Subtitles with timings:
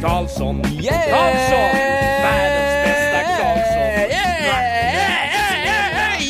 [0.00, 1.10] Karlsson, Yeah!
[1.10, 1.76] Karlsson,
[2.22, 3.90] världens bästa Karlsson.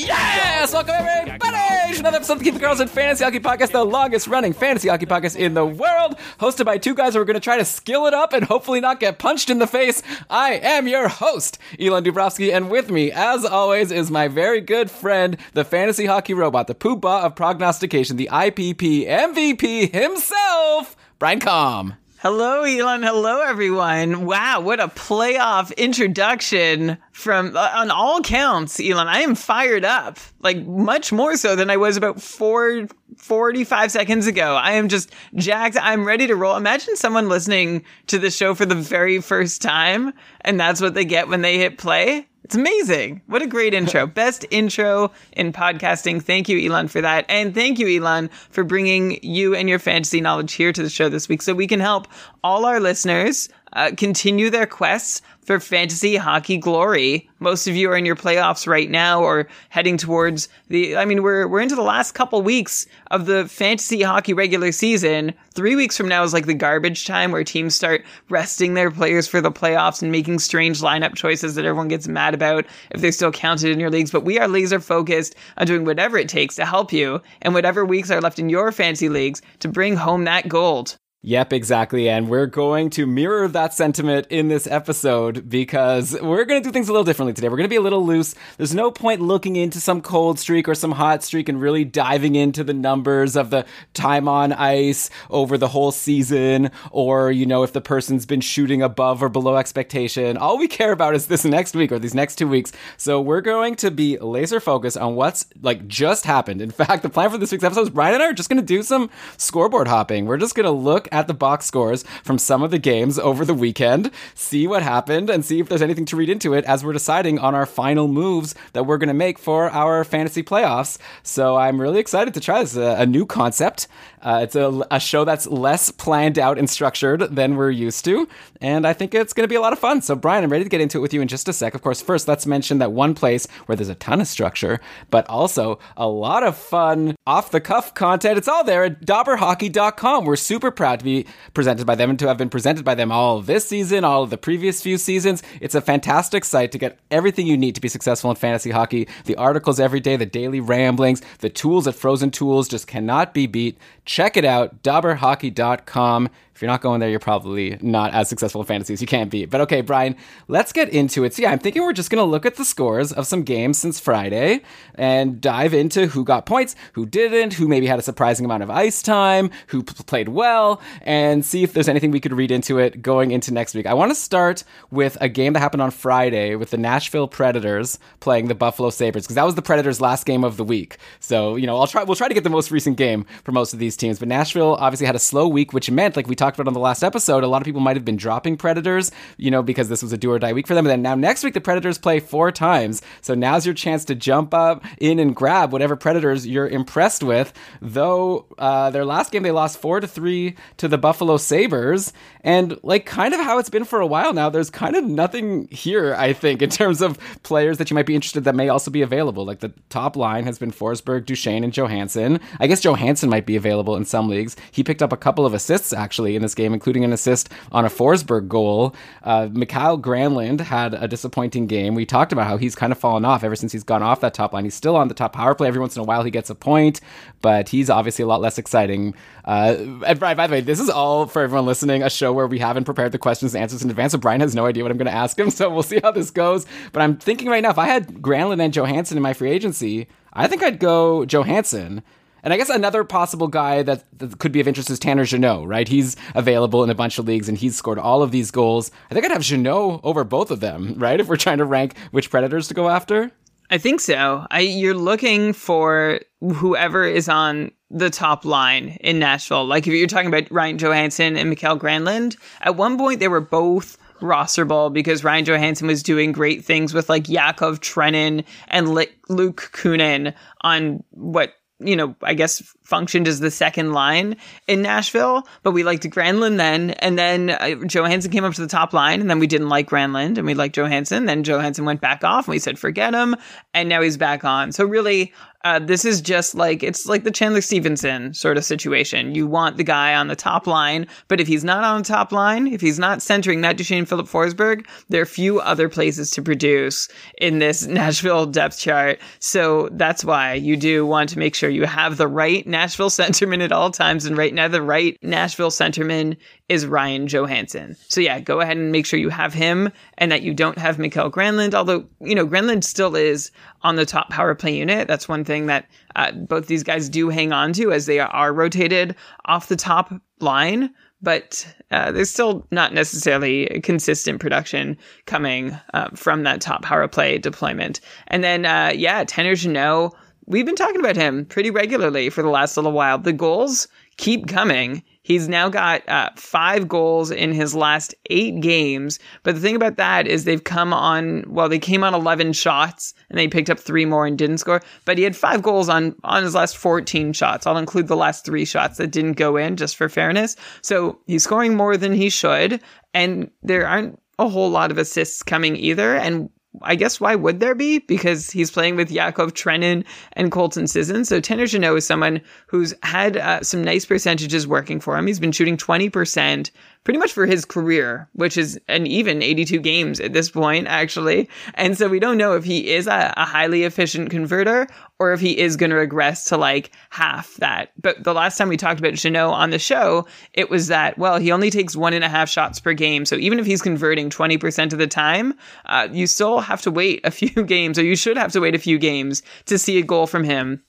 [0.07, 0.73] Yes!
[0.73, 3.85] Welcome everybody to another episode of the Keep It Girls in Fantasy Hockey Podcast, the
[3.85, 7.35] longest running fantasy hockey podcast in the world, hosted by two guys who are going
[7.35, 10.03] to try to skill it up and hopefully not get punched in the face.
[10.29, 14.91] I am your host, Elon Dubrovsky, and with me, as always, is my very good
[14.91, 21.95] friend, the fantasy hockey robot, the poobah of prognostication, the IPP MVP himself, Brian Com.
[22.23, 23.03] Hello, Elon.
[23.03, 24.27] Hello, everyone.
[24.27, 29.09] Wow, what a playoff introduction from uh, on all counts, Elon.
[29.09, 34.27] I am fired up, like much more so than I was about four, 45 seconds
[34.27, 34.55] ago.
[34.55, 35.79] I am just jacked.
[35.81, 36.57] I'm ready to roll.
[36.57, 40.13] Imagine someone listening to the show for the very first time,
[40.43, 42.29] and that's what they get when they hit play.
[42.45, 43.23] It's amazing.
[43.27, 44.07] What a great intro.
[44.21, 46.23] Best intro in podcasting.
[46.23, 47.25] Thank you, Elon, for that.
[47.29, 51.09] And thank you, Elon, for bringing you and your fantasy knowledge here to the show
[51.09, 52.09] this week so we can help
[52.43, 57.29] all our listeners uh, continue their quests for fantasy hockey glory.
[57.41, 61.25] Most of you are in your playoffs right now or heading towards the, I mean,
[61.25, 65.35] we're, we're into the last couple weeks of the fantasy hockey regular season.
[65.53, 69.27] Three weeks from now is like the garbage time where teams start resting their players
[69.27, 73.11] for the playoffs and making strange lineup choices that everyone gets mad about if they're
[73.11, 74.13] still counted in your leagues.
[74.13, 77.85] But we are laser focused on doing whatever it takes to help you and whatever
[77.85, 80.97] weeks are left in your fantasy leagues to bring home that gold.
[81.23, 82.09] Yep, exactly.
[82.09, 86.73] And we're going to mirror that sentiment in this episode because we're going to do
[86.73, 87.51] things a little differently today.
[87.51, 88.35] We're going to be a little loose.
[88.57, 92.37] There's no point looking into some cold streak or some hot streak and really diving
[92.37, 97.65] into the numbers of the time on ice over the whole season or, you know,
[97.65, 100.39] if the person's been shooting above or below expectation.
[100.39, 102.73] All we care about is this next week or these next two weeks.
[102.97, 106.63] So we're going to be laser focused on what's like just happened.
[106.63, 108.63] In fact, the plan for this week's episode is Brian and I are just going
[108.63, 110.25] to do some scoreboard hopping.
[110.25, 113.45] We're just going to look at the box scores from some of the games over
[113.45, 116.85] the weekend, see what happened, and see if there's anything to read into it as
[116.85, 120.99] we're deciding on our final moves that we're going to make for our fantasy playoffs.
[121.23, 122.77] So I'm really excited to try this.
[122.77, 123.89] A, a new concept.
[124.23, 128.29] Uh, it's a, a show that's less planned out and structured than we're used to,
[128.61, 130.03] and I think it's going to be a lot of fun.
[130.03, 131.75] So, Brian, I'm ready to get into it with you in just a sec.
[131.75, 135.29] Of course, first, let's mention that one place where there's a ton of structure, but
[135.29, 138.37] also a lot of fun off the cuff content.
[138.37, 140.25] It's all there at dobberhockey.com.
[140.25, 143.11] We're super proud to be presented by them and to have been presented by them
[143.11, 145.43] all this season, all of the previous few seasons.
[145.61, 149.09] It's a fantastic site to get everything you need to be successful in fantasy hockey.
[149.25, 153.47] The articles every day, the daily ramblings, the tools at Frozen Tools just cannot be
[153.47, 153.79] beat.
[154.11, 156.31] Check it out, dobberhockey.com.
[156.55, 159.29] If you're not going there, you're probably not as successful in fantasy as you can
[159.29, 159.47] be.
[159.47, 160.17] But okay, Brian,
[160.49, 161.35] let's get into it.
[161.35, 163.79] So yeah, I'm thinking we're just going to look at the scores of some games
[163.79, 164.61] since Friday
[164.95, 168.71] and dive into who got points, who didn't, who maybe had a surprising amount of
[168.71, 172.79] ice time, who p- played well, and see if there's anything we could read into
[172.79, 173.87] it going into next week.
[173.87, 177.99] I want to start with a game that happened on Friday with the Nashville Predators
[178.21, 180.99] playing the Buffalo Sabres because that was the Predators' last game of the week.
[181.21, 183.73] So, you know, I'll try we'll try to get the most recent game for most
[183.73, 186.59] of these teams, but Nashville obviously had a slow week, which meant like we talked
[186.59, 189.51] about on the last episode, a lot of people might have been dropping Predators, you
[189.51, 190.87] know, because this was a do or die week for them.
[190.87, 193.03] And then now next week, the Predators play four times.
[193.21, 197.53] So now's your chance to jump up in and grab whatever Predators you're impressed with.
[197.81, 202.13] Though uh, their last game, they lost four to three to the Buffalo Sabres.
[202.43, 205.69] And like kind of how it's been for a while now, there's kind of nothing
[205.69, 208.91] here, I think, in terms of players that you might be interested that may also
[208.91, 209.45] be available.
[209.45, 212.41] Like the top line has been Forsberg, Duchene, and Johansen.
[212.59, 214.57] I guess Johansen might be available in some leagues.
[214.71, 217.85] He picked up a couple of assists actually in this game, including an assist on
[217.85, 218.95] a Forsberg goal.
[219.23, 221.95] Uh, Mikael Granlund had a disappointing game.
[221.95, 224.35] We talked about how he's kind of fallen off ever since he's gone off that
[224.35, 224.65] top line.
[224.65, 225.69] He's still on the top power play.
[225.69, 227.01] Every once in a while, he gets a point,
[227.43, 229.15] but he's obviously a lot less exciting.
[229.45, 229.77] Uh,
[230.07, 232.85] and by the way, this is all for everyone listening, a show where we haven't
[232.85, 234.13] prepared the questions and answers in advance.
[234.13, 235.51] So Brian has no idea what I'm going to ask him.
[235.61, 236.65] So we'll see how this goes.
[236.93, 240.07] But I'm thinking right now, if I had Granlund and Johansen in my free agency,
[240.33, 242.03] I think I'd go Johansen.
[242.43, 245.67] And I guess another possible guy that, that, could be of interest is Tanner Jeannot,
[245.67, 245.87] right?
[245.87, 248.91] He's available in a bunch of leagues and he's scored all of these goals.
[249.11, 251.21] I think I'd have Jeannot over both of them, right?
[251.21, 253.33] If we're trying to rank which Predators to go after.
[253.71, 254.47] I think so.
[254.51, 259.65] I you're looking for whoever is on the top line in Nashville.
[259.65, 263.41] Like if you're talking about Ryan Johansen and Mikael Granlund, at one point they were
[263.41, 269.71] both rosterable because Ryan Johansen was doing great things with like Yakov Trenin and Luke
[269.73, 274.37] Kunin on what you know, I guess functioned as the second line
[274.67, 276.91] in Nashville, but we liked Granlund then.
[276.91, 279.89] And then uh, Johansen came up to the top line, and then we didn't like
[279.89, 281.27] Granlund and we liked Johansen.
[281.27, 283.37] Then Johansen went back off, and we said, forget him.
[283.75, 284.73] And now he's back on.
[284.73, 285.33] So really,
[285.63, 289.35] uh, this is just like it's like the Chandler Stephenson sort of situation.
[289.35, 292.33] You want the guy on the top line, but if he's not on the top
[292.33, 296.43] line, if he's not centering Matt Duchene Filip Forsberg, there are few other places to
[296.43, 297.09] produce
[297.39, 299.19] in this Nashville depth chart.
[299.39, 303.63] So that's why you do want to make sure you have the right Nashville centerman
[303.63, 304.25] at all times.
[304.25, 306.39] And right now, the right Nashville centerman
[306.71, 307.97] is Ryan Johansen.
[308.09, 310.99] So yeah, go ahead and make sure you have him and that you don't have
[310.99, 311.75] Mikael Granlund.
[311.75, 313.51] Although, you know, Granlund still is
[313.83, 315.09] on the top power play unit.
[315.09, 315.87] That's one thing that
[316.17, 319.15] uh, both these guys do hang on to as they are rotated
[319.45, 320.91] off the top line.
[321.23, 327.37] But uh, there's still not necessarily consistent production coming uh, from that top power play
[327.37, 328.01] deployment.
[328.29, 330.15] And then, uh, yeah, Tanner Jeannot,
[330.47, 333.19] we've been talking about him pretty regularly for the last little while.
[333.19, 333.87] The goals
[334.17, 335.03] keep coming.
[335.23, 339.19] He's now got uh, five goals in his last eight games.
[339.43, 343.13] But the thing about that is they've come on, well, they came on 11 shots
[343.29, 344.81] and they picked up three more and didn't score.
[345.05, 347.67] But he had five goals on, on his last 14 shots.
[347.67, 350.57] I'll include the last three shots that didn't go in just for fairness.
[350.83, 352.81] So he's scoring more than he should.
[353.13, 356.17] And there aren't a whole lot of assists coming either.
[356.17, 356.49] And
[356.83, 357.99] I guess why would there be?
[357.99, 361.25] Because he's playing with Yakov Trenin and Colton Sisson.
[361.25, 365.27] So Tanner Jeannot is someone who's had uh, some nice percentages working for him.
[365.27, 366.71] He's been shooting 20%
[367.05, 371.49] pretty much for his career, which is an even 82 games at this point, actually.
[371.75, 374.87] And so we don't know if he is a, a highly efficient converter
[375.19, 377.93] or if he is going to regress to like half that.
[378.01, 381.39] But the last time we talked about Jeannot on the show, it was that, well,
[381.39, 383.25] he only takes one and a half shots per game.
[383.25, 385.55] So even if he's converting 20% of the time,
[385.87, 388.75] uh, you still have to wait a few games, or you should have to wait
[388.75, 390.83] a few games to see a goal from him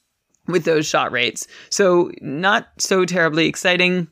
[0.47, 1.47] with those shot rates.
[1.69, 4.07] So not so terribly exciting.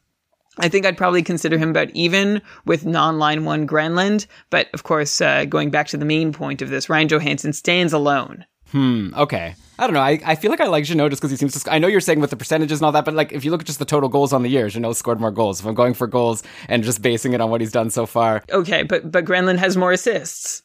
[0.59, 5.21] I think I'd probably consider him about even with non-line one Granlund, but of course,
[5.21, 8.45] uh, going back to the main point of this, Ryan Johansen stands alone.
[8.71, 9.13] Hmm.
[9.15, 9.55] Okay.
[9.79, 10.01] I don't know.
[10.01, 11.73] I, I feel like I like Jeannot just because he seems to.
[11.73, 13.61] I know you're saying with the percentages and all that, but like if you look
[13.61, 15.59] at just the total goals on the year, Jeannot scored more goals.
[15.59, 18.43] If I'm going for goals and just basing it on what he's done so far,
[18.51, 18.83] okay.
[18.83, 20.63] But but Granlund has more assists.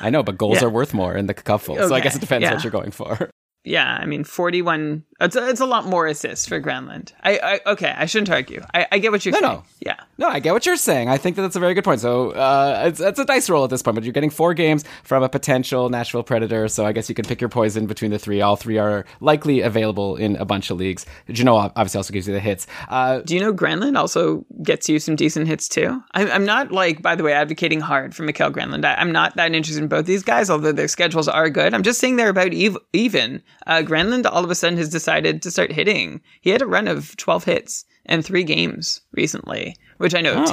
[0.00, 0.68] I know, but goals yeah.
[0.68, 1.74] are worth more in the couple.
[1.76, 1.88] Okay.
[1.88, 2.54] So I guess it depends yeah.
[2.54, 3.30] what you're going for
[3.64, 5.04] yeah, I mean, 41.
[5.22, 7.12] It's a, it's a lot more assists for Granlund.
[7.22, 8.62] I, I okay, I shouldn't argue.
[8.74, 9.52] I, I get what you're no, saying.
[9.52, 11.08] No, yeah, no, I get what you're saying.
[11.08, 12.00] I think that that's a very good point.
[12.00, 14.84] So uh, it's it's a dice roll at this point, but you're getting four games
[15.04, 16.66] from a potential Nashville Predator.
[16.66, 18.40] So I guess you can pick your poison between the three.
[18.40, 21.06] All three are likely available in a bunch of leagues.
[21.30, 22.66] Jeannot obviously also gives you the hits.
[22.88, 26.02] Uh, Do you know Granlund also gets you some decent hits too?
[26.14, 28.84] I'm, I'm not like, by the way, advocating hard for Mikael Granlund.
[28.84, 31.74] I, am not that interested in both these guys, although their schedules are good.
[31.74, 33.40] I'm just saying they're about ev- even.
[33.68, 36.20] Uh, Granlund all of a sudden has decided to start hitting.
[36.40, 40.46] He had a run of 12 hits and three games recently, which I know oh.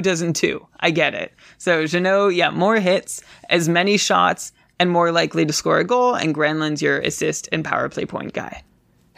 [0.00, 0.66] Doesn't too.
[0.80, 1.32] I get it.
[1.58, 6.14] So Jeannot, yeah, more hits, as many shots, and more likely to score a goal.
[6.14, 8.62] And Granlund's your assist and power play point guy.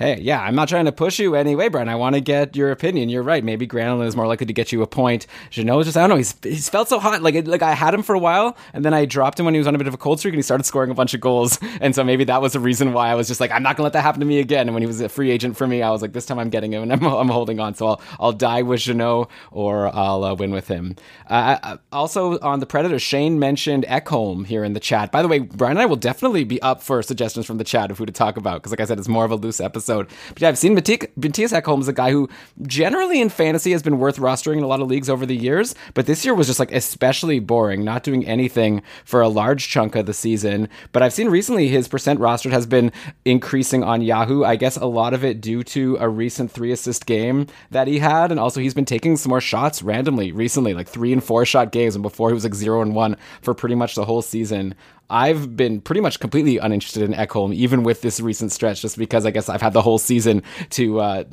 [0.00, 1.90] Hey, yeah, I'm not trying to push you anyway, Brian.
[1.90, 3.10] I want to get your opinion.
[3.10, 3.44] You're right.
[3.44, 5.26] Maybe Granlund is more likely to get you a point.
[5.50, 7.20] Jeannot just, I don't know, he's, he's felt so hot.
[7.20, 9.58] Like, like I had him for a while, and then I dropped him when he
[9.58, 11.20] was on a bit of a cold streak, and he started scoring a bunch of
[11.20, 11.58] goals.
[11.82, 13.82] And so maybe that was the reason why I was just like, I'm not going
[13.82, 14.68] to let that happen to me again.
[14.68, 16.50] And when he was a free agent for me, I was like, this time I'm
[16.50, 17.74] getting him, and I'm, I'm holding on.
[17.74, 20.96] So I'll, I'll die with Jeannot, or I'll uh, win with him.
[21.28, 25.12] Uh, also, on the Predators, Shane mentioned Ekholm here in the chat.
[25.12, 27.90] By the way, Brian and I will definitely be up for suggestions from the chat
[27.90, 29.89] of who to talk about, because like I said, it's more of a loose episode.
[29.98, 32.28] But yeah, I've seen Mattias Ekholm is a guy who
[32.62, 35.74] generally in fantasy has been worth rostering in a lot of leagues over the years,
[35.94, 39.96] but this year was just like especially boring, not doing anything for a large chunk
[39.96, 40.68] of the season.
[40.92, 42.92] But I've seen recently his percent rostered has been
[43.24, 44.44] increasing on Yahoo.
[44.44, 47.98] I guess a lot of it due to a recent three assist game that he
[47.98, 51.44] had, and also he's been taking some more shots randomly recently, like three and four
[51.44, 54.22] shot games, and before he was like zero and one for pretty much the whole
[54.22, 54.74] season.
[55.10, 59.26] I've been pretty much completely uninterested in Ekholm, even with this recent stretch, just because
[59.26, 61.24] I guess I've had the whole season to uh,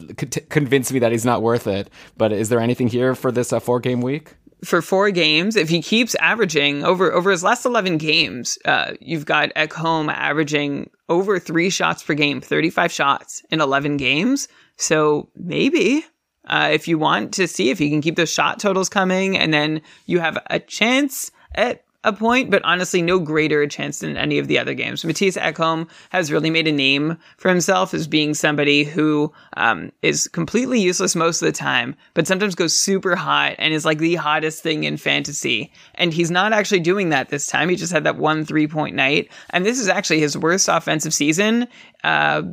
[0.50, 1.90] convince me that he's not worth it.
[2.18, 4.36] But is there anything here for this uh, four game week?
[4.66, 9.26] For four games, if he keeps averaging over over his last eleven games, uh, you've
[9.26, 14.48] got Ekholm averaging over three shots per game, thirty five shots in eleven games.
[14.76, 16.04] So maybe
[16.48, 19.54] uh, if you want to see if he can keep those shot totals coming, and
[19.54, 24.16] then you have a chance at a point, but honestly, no greater a chance than
[24.16, 25.04] any of the other games.
[25.04, 30.30] Mattias Ekholm has really made a name for himself as being somebody who um, is
[30.30, 34.16] completely useless most of the time, but sometimes goes super hot and is like the
[34.16, 35.70] hottest thing in fantasy.
[35.96, 37.68] And he's not actually doing that this time.
[37.68, 41.14] He just had that one three point night, and this is actually his worst offensive
[41.14, 41.68] season.
[42.06, 42.44] Uh,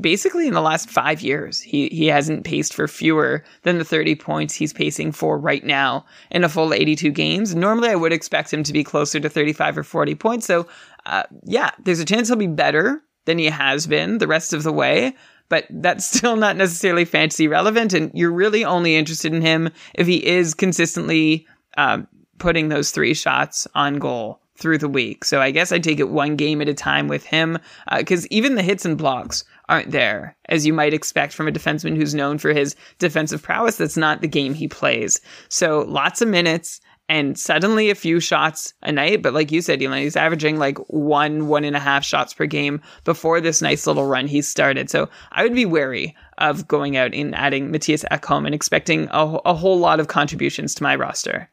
[0.00, 1.60] basically in the last five years.
[1.60, 6.04] He he hasn't paced for fewer than the 30 points he's pacing for right now
[6.30, 7.54] in a full 82 games.
[7.54, 10.46] Normally, I would expect him to be closer to 35 or 40 points.
[10.46, 10.66] So,
[11.06, 14.62] uh, yeah, there's a chance he'll be better than he has been the rest of
[14.62, 15.14] the way.
[15.48, 20.06] But that's still not necessarily fantasy relevant, and you're really only interested in him if
[20.06, 25.24] he is consistently um, putting those three shots on goal through the week.
[25.24, 27.58] So I guess I take it one game at a time with him
[27.96, 31.52] because uh, even the hits and blocks aren't there, as you might expect from a
[31.52, 33.76] defenseman who's known for his defensive prowess.
[33.76, 35.20] That's not the game he plays.
[35.48, 39.22] So lots of minutes and suddenly a few shots a night.
[39.22, 42.46] But like you said, Elon, he's averaging like one, one and a half shots per
[42.46, 44.90] game before this nice little run he started.
[44.90, 49.38] So I would be wary of going out and adding Mattias Ekholm and expecting a,
[49.44, 51.48] a whole lot of contributions to my roster.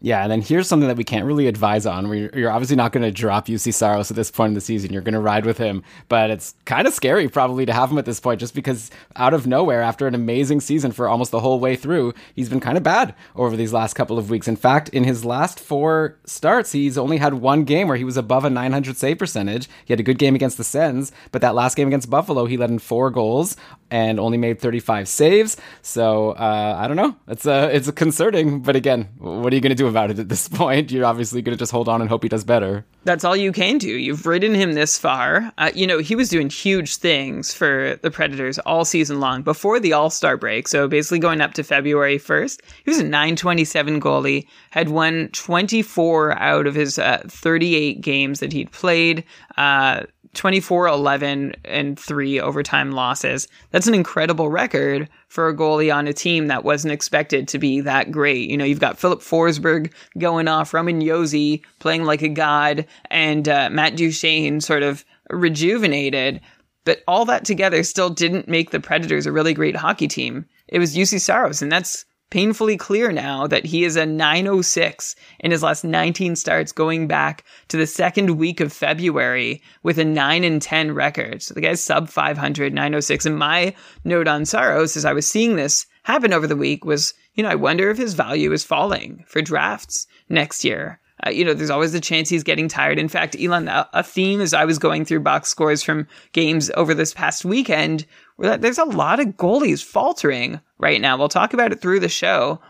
[0.00, 2.12] Yeah, and then here's something that we can't really advise on.
[2.12, 4.92] You're obviously not going to drop Juuse Saros at this point in the season.
[4.92, 7.98] You're going to ride with him, but it's kind of scary probably to have him
[7.98, 11.40] at this point, just because out of nowhere, after an amazing season for almost the
[11.40, 14.46] whole way through, he's been kind of bad over these last couple of weeks.
[14.46, 18.16] In fact, in his last four starts, he's only had one game where he was
[18.16, 19.68] above a 900 save percentage.
[19.84, 22.56] He had a good game against the Sens, but that last game against Buffalo, he
[22.56, 23.56] let in four goals
[23.90, 25.56] and only made 35 saves.
[25.82, 27.16] So uh, I don't know.
[27.26, 30.18] It's a uh, it's concerning, but again, what are you going to do about it
[30.18, 30.90] at this point?
[30.90, 32.84] You're obviously going to just hold on and hope he does better.
[33.04, 33.88] That's all you can do.
[33.88, 35.52] You've ridden him this far.
[35.56, 39.80] Uh, you know, he was doing huge things for the Predators all season long before
[39.80, 40.68] the All Star break.
[40.68, 46.38] So basically, going up to February 1st, he was a 927 goalie, had won 24
[46.38, 49.24] out of his uh, 38 games that he'd played.
[50.38, 53.48] Uh, 24 11 and three overtime losses.
[53.70, 57.80] That's an incredible record for a goalie on a team that wasn't expected to be
[57.80, 58.48] that great.
[58.48, 63.48] You know, you've got Filip Forsberg going off, Roman Josi playing like a god, and
[63.48, 66.40] uh, Matt Duchene sort of rejuvenated.
[66.84, 70.46] But all that together still didn't make the Predators a really great hockey team.
[70.68, 75.50] It was Juuse Saros, and that's painfully clear now that he is a 906 in
[75.50, 80.44] his last 19 starts going back to the second week of February with a 9
[80.44, 81.42] and 10 record.
[81.42, 83.26] So the guy's sub 500, 906.
[83.26, 87.14] And my note on Saros as I was seeing this happen over the week was,
[87.34, 91.00] you know, I wonder if his value is falling for drafts next year.
[91.26, 92.98] Uh, you know, there's always the chance he's getting tired.
[92.98, 96.94] In fact, Elon, a, theme as I was going through box scores from games over
[96.94, 98.06] this past weekend,
[98.38, 101.16] there's a lot of goalies faltering right now.
[101.16, 102.60] We'll talk about it through the show,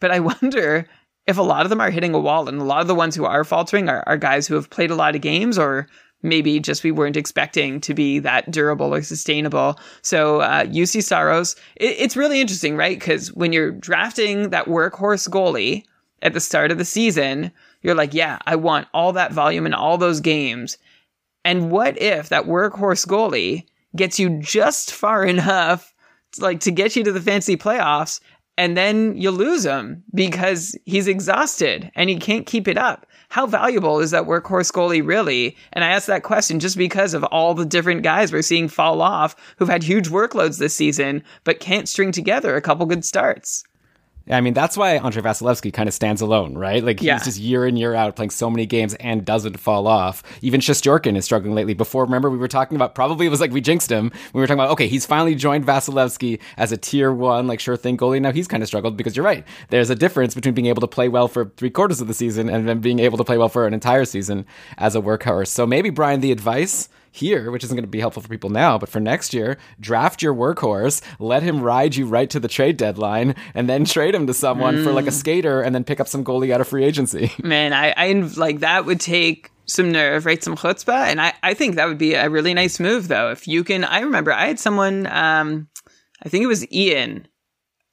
[0.00, 0.88] but I wonder
[1.26, 3.14] if a lot of them are hitting a wall, and a lot of the ones
[3.14, 5.86] who are faltering are, are guys who have played a lot of games or
[6.22, 9.78] maybe just we weren't expecting to be that durable or sustainable.
[10.02, 12.98] So uh, Juuse Saros, it, it's really interesting, right?
[12.98, 15.84] Because when you're drafting that workhorse goalie
[16.22, 19.74] at the start of the season, you're like, yeah, I want all that volume in
[19.74, 20.78] all those games.
[21.44, 23.66] And what if that workhorse goalie
[23.98, 25.92] gets you just far enough
[26.40, 28.20] like to get you to the fancy playoffs
[28.58, 33.06] and then you lose him because he's exhausted and he can't keep it up.
[33.28, 35.56] How valuable is that workhorse goalie really?
[35.72, 39.00] And I ask that question just because of all the different guys we're seeing fall
[39.00, 43.62] off who've had huge workloads this season, but can't string together a couple good starts.
[44.30, 46.82] I mean, that's why Andrei Vasilevskiy kind of stands alone, right?
[46.84, 47.18] Like he's yeah.
[47.18, 50.22] just year in year out playing so many games and doesn't fall off.
[50.42, 51.74] Even Shesterkin is struggling lately.
[51.74, 54.12] Before, remember we were talking about probably it was like we jinxed him.
[54.32, 57.76] We were talking about okay, he's finally joined Vasilevskiy as a tier one like sure
[57.76, 58.20] thing goalie.
[58.20, 59.44] Now he's kind of struggled because you're right.
[59.70, 62.48] There's a difference between being able to play well for three quarters of the season
[62.48, 65.48] and then being able to play well for an entire season as a workhorse.
[65.48, 68.78] So maybe Brian, the advice here, which isn't going to be helpful for people now,
[68.78, 72.76] but for next year, draft your workhorse, let him ride you right to the trade
[72.76, 74.84] deadline, and then trade him to someone mm.
[74.84, 75.20] for like a mm.
[75.20, 77.32] skater, and then pick up some goalie out of free agency.
[77.42, 80.42] Man, I, I like that would take some nerve, right?
[80.42, 83.30] Some chutzpah, and I, I think that would be a really nice move, though.
[83.30, 85.68] If you can, I remember I had someone, um,
[86.22, 87.28] I think it was Ian,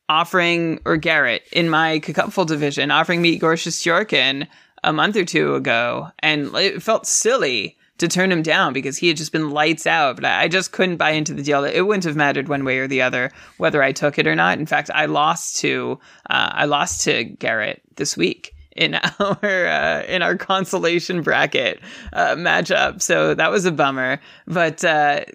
[0.07, 4.47] offering or Garrett in my cupful division, offering me Igor Shesterkin
[4.83, 9.07] a month or two ago, and it felt silly to turn him down because he
[9.07, 10.17] had just been lights out.
[10.17, 11.61] But I just couldn't buy into the deal.
[11.63, 14.35] that It wouldn't have mattered one way or the other whether I took it or
[14.35, 14.59] not.
[14.59, 15.99] In fact, I lost to
[16.29, 21.79] uh, I lost to Garrett this week in our uh, in our consolation bracket
[22.13, 23.01] uh, matchup.
[23.01, 24.19] So that was a bummer.
[24.47, 25.25] But uh,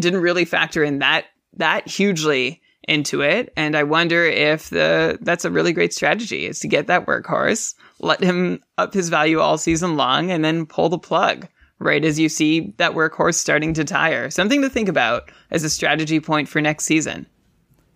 [0.00, 3.52] didn't really factor in that that hugely into it.
[3.56, 7.74] And I wonder if the that's a really great strategy is to get that workhorse,
[7.98, 12.18] let him up his value all season long, and then pull the plug right as
[12.18, 14.30] you see that workhorse starting to tire.
[14.30, 17.26] Something to think about as a strategy point for next season.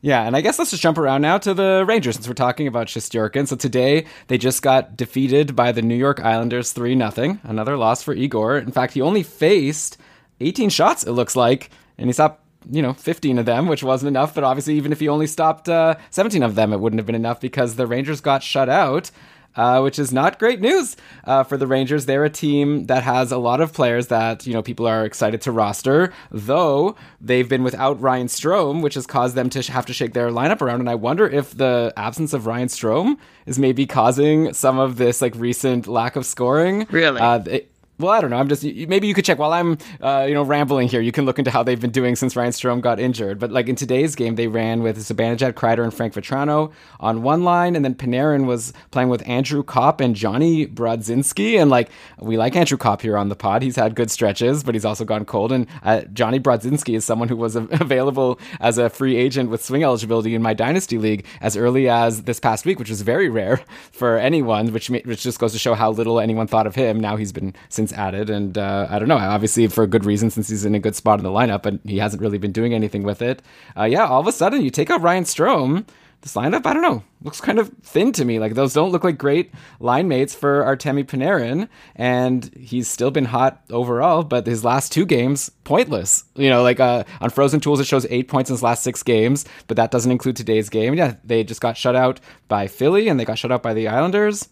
[0.02, 2.66] Yeah, and I guess let's just jump around now to the Rangers since we're talking
[2.66, 3.46] about Shesterkin.
[3.46, 7.38] So today they just got defeated by the New York Islanders 3 0.
[7.42, 8.56] Another loss for Igor.
[8.58, 9.98] In fact, he only faced
[10.40, 11.68] 18 shots, it looks like,
[11.98, 14.34] and he stopped, you know, 15 of them, which wasn't enough.
[14.34, 17.14] But obviously, even if he only stopped uh, 17 of them, it wouldn't have been
[17.14, 19.10] enough because the Rangers got shut out
[19.56, 22.06] uh, which is not great news uh, for the Rangers.
[22.06, 25.40] They're a team that has a lot of players that you know people are excited
[25.42, 29.92] to roster, though they've been without Ryan Strome, which has caused them to have to
[29.92, 30.80] shake their lineup around.
[30.80, 33.16] And I wonder if the absence of Ryan Strome
[33.46, 36.86] is maybe causing some of this like recent lack of scoring.
[36.90, 37.20] Really.
[37.20, 37.69] Uh, it,
[38.00, 38.36] well, I don't know.
[38.36, 41.00] I'm just maybe you could check while I'm uh, you know rambling here.
[41.00, 43.38] You can look into how they've been doing since Ryan Strome got injured.
[43.38, 47.44] But like in today's game, they ran with Zibanejad, Kreider, and Frank Vatrano on one
[47.44, 51.60] line, and then Panarin was playing with Andrew Copp and Johnny Brodzinski.
[51.60, 53.62] And like we like Andrew Copp here on the pod.
[53.62, 55.52] He's had good stretches, but he's also gone cold.
[55.52, 59.84] And uh, Johnny Brodzinski is someone who was available as a free agent with swing
[59.84, 63.60] eligibility in my dynasty league as early as this past week, which was very rare
[63.92, 64.72] for anyone.
[64.72, 66.98] Which which just goes to show how little anyone thought of him.
[67.00, 69.16] Now he's been since added, and uh, I don't know.
[69.16, 71.80] Obviously, for a good reason, since he's in a good spot in the lineup, but
[71.84, 73.42] he hasn't really been doing anything with it.
[73.76, 75.86] Uh, yeah, all of a sudden, you take out Ryan Strome.
[76.22, 78.38] This lineup, I don't know, looks kind of thin to me.
[78.38, 81.66] Like those don't look like great line mates for Artemi Panarin,
[81.96, 84.22] and he's still been hot overall.
[84.22, 86.24] But his last two games, pointless.
[86.34, 89.02] You know, like uh, on Frozen Tools, it shows eight points in his last six
[89.02, 90.92] games, but that doesn't include today's game.
[90.92, 93.88] Yeah, they just got shut out by Philly, and they got shut out by the
[93.88, 94.46] Islanders.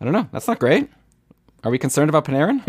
[0.00, 0.28] I don't know.
[0.32, 0.90] That's not great.
[1.64, 2.60] Are we concerned about Panarin?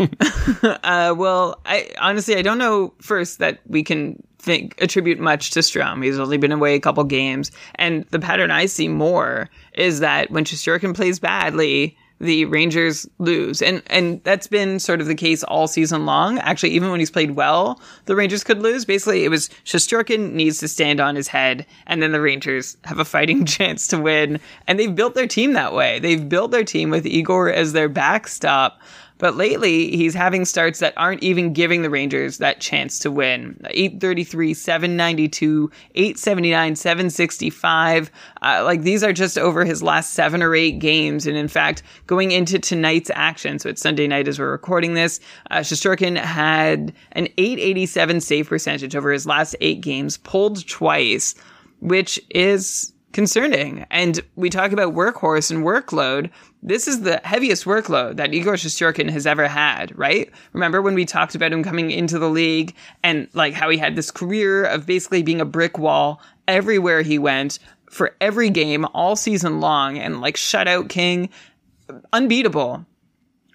[0.84, 5.60] uh, well, I honestly I don't know first that we can think attribute much to
[5.60, 6.04] Strome.
[6.04, 10.30] He's only been away a couple games, and the pattern I see more is that
[10.30, 13.60] when Shesterkin plays badly, the Rangers lose.
[13.60, 16.38] And and that's been sort of the case all season long.
[16.38, 18.84] Actually, even when he's played well, the Rangers could lose.
[18.84, 22.98] Basically, it was Shesterkin needs to stand on his head, and then the Rangers have
[22.98, 24.40] a fighting chance to win.
[24.66, 25.98] And they've built their team that way.
[25.98, 28.80] They've built their team with Igor as their backstop.
[29.24, 33.58] But lately, he's having starts that aren't even giving the Rangers that chance to win.
[33.70, 38.10] 833, 792, 879, 765.
[38.42, 41.26] Uh, like these are just over his last seven or eight games.
[41.26, 45.20] And in fact, going into tonight's action, so it's Sunday night as we're recording this,
[45.50, 51.34] uh, had an 887 save percentage over his last eight games, pulled twice,
[51.80, 53.86] which is concerning.
[53.90, 56.30] And we talk about workhorse and workload.
[56.62, 60.30] This is the heaviest workload that Igor Shesterkin has ever had, right?
[60.52, 63.96] Remember when we talked about him coming into the league and like how he had
[63.96, 69.16] this career of basically being a brick wall everywhere he went for every game all
[69.16, 71.30] season long and like shutout king,
[72.12, 72.84] unbeatable.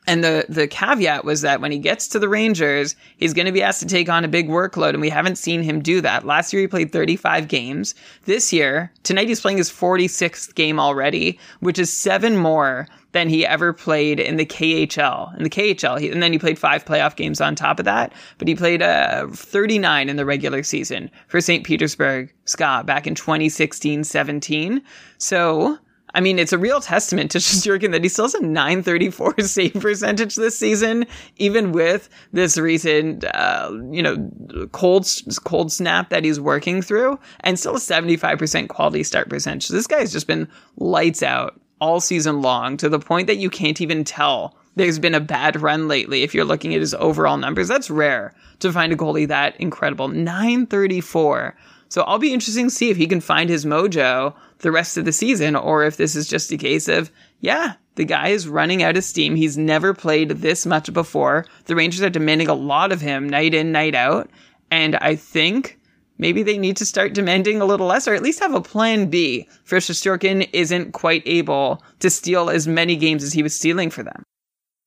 [0.08, 3.52] And the the caveat was that when he gets to the Rangers, he's going to
[3.52, 6.26] be asked to take on a big workload, and we haven't seen him do that.
[6.26, 7.96] Last year he played 35 games.
[8.26, 13.46] This year, tonight he's playing his 46th game already, which is seven more than he
[13.46, 15.36] ever played in the KHL.
[15.38, 18.14] In the KHL, he, and then he played five playoff games on top of that.
[18.38, 21.66] But he played uh, 39 in the regular season for St.
[21.66, 24.82] Petersburg SKA back in 2016-17.
[25.18, 25.80] So
[26.14, 29.74] I mean, it's a real testament to Shesterkin that he still has a 934 save
[29.74, 31.06] percentage this season,
[31.38, 34.30] even with this recent, uh, you know,
[34.72, 35.08] cold
[35.44, 39.68] cold snap that he's working through, and still a 75% quality start percentage.
[39.68, 43.80] This guy's just been lights out all season long to the point that you can't
[43.80, 47.68] even tell there's been a bad run lately if you're looking at his overall numbers.
[47.68, 50.08] That's rare to find a goalie that incredible.
[50.08, 51.56] 934.
[51.90, 55.06] So I'll be interested to see if he can find his mojo the rest of
[55.06, 58.84] the season or if this is just a case of, yeah, the guy is running
[58.84, 59.36] out of steam.
[59.36, 61.46] He's never played this much before.
[61.66, 64.30] The Rangers are demanding a lot of him night in, night out.
[64.72, 65.80] And I think
[66.18, 69.10] maybe they need to start demanding a little less or at least have a plan
[69.10, 73.90] B for Shesterkin isn't quite able to steal as many games as he was stealing
[73.90, 74.24] for them.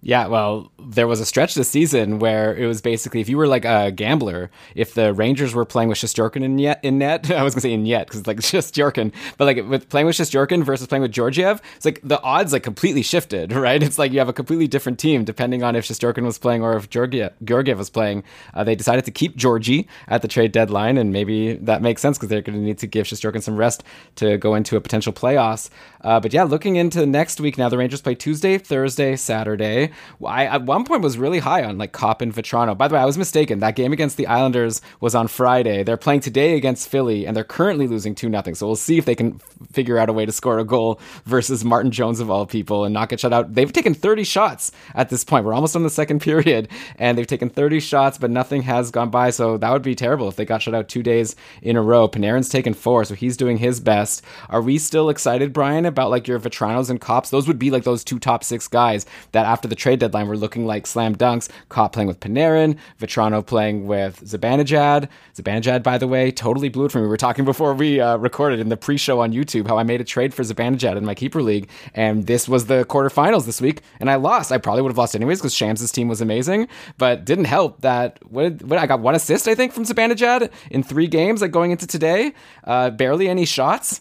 [0.04, 3.46] Yeah, well, there was a stretch this season where it was basically if you were
[3.46, 7.44] like a gambler, if the Rangers were playing with Shesterkin in net, in net I
[7.44, 10.64] was gonna say in net because it's like Shesterkin, but like with playing with Shesterkin
[10.64, 13.80] versus playing with Georgiev, it's like the odds like completely shifted, right?
[13.80, 16.76] It's like you have a completely different team depending on if Shesterkin was playing or
[16.76, 18.24] if Georgiev, Georgiev was playing.
[18.54, 22.18] Uh, they decided to keep Georgie at the trade deadline, and maybe that makes sense
[22.18, 23.84] because they're to need to give Shesterkin some rest
[24.16, 25.70] to go into a potential playoffs.
[26.00, 29.91] Uh, but yeah, looking into next week now, the Rangers play Tuesday, Thursday, Saturday.
[30.24, 32.76] I at one point was really high on like Copp and Vatrano.
[32.76, 33.60] By the way, I was mistaken.
[33.60, 35.82] That game against the Islanders was on Friday.
[35.82, 38.54] They're playing today against Philly, and they're currently losing two nothing.
[38.54, 39.40] So we'll see if they can
[39.72, 42.92] figure out a way to score a goal versus Martin Jones of all people and
[42.92, 43.54] not get shut out.
[43.54, 45.44] They've taken 30 shots at this point.
[45.44, 49.10] We're almost on the second period, and they've taken 30 shots, but nothing has gone
[49.10, 49.30] by.
[49.30, 52.08] So that would be terrible if they got shut out two days in a row.
[52.08, 54.22] Panarin's taken four, so he's doing his best.
[54.48, 57.30] Are we still excited, Brian, about like your Vatranos and Copps?
[57.30, 60.36] Those would be like those two top six guys that after the trade deadline were
[60.36, 61.48] looking like slam dunks.
[61.68, 65.08] Copp playing with Panarin, Vatrano playing with Zibanejad.
[65.34, 67.02] Zibanejad, by the way, totally blew it for me.
[67.02, 70.00] We were talking before we uh, recorded in the pre-show on YouTube how I made
[70.00, 73.82] a trade for Zibanejad in my keeper league, and this was the quarterfinals this week,
[73.98, 74.52] and I lost.
[74.52, 78.20] I probably would have lost anyways because Shams' team was amazing, but didn't help that
[78.30, 81.72] what, what I got one assist I think from Zibanejad in three games like going
[81.72, 82.34] into today.
[82.62, 84.00] Uh, barely any shots.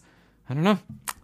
[0.50, 0.80] I don't know.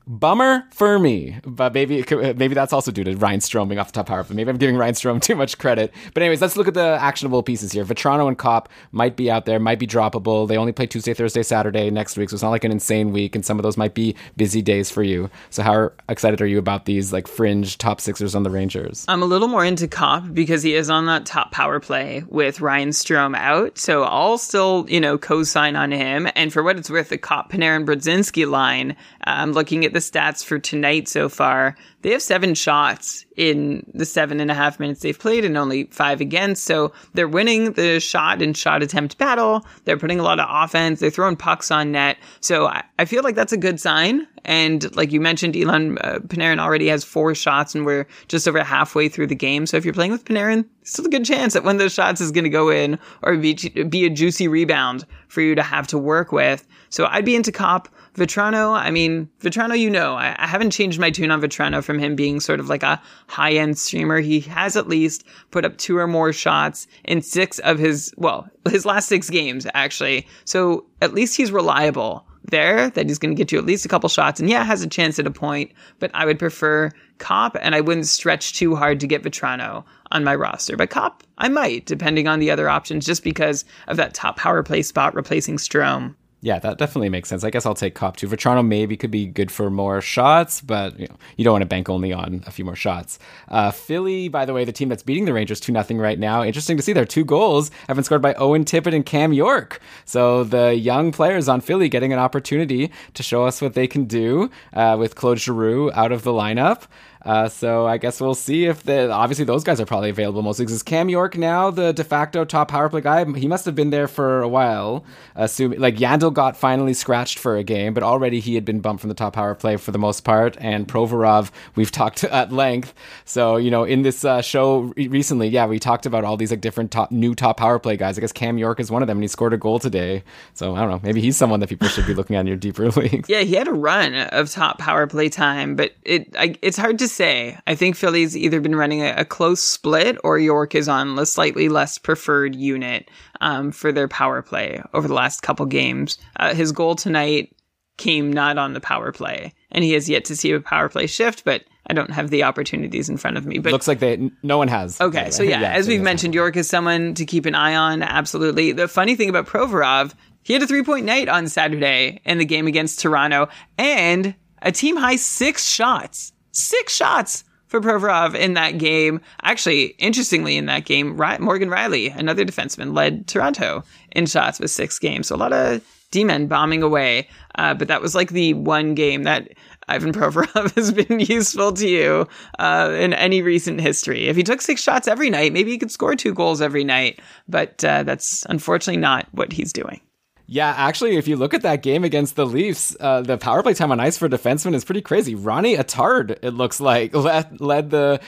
[0.08, 3.94] Bummer for me, but maybe maybe that's also due to Ryan Strome being off the
[3.94, 4.24] top power.
[4.24, 5.94] But maybe I'm giving Ryan Strome too much credit.
[6.14, 7.84] But anyways, let's look at the actionable pieces here.
[7.84, 10.48] Vatrano and Copp might be out there, might be droppable.
[10.48, 13.36] They only play Tuesday, Thursday, Saturday next week, so it's not like an insane week.
[13.36, 15.30] And some of those might be busy days for you.
[15.50, 19.04] So how excited are you about these like fringe top sixers on the Rangers?
[19.10, 22.62] I'm a little more into Copp because he is on that top power play with
[22.62, 23.78] Ryan Strome out.
[23.78, 26.30] So I'll still, you know, co-sign on him.
[26.34, 30.44] And for what it's worth, the Copp Panarin Brodzinski line, I'm looking at the stats
[30.44, 31.76] for tonight so far.
[32.04, 35.86] They have seven shots in the seven and a half minutes they've played and only
[35.86, 36.66] five against.
[36.66, 39.66] So they're winning the shot and shot attempt battle.
[39.86, 41.00] They're putting a lot of offense.
[41.00, 42.18] They're throwing pucks on net.
[42.42, 44.28] So I, I feel like that's a good sign.
[44.46, 48.64] And like you mentioned, Elon uh, Panarin already has four shots and we're just over
[48.64, 49.66] halfway through the game.
[49.66, 52.22] So if you're playing with Panarin, still a good chance that one of those shots
[52.22, 53.56] is going to go in or be,
[53.90, 56.68] be a juicy rebound for you to have to work with.
[56.90, 57.90] So I'd be into Copp.
[58.18, 62.00] Vatrano, I mean, Vatrano, you know, I, I, haven't changed my tune on Vatrano from
[62.00, 64.20] him being sort of like a high end streamer.
[64.20, 68.50] He has at least put up two or more shots in six of his, well,
[68.70, 70.26] his last six games, actually.
[70.46, 73.90] So at least he's reliable there, that he's going to get you at least a
[73.90, 74.40] couple shots.
[74.40, 77.82] And yeah, has a chance at a point, but I would prefer Copp, and I
[77.82, 80.76] wouldn't stretch too hard to get Vatrano on my roster.
[80.76, 84.64] But Copp, I might, depending on the other options, just because of that top power
[84.64, 86.16] play spot replacing Strome.
[86.42, 87.44] Yeah, that definitely makes sense.
[87.44, 88.28] I guess I'll take Copp too.
[88.28, 91.68] Vatrano maybe could be good for more shots, but you know you don't want to
[91.68, 93.18] bank only on a few more shots.
[93.48, 96.44] Uh, Philly, by the way, the team that's beating the Rangers two nothing right now.
[96.44, 99.82] Interesting to see their two goals have been scored by Owen Tippett and Cam York.
[100.06, 104.06] So the young players on Philly getting an opportunity to show us what they can
[104.06, 106.84] do uh, with Claude Giroux out of the lineup.
[107.24, 110.60] Uh, so I guess we'll see if the obviously those guys are probably available most
[110.60, 110.72] weeks.
[110.72, 113.26] Is Cam York now the de facto top power play guy?
[113.34, 115.04] He must have been there for a while.
[115.36, 119.02] Assuming like Yandle got finally scratched for a game, but already he had been bumped
[119.02, 120.58] from the top power play for the most part.
[120.60, 122.94] And Provorov, we've talked at length.
[123.26, 126.52] So you know in this uh, show re- recently, yeah, we talked about all these
[126.52, 128.18] like different top new top power play guys.
[128.18, 130.24] I guess Cam York is one of them, and he scored a goal today.
[130.54, 132.58] So I don't know, maybe he's someone that people should be looking at in your
[132.58, 133.30] deeper leagues.
[133.30, 137.00] Yeah, he had a run of top power play time, but it I, it's hard
[137.00, 137.58] to say.
[137.68, 141.26] I think Philly's either been running a, a, close split or York is on the
[141.26, 143.10] slightly less preferred unit
[143.42, 146.18] um, for their power play over the last couple games.
[146.38, 147.56] Uh, his goal tonight
[147.98, 151.08] came not on the power play, and he has yet to see a power play
[151.08, 153.60] shift, but I don't have the opportunities in front of me.
[153.60, 155.00] But looks like they no one has.
[155.02, 157.76] Okay, so yeah, yeah as so we've mentioned, York is someone to keep an eye
[157.76, 158.04] on.
[158.04, 158.72] Absolutely.
[158.72, 162.46] The funny thing about Provorov, he had a three point night on Saturday in the
[162.46, 166.34] game against Toronto, and a team high six shots.
[166.58, 169.22] Six shots for Provorov in that game.
[169.44, 174.98] Actually, interestingly, in that game, Morgan Rielly, another defenseman, led Toronto in shots with six
[174.98, 175.28] games.
[175.28, 177.28] So a lot of D-men bombing away.
[177.56, 179.50] Uh, but that was like the one game that
[179.88, 184.28] Ivan Provorov has been useful to you uh, in any recent history.
[184.28, 187.20] If he took six shots every night, maybe he could score two goals every night.
[187.48, 190.02] But uh, that's unfortunately not what he's doing.
[190.50, 193.74] Yeah, actually, if you look at that game against the Leafs, uh, the power play
[193.74, 195.36] time on ice for defensemen is pretty crazy.
[195.36, 198.22] Ronnie Attard, it looks like, led, led the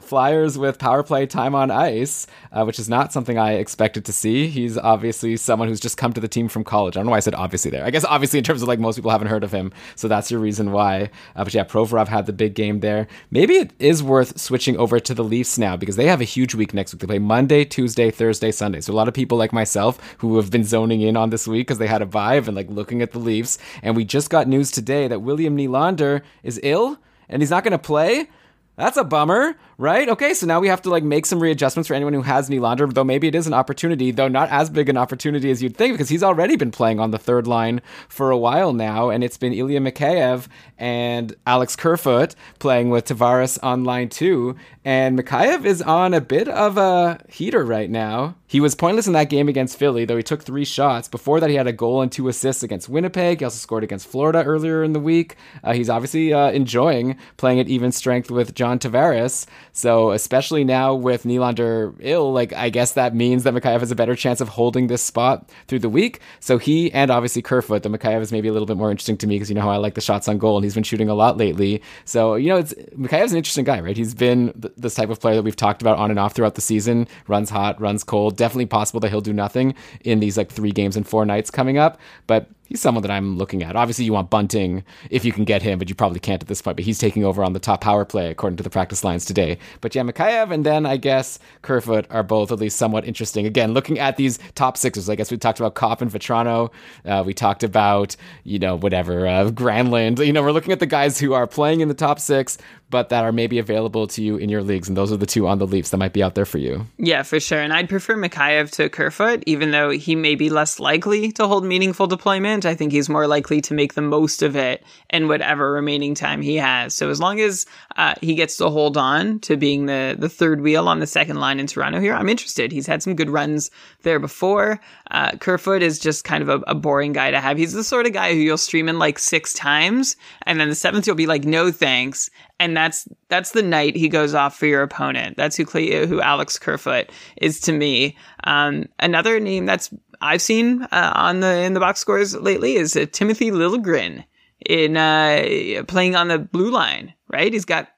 [0.00, 4.12] Flyers with power play time on ice, uh, which is not something I expected to
[4.14, 4.46] see.
[4.46, 6.96] He's obviously someone who's just come to the team from college.
[6.96, 7.84] I don't know why I said obviously there.
[7.84, 10.30] I guess obviously in terms of like most people haven't heard of him, so that's
[10.30, 11.10] your reason why.
[11.34, 13.06] Uh, but yeah, Provorov had the big game there.
[13.30, 16.54] Maybe it is worth switching over to the Leafs now because they have a huge
[16.54, 17.00] week next week.
[17.00, 18.80] They play Monday, Tuesday, Thursday, Sunday.
[18.80, 21.65] So a lot of people like myself who have been zoning in on this week
[21.66, 23.58] because they had a vibe and like looking at the Leafs.
[23.82, 26.98] And we just got news today that William Nylander is ill
[27.28, 28.28] and he's not going to play.
[28.76, 30.08] That's a bummer, right?
[30.08, 32.92] Okay, so now we have to like make some readjustments for anyone who has Nylander,
[32.92, 35.94] though maybe it is an opportunity, though not as big an opportunity as you'd think,
[35.94, 39.36] because he's already been playing on the third line for a while now, and it's
[39.36, 44.56] been Ilya Mikheyev and Alex Kerfoot playing with Tavares on line two.
[44.84, 48.36] And Mikheyev is on a bit of a heater right now.
[48.46, 51.08] He was pointless in that game against Philly, though he took three shots.
[51.08, 53.40] Before that, he had a goal and two assists against Winnipeg.
[53.40, 55.34] He also scored against Florida earlier in the week.
[55.64, 59.46] Uh, he's obviously uh, enjoying playing at even strength with John Tavares.
[59.76, 63.94] So, especially now with Nylander ill, like I guess that means that Mikheyev has a
[63.94, 66.20] better chance of holding this spot through the week.
[66.40, 69.26] So he and obviously Kerfoot, the Mikheyev is maybe a little bit more interesting to
[69.26, 71.10] me because you know how I like the shots on goal, and he's been shooting
[71.10, 71.82] a lot lately.
[72.06, 73.94] So you know, it's Mikheyev's an interesting guy, right?
[73.94, 76.54] He's been th- this type of player that we've talked about on and off throughout
[76.54, 77.06] the season.
[77.28, 78.38] Runs hot, runs cold.
[78.38, 81.76] Definitely possible that he'll do nothing in these like three games and four nights coming
[81.76, 83.76] up, but he's someone that I'm looking at.
[83.76, 86.60] Obviously, you want Bunting if you can get him, but you probably can't at this
[86.60, 86.76] point.
[86.76, 89.58] But he's taking over on the top power play according to the practice lines today.
[89.80, 93.46] But yeah, Mikheyev and then I guess Kerfoot are both at least somewhat interesting.
[93.46, 96.72] Again, looking at these top sixers, I guess we talked about Copp and Vatrano.
[97.04, 100.24] Uh, we talked about you know whatever uh, Granlund.
[100.24, 103.08] You know, we're looking at the guys who are playing in the top six, but
[103.08, 105.58] that are maybe available to you in your leagues, and those are the two on
[105.58, 106.86] the Leafs that might be out there for you.
[106.98, 107.60] Yeah, for sure.
[107.60, 111.64] And I'd prefer Mikheyev to Kerfoot, even though he may be less likely to hold
[111.64, 112.64] meaningful deployment.
[112.64, 116.42] I think he's more likely to make the most of it in whatever remaining time
[116.42, 116.94] he has.
[116.94, 120.60] So as long as uh, he gets to hold on to being the the third
[120.60, 122.70] wheel on the second line in Toronto here, I'm interested.
[122.70, 123.70] He's had some good runs
[124.02, 124.80] there before.
[125.10, 127.58] Uh, Kerfoot is just kind of a, a boring guy to have.
[127.58, 130.16] He's the sort of guy who you'll stream in like six times,
[130.46, 134.08] and then the seventh you'll be like, no thanks, and that's that's the night he
[134.08, 135.36] goes off for your opponent.
[135.36, 138.16] That's who who Alex Kerfoot is to me.
[138.44, 142.96] Um, another name that's I've seen uh, on the in the box scores lately is
[142.96, 144.24] uh, Timothy Liljegren
[144.68, 147.12] in uh, playing on the blue line.
[147.28, 147.88] Right, he's got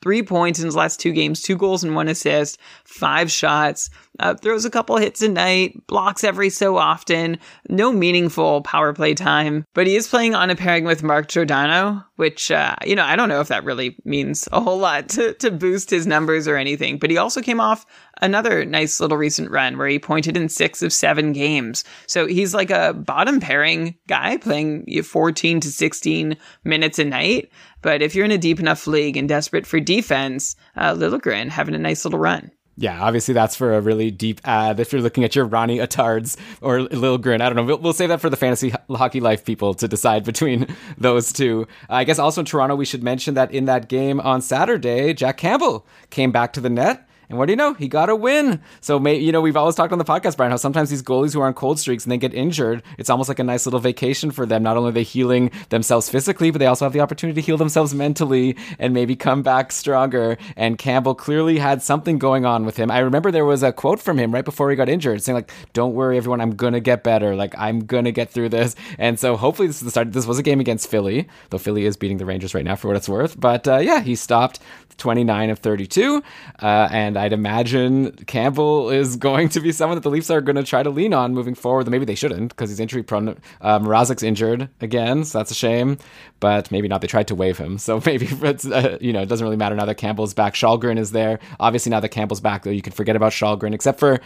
[0.00, 4.34] three points in his last two games, two goals and one assist, five shots, uh,
[4.34, 9.64] throws a couple hits a night, blocks every so often, no meaningful power play time,
[9.74, 13.16] but he is playing on a pairing with Mark Giordano, which, uh, you know, I
[13.16, 16.56] don't know if that really means a whole lot to, to boost his numbers or
[16.56, 17.86] anything, but he also came off
[18.20, 21.84] another nice little recent run where he pointed in six of seven games.
[22.06, 27.50] So he's like a bottom pairing guy playing 14 to 16 minutes a night.
[27.82, 31.74] But if you're in a deep enough league and desperate for defense, uh, Liljegren having
[31.74, 32.50] a nice little run.
[32.80, 34.78] Yeah, obviously that's for a really deep ad.
[34.78, 37.64] If you're looking at your Ronnie Attards or Liljegren, I don't know.
[37.64, 41.66] We'll, we'll save that for the fantasy hockey life people to decide between those two.
[41.90, 45.38] I guess also in Toronto, we should mention that in that game on Saturday, Jack
[45.38, 47.74] Campbell came back to the net and what do you know?
[47.74, 48.60] He got a win.
[48.80, 51.34] So, may, you know, we've always talked on the podcast, Brian, how sometimes these goalies
[51.34, 53.80] who are on cold streaks and they get injured, it's almost like a nice little
[53.80, 54.62] vacation for them.
[54.62, 57.58] Not only are they healing themselves physically, but they also have the opportunity to heal
[57.58, 60.38] themselves mentally and maybe come back stronger.
[60.56, 62.90] And Campbell clearly had something going on with him.
[62.90, 65.50] I remember there was a quote from him right before he got injured saying, like,
[65.74, 67.36] don't worry, everyone, I'm going to get better.
[67.36, 68.74] Like, I'm going to get through this.
[68.96, 70.12] And so hopefully this is the start.
[70.12, 72.88] This was a game against Philly, though Philly is beating the Rangers right now for
[72.88, 73.38] what it's worth.
[73.38, 74.60] But uh, yeah, he stopped
[74.98, 76.22] 29 of 32.
[76.60, 80.56] Uh, and I'd imagine Campbell is going to be someone that the Leafs are going
[80.56, 81.88] to try to lean on moving forward.
[81.90, 83.36] Maybe they shouldn't because he's injury prone.
[83.60, 85.98] Uh, injured again, so that's a shame.
[86.40, 87.00] But maybe not.
[87.00, 89.74] They tried to waive him, so maybe it's uh, you know it doesn't really matter
[89.74, 90.54] now that Campbell's back.
[90.54, 91.40] Kallgren is there.
[91.58, 93.74] Obviously now that Campbell's back, though, you can forget about Kallgren.
[93.74, 94.20] Except for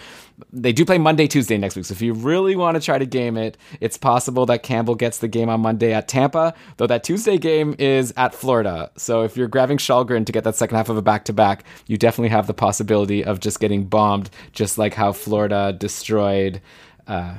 [0.53, 1.85] they do play Monday, Tuesday next week.
[1.85, 5.19] So if you really want to try to game it, it's possible that Campbell gets
[5.19, 6.55] the game on Monday at Tampa.
[6.77, 8.91] Though that Tuesday game is at Florida.
[8.97, 11.65] So if you're grabbing Kallgren to get that second half of a back to back,
[11.87, 12.82] you definitely have the possibility
[13.25, 16.61] of just getting bombed, just like how Florida destroyed
[17.07, 17.35] uh,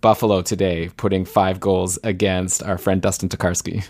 [0.00, 3.86] Buffalo today, putting five goals against our friend Dustin Tokarski.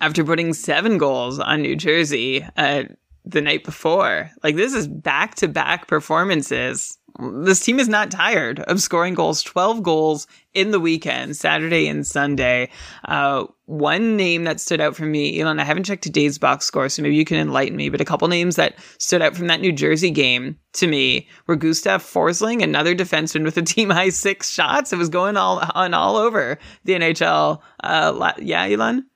[0.00, 2.84] After putting seven goals on New Jersey uh,
[3.24, 8.60] the night before, like this is back to back performances this team is not tired
[8.60, 12.70] of scoring goals 12 goals in the weekend saturday and sunday.
[13.04, 16.88] Uh, one name that stood out for me elon i haven't checked today's box score
[16.88, 19.60] so maybe you can enlighten me but a couple names that stood out from that
[19.60, 24.50] new jersey game to me were gustav forsling another defenseman with a team high six
[24.50, 24.92] shots.
[24.92, 29.06] It was going all on all over the nhl uh, yeah elon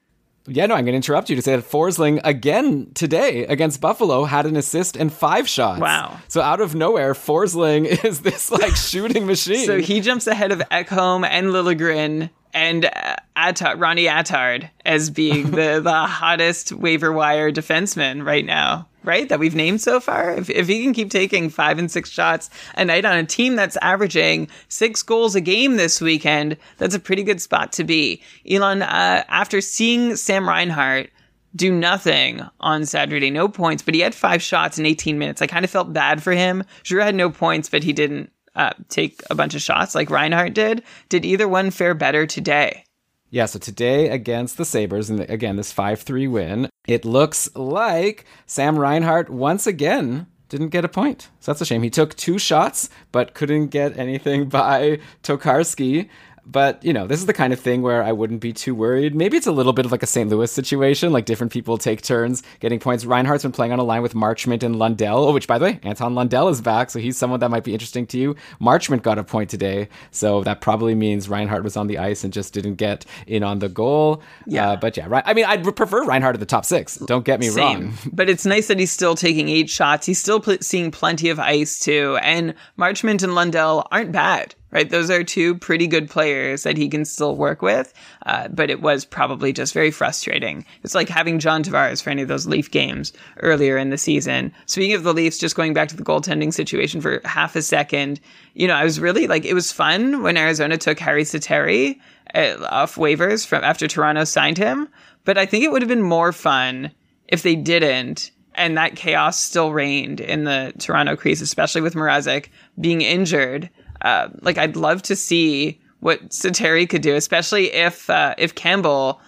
[0.47, 4.25] yeah, no, I'm going to interrupt you to say that Forsling again today against Buffalo
[4.25, 5.81] had an assist and five shots.
[5.81, 6.19] Wow.
[6.29, 9.67] So out of nowhere, Forsling is this like shooting machine.
[9.67, 15.51] So he jumps ahead of Ekholm and Liljegren and uh, Attard, Ronnie Attard as being
[15.53, 19.29] the, the hottest waiver wire defenseman right now, right?
[19.29, 20.33] That we've named so far.
[20.33, 23.57] If, if he can keep taking five and six shots a night on a team
[23.57, 28.23] that's averaging six goals a game this weekend, that's a pretty good spot to be.
[28.49, 31.11] Elon, uh, after seeing Sam Reinhart
[31.55, 35.43] do nothing on Saturday, no points, but he had five shots in 18 minutes.
[35.43, 36.65] I kind of felt bad for him.
[36.85, 40.55] Giroux had no points, but he didn't uh, take a bunch of shots like Reinhart
[40.55, 40.83] did.
[41.09, 42.85] Did either one fare better today?
[43.33, 48.27] Yeah, so today against the Sabres, and again, this 5 3 win, it looks like
[48.45, 51.31] Sam Reinhart once again didn't get a point.
[51.41, 51.83] So that's a shame.
[51.83, 56.11] He took two shots, but couldn't get anything by Tokarski.
[56.45, 59.15] But, you know, this is the kind of thing where I wouldn't be too worried.
[59.15, 60.29] Maybe it's a little bit of like a St.
[60.29, 63.05] Louis situation, like different people take turns getting points.
[63.05, 65.81] Reinhart's been playing on a line with Marchment and Lundell, oh, which, by the way,
[65.83, 68.35] Anton Lundell is back, so he's someone that might be interesting to you.
[68.61, 72.33] Marchment got a point today, so that probably means Reinhart was on the ice and
[72.33, 74.23] just didn't get in on the goal.
[74.47, 74.71] Yeah.
[74.71, 75.23] Uh, but yeah, right.
[75.27, 76.97] I mean, I'd prefer Reinhart at the top six.
[76.97, 77.85] Don't get me Same.
[77.85, 77.93] wrong.
[78.13, 80.07] But it's nice that he's still taking eight shots.
[80.07, 82.19] He's still pl- seeing plenty of ice, too.
[82.23, 84.91] And Marchment and Lundell aren't bad right?
[84.91, 87.93] Those are two pretty good players that he can still work with.
[88.27, 90.65] Uh, but it was probably just very frustrating.
[90.83, 94.53] It's like having John Tavares for any of those Leaf games earlier in the season.
[94.67, 98.19] Speaking of the Leafs, just going back to the goaltending situation for half a second,
[98.55, 101.99] you know, I was really like, it was fun when Arizona took Harri Sateri
[102.35, 104.89] uh, off waivers from after Toronto signed him.
[105.25, 106.91] But I think it would have been more fun
[107.29, 112.49] if they didn't and that chaos still reigned in the Toronto crease, especially with Mrazek
[112.81, 113.71] being injured.
[114.03, 119.21] Uh, like I'd love to see what Sateri could do, especially if uh, if Campbell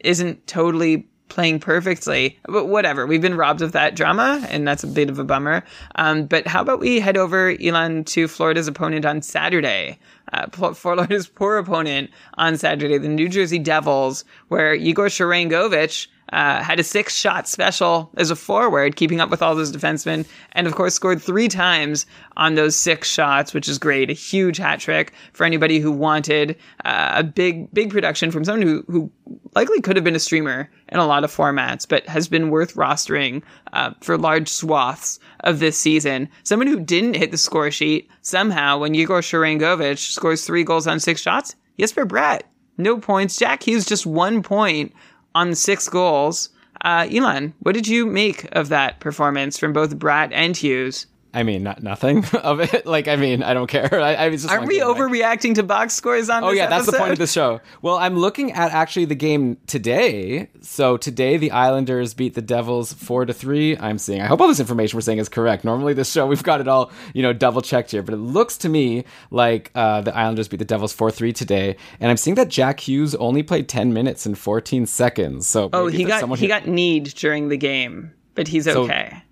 [0.00, 2.38] isn't totally playing perfectly.
[2.44, 5.64] But whatever, we've been robbed of that drama, and that's a bit of a bummer.
[5.94, 9.98] Um, but how about we head over, Elon, to Florida's opponent on Saturday?
[10.32, 16.62] Uh, for Florida's poor opponent on Saturday, the New Jersey Devils, where Igor Sharangovich uh,
[16.62, 20.66] had a six shot special as a forward, keeping up with all those defensemen, and
[20.66, 24.10] of course scored three times on those six shots, which is great.
[24.10, 28.66] A huge hat trick for anybody who wanted uh, a big, big production from someone
[28.66, 29.10] who, who
[29.54, 32.74] likely could have been a streamer in a lot of formats, but has been worth
[32.74, 33.42] rostering
[33.72, 36.28] uh, for large swaths of this season.
[36.44, 40.98] Someone who didn't hit the score sheet somehow when Igor Sharangovich scores three goals on
[40.98, 42.42] six shots, Jesper Bratt.
[42.78, 43.36] No points.
[43.36, 44.94] Jack Hughes just one point
[45.34, 46.50] on six goals.
[46.84, 51.06] Uh, Elon, what did you make of that performance from both Bratt and Hughes?
[51.34, 52.84] I mean, not nothing of it.
[52.86, 53.88] Like, I mean, I don't care.
[54.00, 56.44] I, I was just aren't we overreacting to box scores on?
[56.44, 57.60] Oh yeah, that's the point of the show.
[57.80, 60.48] Well, I'm looking at actually the game today.
[60.60, 63.76] So today, the Islanders beat the Devils four to three.
[63.78, 64.20] I'm seeing.
[64.20, 65.64] I hope all this information we're saying is correct.
[65.64, 68.58] Normally, this show we've got it all you know double checked here, but it looks
[68.58, 71.76] to me like uh, the Islanders beat the Devils four three today.
[72.00, 75.46] And I'm seeing that Jack Hughes only played 10 minutes and 14 seconds.
[75.46, 79.22] So Oh, he got he who- got kneed during the game, but he's So- okay.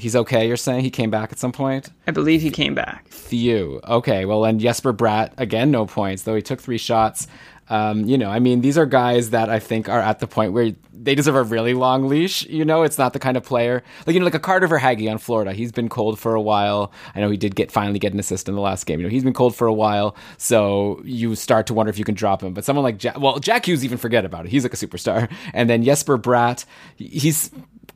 [0.00, 0.48] He's okay.
[0.48, 1.90] You're saying he came back at some point.
[2.06, 3.08] I believe he came back.
[3.08, 3.80] Few.
[3.86, 7.26] Okay, well, and Jesper Bratt again, no points though he took three shots.
[7.70, 10.52] Um, you know, I mean, these are guys that I think are at the point
[10.52, 12.44] where they deserve a really long leash.
[12.46, 15.10] You know, it's not the kind of player like you know, like a Carter Verhaeghe
[15.10, 15.52] on Florida.
[15.52, 16.92] He's been cold for a while.
[17.14, 18.98] I know he did get finally get an assist in the last game.
[18.98, 22.04] You know, he's been cold for a while, so you start to wonder if you
[22.04, 22.54] can drop him.
[22.54, 24.50] But someone like Jack, well, Jack Hughes, even forget about it.
[24.50, 25.30] He's like a superstar.
[25.54, 26.64] And then Jesper Bratt,
[26.96, 27.50] he's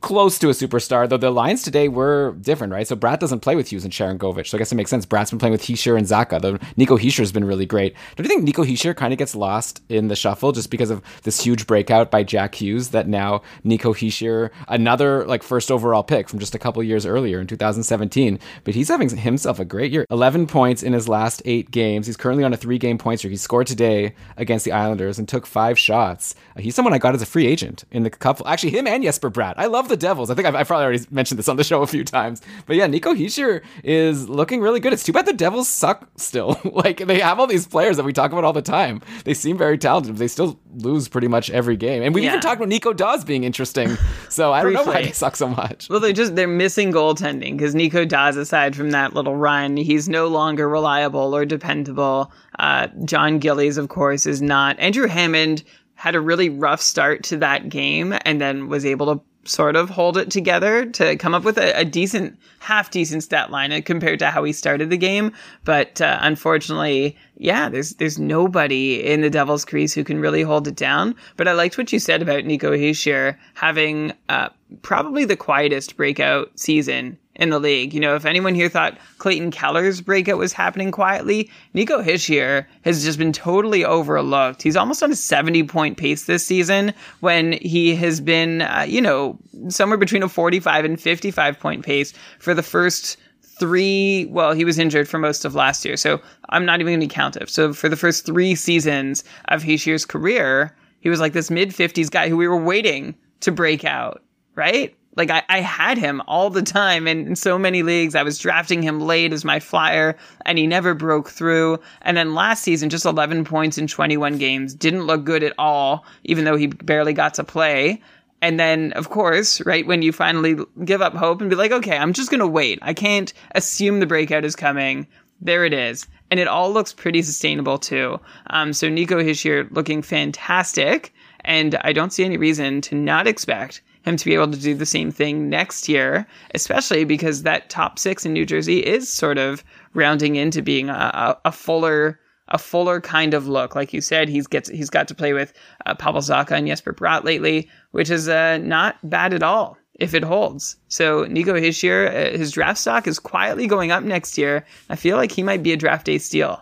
[0.05, 2.87] close to a superstar, though the lines today were different, right?
[2.87, 4.45] So Bratt doesn't play with Hughes and Sharangovich.
[4.45, 5.03] So I guess it makes sense.
[5.03, 7.95] Bratt's been playing with Hischier and Zacha, though Nico Hischier's been really great.
[8.15, 11.01] Don't you think Nico Hischier kind of gets lost in the shuffle just because of
[11.23, 16.29] this huge breakout by Jack Hughes that now Nico Hischier, another like first overall pick
[16.29, 20.05] from just a couple years earlier in 2017, but he's having himself a great year.
[20.11, 22.05] 11 points in his last eight games.
[22.05, 23.31] He's currently on a three game point streak.
[23.31, 26.35] He scored today against the Islanders and took five shots.
[26.59, 28.47] He's someone I got as a free agent in the couple.
[28.47, 29.55] Actually, him and Jesper Bratt.
[29.57, 30.29] I love the Devils.
[30.29, 32.41] I think I've, I've probably already mentioned this on the show a few times.
[32.65, 34.93] But yeah, Nico Hischier is looking really good.
[34.93, 36.59] It's too bad the Devils suck still.
[36.71, 39.01] like they have all these players that we talk about all the time.
[39.23, 42.03] They seem very talented, but they still lose pretty much every game.
[42.03, 42.29] And we Yeah.
[42.29, 43.97] even talked about Nico Daws being interesting.
[44.29, 45.87] So I don't know why they suck so much.
[45.89, 50.09] Well, they're just they're missing goaltending because Nico Daws, aside from that little run, he's
[50.09, 52.31] no longer reliable or dependable.
[52.59, 54.77] Uh, Jon Gillies, of course, is not.
[54.79, 55.63] Andrew Hammond
[55.95, 59.89] had a really rough start to that game and then was able to sort of
[59.89, 64.19] hold it together to come up with a, a decent, half decent stat line compared
[64.19, 65.31] to how he started the game.
[65.63, 70.67] But uh, unfortunately, yeah, there's there's nobody in the Devils' crease who can really hold
[70.67, 71.15] it down.
[71.37, 74.49] But I liked what you said about Nico Hischier having uh,
[74.81, 77.93] probably the quietest breakout season in the league.
[77.93, 83.03] You know, if anyone here thought Clayton Keller's breakout was happening quietly, Nico Hischier has
[83.03, 84.61] just been totally overlooked.
[84.61, 89.01] He's almost on a 70 point pace this season when he has been, uh, you
[89.01, 89.37] know,
[89.69, 93.17] somewhere between a 45 and 55 point pace for the first
[93.57, 96.19] three well he was injured for most of last year so
[96.49, 100.03] i'm not even going to count it so for the first three seasons of Hischier's
[100.03, 104.23] career he was like this mid 50s guy who we were waiting to break out,
[104.55, 104.95] right?
[105.15, 108.15] Like I, I had him all the time and in so many leagues.
[108.15, 111.79] I was drafting him late as my flyer and he never broke through.
[112.01, 114.73] And then last season, just 11 points in 21 games.
[114.73, 118.01] Didn't look good at all, even though he barely got to play.
[118.41, 121.97] And then, of course, right when you finally give up hope and be like, okay,
[121.97, 122.79] I'm just going to wait.
[122.81, 125.07] I can't assume the breakout is coming.
[125.41, 126.07] There it is.
[126.29, 128.19] And it all looks pretty sustainable too.
[128.47, 131.13] Um, so Nico Hischier looking fantastic.
[131.41, 134.75] And I don't see any reason to not expect him to be able to do
[134.75, 139.37] the same thing next year, especially because that top six in New Jersey is sort
[139.37, 143.75] of rounding into being a, a, fuller a fuller kind of look.
[143.75, 145.51] Like you said, he's gets he's got to play with
[145.85, 150.13] uh, Pavel Zacha and Jesper Bratt lately, which is uh, not bad at all if
[150.13, 150.77] it holds.
[150.87, 154.65] So Nico Hischier, uh, his draft stock is quietly going up next year.
[154.89, 156.61] I feel like he might be a draft day steal.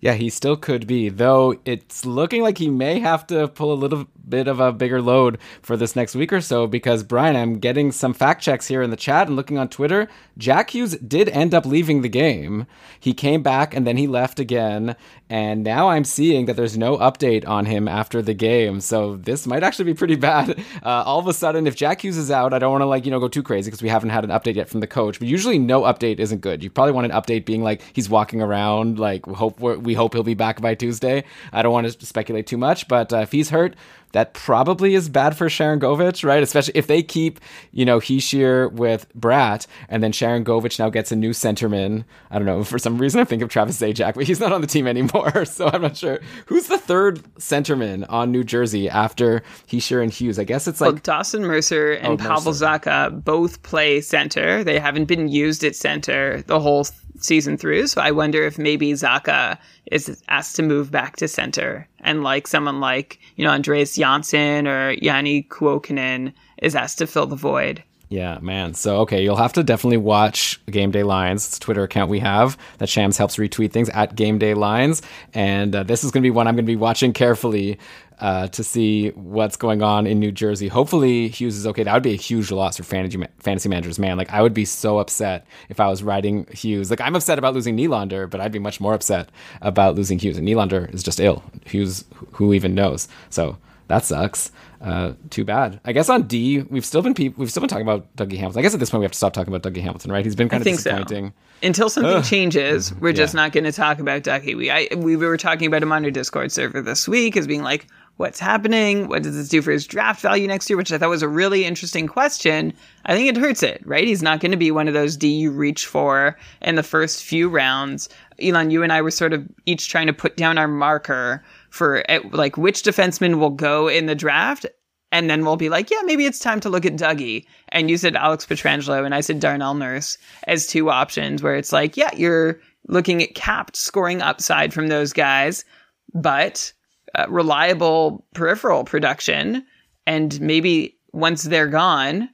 [0.00, 3.74] Yeah, he still could be, though it's looking like he may have to pull a
[3.74, 7.58] little bit of a bigger load for this next week or so because, Brian, I'm
[7.58, 10.08] getting some fact checks here in the chat and looking on Twitter.
[10.36, 12.66] Jack Hughes did end up leaving the game.
[12.98, 14.96] He came back and then he left again.
[15.30, 18.80] And now I'm seeing that there's no update on him after the game.
[18.80, 20.62] So this might actually be pretty bad.
[20.82, 23.04] Uh, all of a sudden, if Jack Hughes is out, I don't want to, like,
[23.06, 25.18] you know, go too crazy because we haven't had an update yet from the coach.
[25.18, 26.62] But usually, no update isn't good.
[26.62, 30.22] You probably want an update being like he's walking around, like, hope we hope he'll
[30.22, 31.24] be back by Tuesday.
[31.52, 33.76] I don't want to speculate too much, but uh, if he's hurt,
[34.14, 36.40] that probably is bad for Sharangovich, right?
[36.40, 37.40] Especially if they keep,
[37.72, 42.04] you know, Hischier with Bratt, and then Sharangovich now gets a new centerman.
[42.30, 44.60] I don't know, for some reason I think of Travis Zajac, but he's not on
[44.60, 46.20] the team anymore, so I'm not sure.
[46.46, 50.38] Who's the third centerman on New Jersey after Hischier and Hughes?
[50.38, 50.92] I guess it's like...
[50.92, 54.62] Well, Dawson Mercer and oh, Pavel Zacha both play center.
[54.62, 56.86] They haven't been used at center the whole
[57.20, 59.58] season through, so I wonder if maybe Zacha
[59.90, 64.66] is asked to move back to center and like someone like, you know, Andreas Johnsson
[64.66, 67.82] or Janne Kuokkanen is asked to fill the void.
[68.14, 68.74] Yeah, man.
[68.74, 71.48] So, okay, you'll have to definitely watch Game Day Lines.
[71.48, 75.02] It's a Twitter account we have that Shams helps retweet things at Game Day Lines.
[75.32, 77.76] And uh, this is going to be one I'm going to be watching carefully
[78.20, 80.68] uh, to see what's going on in New Jersey.
[80.68, 81.82] Hopefully, Hughes is okay.
[81.82, 84.16] That would be a huge loss for fantasy fantasy managers, man.
[84.16, 86.90] Like I would be so upset if I was riding Hughes.
[86.90, 89.28] Like I'm upset about losing Nylander, but I'd be much more upset
[89.60, 90.38] about losing Hughes.
[90.38, 91.42] And Nylander is just ill.
[91.66, 93.08] Hughes, who even knows?
[93.30, 93.58] So
[93.88, 94.50] that sucks.
[94.80, 95.80] Uh, too bad.
[95.84, 98.58] I guess on D, we've still been pe- we've still been talking about Dougie Hamilton.
[98.58, 100.24] I guess at this point we have to stop talking about Dougie Hamilton, right?
[100.24, 101.28] He's been kind of disappointing.
[101.28, 101.66] So.
[101.66, 103.14] Until something changes, we're yeah.
[103.14, 104.54] just not going to talk about Dougie.
[104.54, 107.62] We I, we were talking about him on our Discord server this week as being
[107.62, 109.08] like, what's happening?
[109.08, 110.76] What does this do for his draft value next year?
[110.76, 112.74] Which I thought was a really interesting question.
[113.06, 114.06] I think it hurts it, right?
[114.06, 117.24] He's not going to be one of those D you reach for in the first
[117.24, 118.10] few rounds.
[118.42, 121.42] Elon, you and I were sort of each trying to put down our marker
[121.74, 124.64] for eh, like which defenseman will go in the draft.
[125.10, 127.46] And then we'll be like, yeah, maybe it's time to look at Dougie.
[127.70, 130.16] And you said Alex Pietrangelo and I said Darnell Nurse
[130.46, 135.12] as two options where it's like, yeah, you're looking at capped scoring upside from those
[135.12, 135.64] guys,
[136.12, 136.72] but
[137.16, 139.64] uh, reliable peripheral production.
[140.06, 142.28] And maybe once they're gone,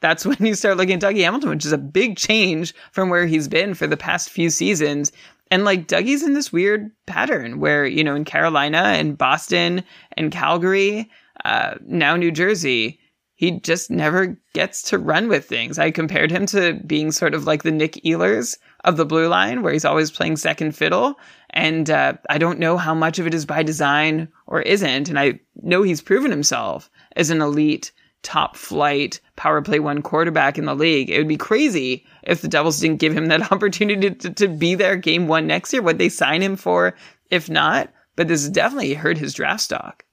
[0.00, 3.26] that's when you start looking at Dougie Hamilton, which is a big change from where
[3.26, 5.12] he's been for the past few seasons.
[5.50, 9.84] And like Dougie's in this weird pattern where, you know, in Carolina and Boston
[10.16, 11.10] and Calgary,
[11.44, 12.98] uh, now New Jersey,
[13.36, 15.78] he just never gets to run with things.
[15.78, 19.62] I compared him to being sort of like the Nick Ehlers of the blue line,
[19.62, 21.16] where he's always playing second fiddle.
[21.50, 25.08] And uh, I don't know how much of it is by design or isn't.
[25.08, 27.92] And I know he's proven himself as an elite,
[28.22, 31.10] top flight power play one quarterback in the league.
[31.10, 34.74] It would be crazy if the Devils didn't give him that opportunity to, to be
[34.74, 35.82] there game one next year.
[35.82, 36.96] What they sign him for,
[37.30, 37.90] if not?
[38.16, 40.05] But this definitely hurt his draft stock.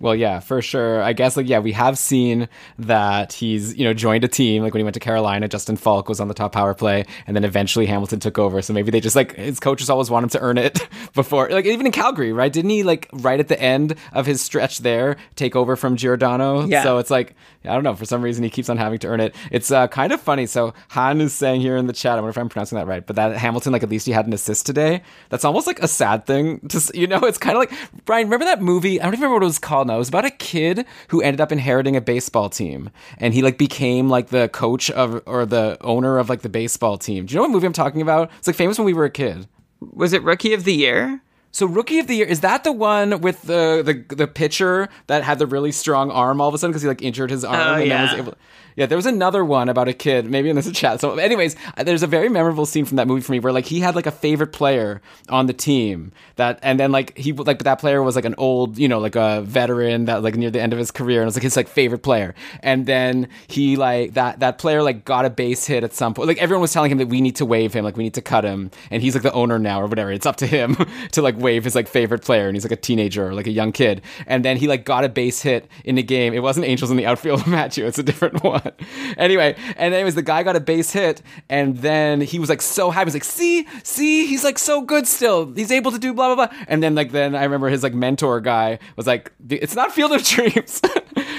[0.00, 1.02] Well, yeah, for sure.
[1.02, 4.72] I guess like yeah, we have seen that he's you know joined a team like
[4.72, 5.48] when he went to Carolina.
[5.48, 8.62] Justin Faulk was on the top power play, and then eventually Hamilton took over.
[8.62, 11.66] So maybe they just like his coaches always want him to earn it before, like
[11.66, 12.52] even in Calgary, right?
[12.52, 16.64] Didn't he like right at the end of his stretch there take over from Giordano?
[16.64, 16.84] Yeah.
[16.84, 17.34] So it's like
[17.64, 17.94] I don't know.
[17.94, 19.34] For some reason, he keeps on having to earn it.
[19.50, 20.46] It's uh, kind of funny.
[20.46, 23.04] So Han is saying here in the chat, I wonder if I'm pronouncing that right,
[23.04, 25.02] but that Hamilton like at least he had an assist today.
[25.28, 27.18] That's almost like a sad thing to you know.
[27.24, 27.72] It's kind of like
[28.04, 28.28] Brian.
[28.28, 29.00] Remember that movie?
[29.00, 29.96] I don't even remember what it was called now.
[29.96, 33.58] It was about a kid who ended up inheriting a baseball team, and he like
[33.58, 37.26] became like the coach of or the owner of like the baseball team.
[37.26, 38.30] Do you know what movie I'm talking about?
[38.38, 39.48] It's like famous when we were a kid.
[39.80, 41.20] Was it Rookie of the Year?
[41.50, 45.24] So rookie of the year is that the one with the the the pitcher that
[45.24, 47.58] had the really strong arm all of a sudden because he like injured his arm
[47.58, 48.02] Oh, and then yeah.
[48.02, 48.34] was able.
[48.78, 50.30] Yeah, there was another one about a kid.
[50.30, 51.00] Maybe in this chat.
[51.00, 53.64] So, anyways, uh, there's a very memorable scene from that movie for me where like
[53.64, 57.64] he had like a favorite player on the team that, and then like he like
[57.64, 60.60] that player was like an old, you know, like a veteran that like near the
[60.60, 62.36] end of his career, and it was like his like favorite player.
[62.62, 66.28] And then he like that that player like got a base hit at some point.
[66.28, 68.22] Like everyone was telling him that we need to waive him, like we need to
[68.22, 70.12] cut him, and he's like the owner now or whatever.
[70.12, 70.76] It's up to him
[71.10, 73.50] to like waive his like favorite player, and he's like a teenager or like a
[73.52, 74.02] young kid.
[74.28, 76.32] And then he like got a base hit in the game.
[76.32, 77.84] It wasn't Angels in the outfield Matthew.
[77.84, 78.67] It's a different one.
[79.16, 82.90] anyway, and anyways, the guy got a base hit, and then he was like so
[82.90, 83.06] happy.
[83.06, 85.52] He's like, see, see, he's like so good still.
[85.52, 86.58] He's able to do blah blah blah.
[86.68, 90.12] And then like then I remember his like mentor guy was like, it's not Field
[90.12, 90.80] of Dreams.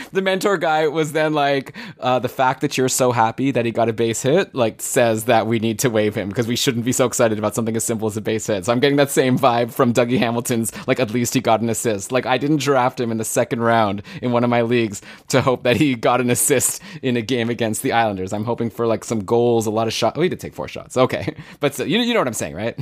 [0.14, 3.72] the mentor guy was then like, uh, the fact that you're so happy that he
[3.72, 6.86] got a base hit like says that we need to waive him because we shouldn't
[6.86, 8.66] be so excited about something as simple as a base hit.
[8.66, 11.70] So I'm getting that same vibe from Dougie Hamilton's like at least he got an
[11.70, 12.12] assist.
[12.12, 15.41] Like I didn't draft him in the second round in one of my leagues to
[15.41, 18.34] hope that he got an assist in a game against the Islanders.
[18.34, 20.18] I'm hoping for like some goals, a lot of shots.
[20.18, 20.97] Oh, he did take four shots.
[20.97, 22.78] Okay, but so, you you know what I'm saying, right?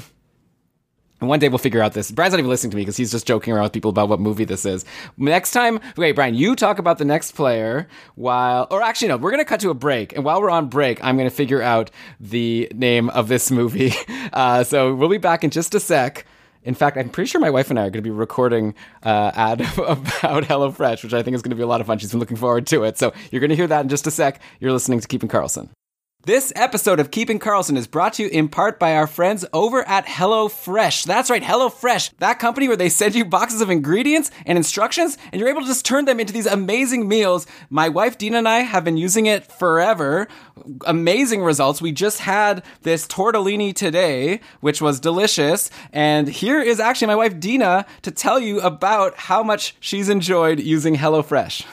[1.20, 2.12] And one day we'll figure out this.
[2.12, 4.20] Brian's not even listening to me because he's just joking around with people about what
[4.20, 4.86] movie this is.
[5.18, 9.32] Next time, wait, Brian, you talk about the next player while, or actually, no, we're
[9.32, 10.14] going to cut to a break.
[10.14, 11.90] And while we're on break, I'm going to figure out
[12.20, 13.94] the name of this movie.
[14.34, 16.26] Uh, so we'll be back in just a sec.
[16.64, 19.32] In fact, I'm pretty sure my wife and I are going to be recording uh,
[19.34, 21.98] ad about HelloFresh, which I think is going to be a lot of fun.
[21.98, 22.98] She's been looking forward to it.
[22.98, 24.42] So you're going to hear that in just a sec.
[24.60, 25.70] You're listening to Keeping Karlsson.
[26.28, 29.88] This episode of Keeping Karlsson is brought to you in part by our friends over
[29.88, 31.06] at HelloFresh.
[31.06, 35.40] That's right, HelloFresh, that company where they send you boxes of ingredients and instructions, and
[35.40, 37.48] you're able to just turn them into these amazing meals.
[37.70, 40.28] My wife Dina and I have been using it forever.
[40.86, 41.82] Amazing results.
[41.82, 45.70] We just had this tortellini today, which was delicious.
[45.94, 50.60] And here is actually my wife Dina to tell you about how much she's enjoyed
[50.60, 51.66] using HelloFresh.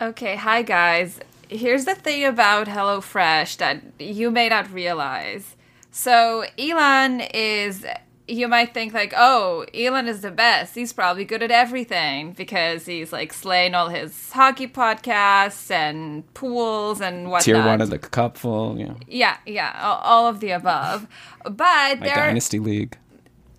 [0.00, 1.20] Okay, hi guys.
[1.50, 5.56] Here's the thing about HelloFresh that you may not realize.
[5.90, 7.84] So, Elon is,
[8.28, 10.76] you might think, like, oh, Elon is the best.
[10.76, 17.00] He's probably good at everything because he's like slaying all his hockey podcasts and pools
[17.00, 17.42] and whatnot.
[17.42, 18.94] Tier one of the Cupful, yeah.
[19.08, 21.08] Yeah, yeah, all, all of the above.
[21.42, 22.96] But My there, Dynasty League.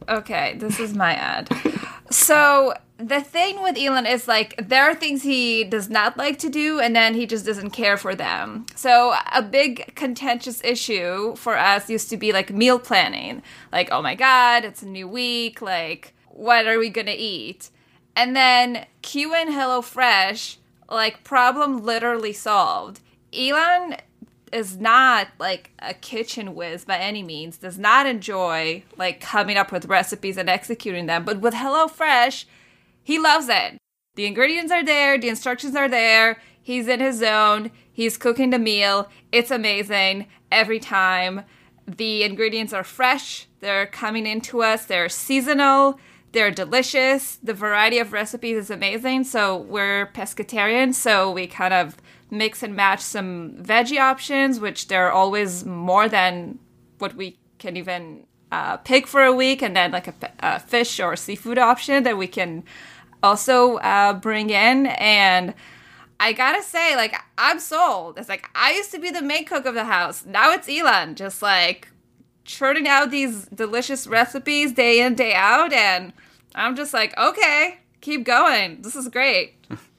[0.08, 1.50] Okay, this is my ad.
[2.10, 6.49] So the thing with Elon is like there are things he does not like to
[6.49, 8.66] do and then he just doesn't care for them.
[8.76, 13.41] So a big contentious issue for us used to be like meal planning.
[13.72, 17.70] Like, oh my god, it's a new week, like what are we to eat?
[18.16, 20.58] And then Q and HelloFresh,
[20.89, 22.99] like problem literally solved.
[23.34, 23.97] Elon
[24.52, 29.72] is not like a kitchen whiz by any means, does not enjoy like coming up
[29.72, 31.24] with recipes and executing them.
[31.24, 32.45] But with HelloFresh,
[33.04, 33.78] he loves it.
[34.16, 38.60] The ingredients are there, the instructions are there, he's in his zone, he's cooking the
[38.60, 39.10] meal.
[39.32, 41.43] It's amazing every time.
[41.88, 45.99] The ingredients are fresh, they're coming into us, they're seasonal,
[46.32, 47.38] they're delicious.
[47.43, 49.26] The variety of recipes is amazing.
[49.26, 51.97] So we're pescatarian, so we kind of
[52.30, 56.60] mix and match some veggie options, which they're always more than
[56.99, 60.99] what we can even uh, pig for a week, and then like a, a fish
[60.99, 62.64] or a seafood option that we can
[63.24, 64.88] also uh, bring in.
[64.88, 65.54] And
[66.20, 68.18] I gotta say, like, I'm sold.
[68.18, 70.26] It's like I used to be the main cook of the house.
[70.26, 71.88] Now it's Elon, just like
[72.43, 75.74] churning out these delicious recipes day in, day out.
[75.74, 76.14] And
[76.54, 78.82] I'm just like, okay, keep going.
[78.82, 79.56] This is great.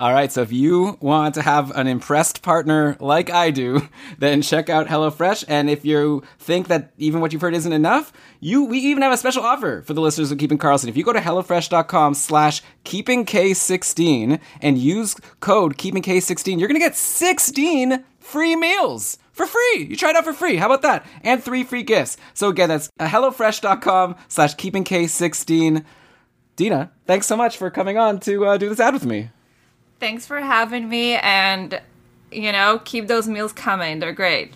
[0.00, 3.86] All right, so if you want to have an impressed partner like I do,
[4.18, 5.44] then check out HelloFresh.
[5.46, 9.12] And if you think that even what you've heard isn't enough, you we even have
[9.12, 10.88] a special offer for the listeners of Keeping Karlsson.
[10.88, 16.96] If you go to HelloFresh.com slash KeepingK16 and use code KeepingK16, you're going to get
[16.96, 19.86] 16 free meals for free.
[19.86, 20.56] You try it out for free.
[20.56, 21.04] How about that?
[21.20, 22.16] And three free gifts.
[22.32, 25.84] So again, that's HelloFresh.com slash KeepingK16.
[26.56, 29.28] Dina, thanks so much for coming on to uh, do this ad with me.
[30.00, 31.80] Thanks for having me, and
[32.32, 33.98] you know, keep those meals coming.
[33.98, 34.54] They're great.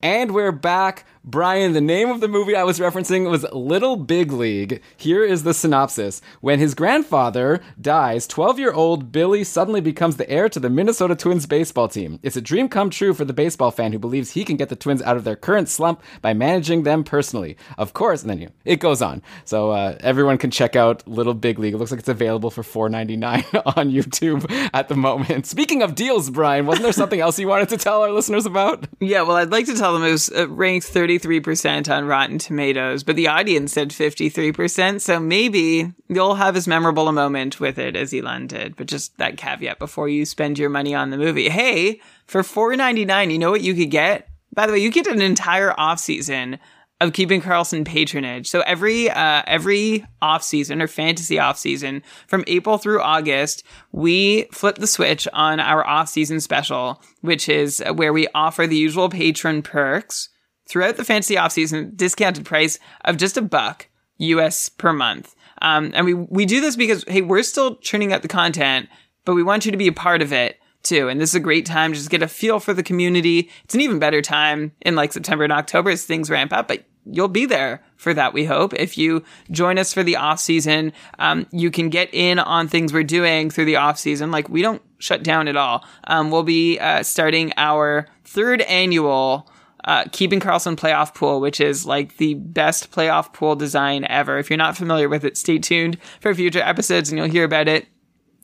[0.00, 1.04] And we're back.
[1.22, 4.80] Brian, the name of the movie I was referencing was Little Big League.
[4.96, 6.22] Here is the synopsis.
[6.40, 11.14] When his grandfather dies, 12 year old Billy suddenly becomes the heir to the Minnesota
[11.14, 12.20] Twins baseball team.
[12.22, 14.76] It's a dream come true for the baseball fan who believes he can get the
[14.76, 17.58] Twins out of their current slump by managing them personally.
[17.76, 19.20] Of course, and then you, it goes on.
[19.44, 21.74] So uh, everyone can check out Little Big League.
[21.74, 25.44] It looks like it's available for $4.99 on YouTube at the moment.
[25.44, 28.86] Speaking of deals, Brian, wasn't there something else you wanted to tell our listeners about?
[29.00, 32.38] Yeah, well, I'd like to tell them it was uh, ranked 30 43% on Rotten
[32.38, 35.00] Tomatoes, but the audience said 53%.
[35.00, 38.76] So maybe you'll have as memorable a moment with it as Elon did.
[38.76, 41.48] But just that caveat before you spend your money on the movie.
[41.48, 44.28] Hey, for $4.99, you know what you could get?
[44.54, 46.58] By the way, you get an entire off season
[47.00, 48.48] of keeping Karlsson patronage.
[48.48, 54.44] So every uh, every off season or fantasy off season from April through August, we
[54.52, 59.08] flip the switch on our off season special, which is where we offer the usual
[59.08, 60.28] patron perks
[60.70, 65.34] throughout the fantasy off season, discounted price of just a buck US per month.
[65.60, 68.88] Um, and we we do this because hey, we're still churning out the content,
[69.24, 71.08] but we want you to be a part of it too.
[71.08, 73.50] And this is a great time to just get a feel for the community.
[73.64, 76.84] It's an even better time in like September and October as things ramp up, but
[77.04, 78.32] you'll be there for that.
[78.32, 82.38] We hope if you join us for the off season, um, you can get in
[82.38, 84.30] on things we're doing through the off season.
[84.30, 85.84] Like we don't shut down at all.
[86.04, 89.49] Um, we'll be uh, starting our third annual.
[89.84, 94.38] Uh, keeping Karlsson playoff pool, which is like the best playoff pool design ever.
[94.38, 97.68] If you're not familiar with it, stay tuned for future episodes and you'll hear about
[97.68, 97.86] it.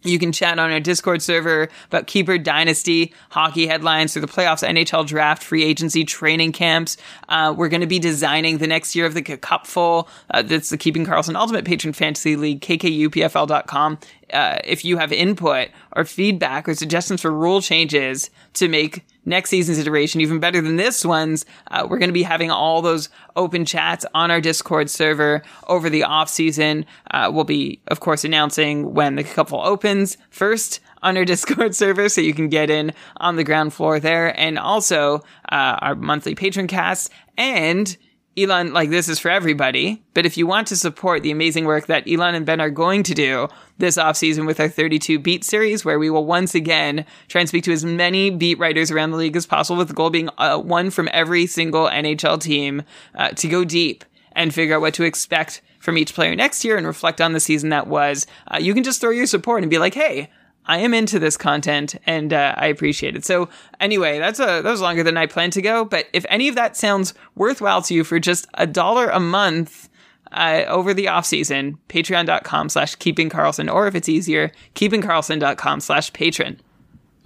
[0.07, 4.67] You can chat on our Discord server about Keeper Dynasty, hockey headlines through the playoffs,
[4.67, 6.97] NHL draft, free agency, training camps.
[7.29, 10.09] Uh, we're going to be designing the next year of the Cupful.
[10.31, 13.99] Uh, that's the Keeping Carlson Ultimate Patron Fantasy League, kkupfl.com.
[14.33, 19.51] Uh, if you have input or feedback or suggestions for rule changes to make next
[19.51, 23.09] season's iteration even better than this one's, uh, we're going to be having all those
[23.35, 26.87] open chats on our Discord server over the off season.
[27.11, 32.09] Uh, we'll be, of course, announcing when the couple opens first on our Discord server,
[32.09, 35.17] so you can get in on the ground floor there, and also
[35.51, 37.97] uh, our monthly patron cast and
[38.39, 41.87] Elon, like this is for everybody, but if you want to support the amazing work
[41.87, 45.87] that Elon and Ben are going to do this offseason with our 32 beat series,
[45.87, 49.17] where we will once again try and speak to as many beat writers around the
[49.17, 52.83] league as possible, with the goal being uh, one from every single NHL team
[53.15, 56.77] uh, to go deep and figure out what to expect from each player next year
[56.77, 58.27] and reflect on the season that was.
[58.53, 60.29] Uh, you can just throw your support and be like, hey,
[60.67, 63.25] I am into this content and uh, I appreciate it.
[63.25, 63.49] So
[63.81, 65.85] anyway, that's a that was longer than I planned to go.
[65.85, 69.89] But if any of that sounds worthwhile to you for just a dollar a month
[70.33, 76.13] uh, over the off season, patreon.com slash keeping Karlsson, or if it's easier, keepingkarlsson.com slash
[76.13, 76.61] patron.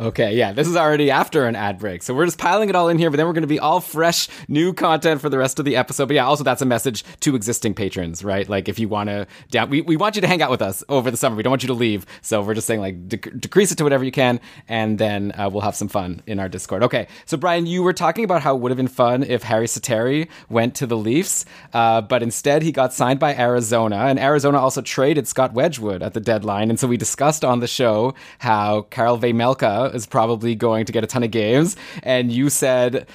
[0.00, 2.02] Okay, yeah, this is already after an ad break.
[2.02, 3.80] So we're just piling it all in here, but then we're going to be all
[3.80, 6.06] fresh, new content for the rest of the episode.
[6.06, 8.48] But yeah, also that's a message to existing patrons, right?
[8.48, 10.82] Like if you want to down, we, we want you to hang out with us
[10.88, 11.36] over the summer.
[11.36, 12.06] We don't want you to leave.
[12.22, 15.50] So we're just saying like dec- decrease it to whatever you can, and then uh,
[15.52, 16.82] we'll have some fun in our Discord.
[16.84, 19.64] Okay, so Brian, you were talking about how it would have been fun if Harri
[19.64, 21.44] Sateri went to the Leafs,
[21.74, 26.14] uh, but instead he got signed by Arizona, and Arizona also traded Scott Wedgewood at
[26.14, 26.70] the deadline.
[26.70, 31.04] And so we discussed on the show how Karel Vejmelka is probably going to get
[31.04, 31.76] a ton of games.
[32.02, 33.06] And you said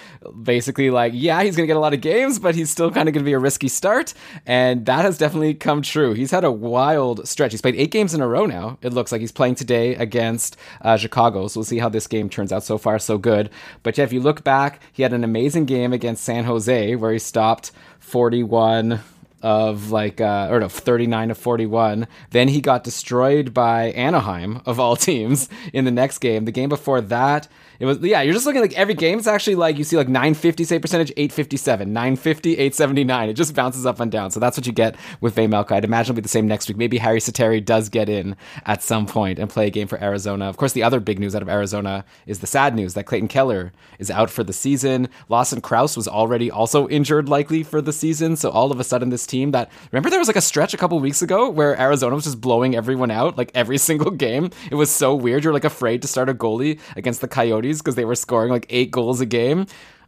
[0.43, 3.07] basically like, yeah, he's going to get a lot of games, but he's still kind
[3.07, 4.13] of going to be a risky start.
[4.45, 6.13] And that has definitely come true.
[6.13, 7.51] He's had a wild stretch.
[7.51, 8.77] He's played eight games in a row now.
[8.81, 11.47] It looks like he's playing today against uh, Chicago.
[11.47, 12.63] So we'll see how this game turns out.
[12.63, 13.49] So far, so good.
[13.83, 17.11] But yeah, if you look back, he had an amazing game against San Jose where
[17.11, 19.01] he stopped 41
[19.45, 24.79] of like uh, or no 39 to 41 then he got destroyed by anaheim of
[24.79, 26.45] all teams in the next game.
[26.45, 27.47] The game before that
[27.79, 30.07] it was yeah you're just looking like every game it's actually like you see like
[30.07, 34.31] 950 save percentage 857 950 879 it just bounces up and down.
[34.31, 36.77] So that's what you get with Vejmelka I'd imagine it'll be the same next week.
[36.77, 40.45] Maybe Harri Sateri does get in at some point and play a game for Arizona.
[40.45, 43.27] Of course the other big news out of Arizona is the sad news that Clayton
[43.27, 45.09] Keller is out for the season.
[45.29, 48.35] Lawson Crouse was already also injured likely for the season.
[48.35, 50.77] So all of a sudden this team that remember there was like a stretch a
[50.77, 54.49] couple weeks ago where Arizona was just blowing everyone out like every single game?
[54.71, 55.43] It was so weird.
[55.43, 58.65] You're like afraid to start a goalie against the Coyotes because they were scoring like
[58.69, 59.67] eight goals a game.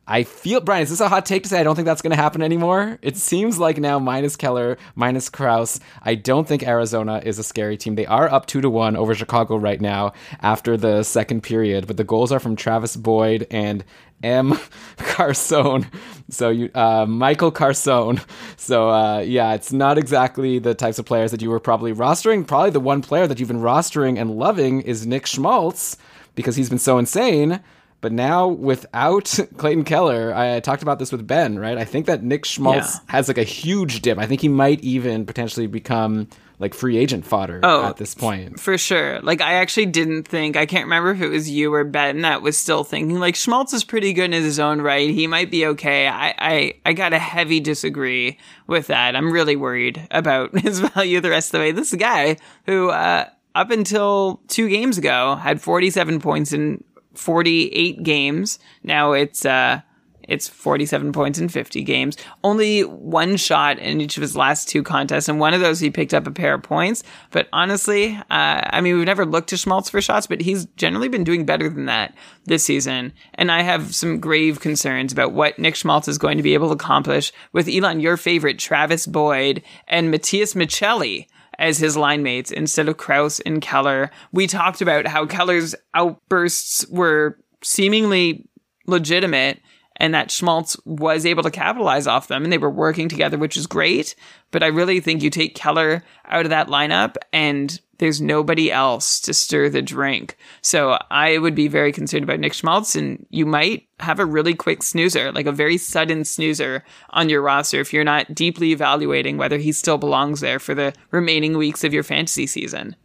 [0.10, 2.16] I feel, Brian, is this a hot take to say I don't think that's going
[2.16, 2.97] to happen anymore?
[3.01, 7.76] It seems like now, minus Keller, minus Crouse, I don't think Arizona is a scary
[7.76, 7.95] team.
[7.95, 11.97] They are up two to one over Chicago right now after the second period, but
[11.97, 13.84] the goals are from Travis Boyd and
[14.24, 14.58] M.
[14.97, 15.88] Carson.
[16.30, 18.22] So you, uh, Michael Carson.
[18.55, 22.47] So uh, yeah, it's not exactly the types of players that you were probably rostering.
[22.47, 25.97] Probably the one player that you've been rostering and loving is Nick Schmaltz
[26.38, 27.59] because he's been so insane.
[27.99, 31.77] But now without Clayton Keller, I, talked about this with Ben, right?
[31.77, 32.99] I think that Nick Schmaltz Yeah.
[33.07, 34.19] has like a huge dip.
[34.19, 36.27] I think he might even potentially become
[36.59, 38.59] like free agent fodder Oh, at this point.
[38.59, 39.19] For sure.
[39.21, 42.41] Like, I actually didn't think, I can't remember if it was you or Ben that
[42.41, 45.07] was still thinking, like, Schmaltz is pretty good in his own right.
[45.09, 46.07] He might be okay.
[46.07, 49.15] I, I, I got a heavy disagree with that.
[49.15, 51.71] I'm really worried about his value the rest of the way.
[51.73, 53.25] This guy who, uh,
[53.58, 56.84] up until two games ago had 47 points in
[57.16, 58.60] 48 games.
[58.84, 59.82] Now it's, uh,
[60.28, 62.18] It's 47 points in 50 games.
[62.43, 65.89] Only one shot in each of his last two contests, and one of those he
[65.89, 67.01] picked up a pair of points.
[67.32, 71.08] But honestly, uh, I mean, we've never looked to Schmaltz for shots, but he's generally
[71.08, 73.14] been doing better than that this season.
[73.36, 76.68] And I have some grave concerns about what Nick Schmaltz is going to be able
[76.68, 81.28] to accomplish with Elon, your favorite, Travis Boyd, and Matias Maccelli
[81.60, 84.12] as his line mates instead of Crouse and Keller.
[84.32, 88.47] We talked about how Keller's outbursts were seemingly
[88.86, 89.60] legitimate
[89.97, 93.57] and that Schmaltz was able to capitalize off them and they were working together, which
[93.57, 94.15] is great.
[94.51, 99.19] But I really think you take Keller out of that lineup and there's nobody else
[99.21, 100.37] to stir the drink.
[100.61, 104.53] So I would be very concerned about Nick Schmaltz and you might have a really
[104.53, 109.37] quick snoozer, like a very sudden snoozer on your roster if you're not deeply evaluating
[109.37, 112.95] whether he still belongs there for the remaining weeks of your fantasy season.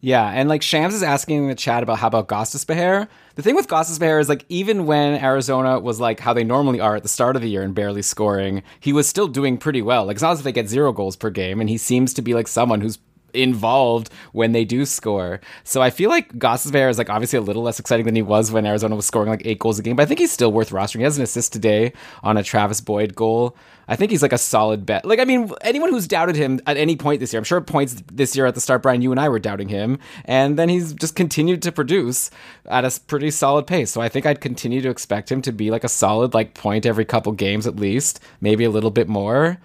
[0.00, 3.08] Yeah, and like Shams is asking in the chat about how about Gostisbehere.
[3.34, 6.96] The thing with Gostisbehere is like even when Arizona was like how they normally are
[6.96, 10.04] at the start of the year and barely scoring, he was still doing pretty well.
[10.04, 12.22] Like it's not as if they get zero goals per game, and he seems to
[12.22, 12.98] be like someone who's
[13.32, 15.40] involved when they do score.
[15.64, 18.50] So I feel like Gostisbehere is like obviously a little less exciting than he was
[18.50, 20.70] when Arizona was scoring like eight goals a game, but I think he's still worth
[20.70, 20.98] rostering.
[20.98, 23.56] He has an assist today on a Travis Boyd goal.
[23.88, 25.04] I think he's like a solid bet.
[25.04, 28.02] Like I mean, anyone who's doubted him at any point this year, I'm sure points
[28.12, 30.92] this year at the start, Brian, you and I were doubting him, and then he's
[30.92, 32.30] just continued to produce
[32.66, 33.90] at a pretty solid pace.
[33.90, 36.86] So I think I'd continue to expect him to be like a solid like point
[36.86, 39.58] every couple games at least, maybe a little bit more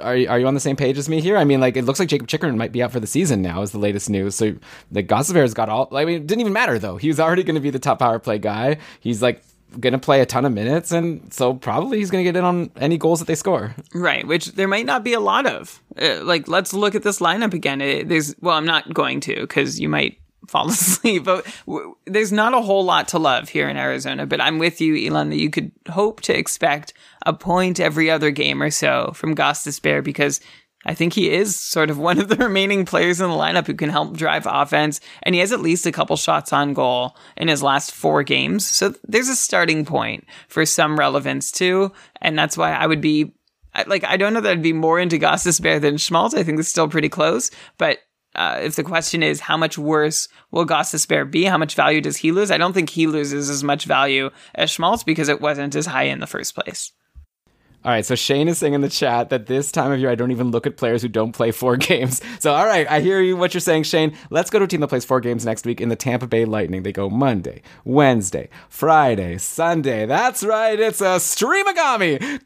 [0.00, 1.36] are are you on the same page as me here?
[1.36, 3.62] I mean, like it looks like Jakob Chychrun might be out for the season now,
[3.62, 4.34] is the latest news.
[4.34, 4.54] So
[4.90, 5.94] the Gostisbehere's got all.
[5.96, 6.96] I mean, it didn't even matter though.
[6.96, 8.78] He was already going to be the top power play guy.
[9.00, 9.42] He's like
[9.80, 12.44] going to play a ton of minutes, and so probably he's going to get in
[12.44, 13.74] on any goals that they score.
[13.92, 15.82] Right, which there might not be a lot of.
[16.00, 17.80] Uh, like, let's look at this lineup again.
[17.80, 21.24] It, there's well, I'm not going to because you might fall asleep.
[21.24, 24.26] But w- there's not a whole lot to love here in Arizona.
[24.26, 26.92] But I'm with you, Elon, that you could hope to expect
[27.24, 30.40] a point every other game or so from Gostisbehere because
[30.86, 33.74] I think he is sort of one of the remaining players in the lineup who
[33.74, 37.48] can help drive offense, and he has at least a couple shots on goal in
[37.48, 38.66] his last four games.
[38.66, 43.34] So there's a starting point for some relevance too, and that's why I would be
[43.86, 46.34] like I don't know that I'd be more into Gostisbehere than Schmaltz.
[46.34, 47.98] I think it's still pretty close, but
[48.36, 52.16] uh, if the question is how much worse will Gostisbehere be, how much value does
[52.16, 52.50] he lose?
[52.50, 56.04] I don't think he loses as much value as Schmaltz because it wasn't as high
[56.04, 56.92] in the first place.
[57.84, 60.14] All right, so Shane is saying in the chat that this time of year I
[60.14, 62.22] don't even look at players who don't play four games.
[62.38, 64.16] So, all right, I hear you what you're saying, Shane.
[64.30, 66.46] Let's go to a team that plays four games next week in the Tampa Bay
[66.46, 66.82] Lightning.
[66.82, 70.06] They go Monday, Wednesday, Friday, Sunday.
[70.06, 72.40] That's right, it's a streamagami.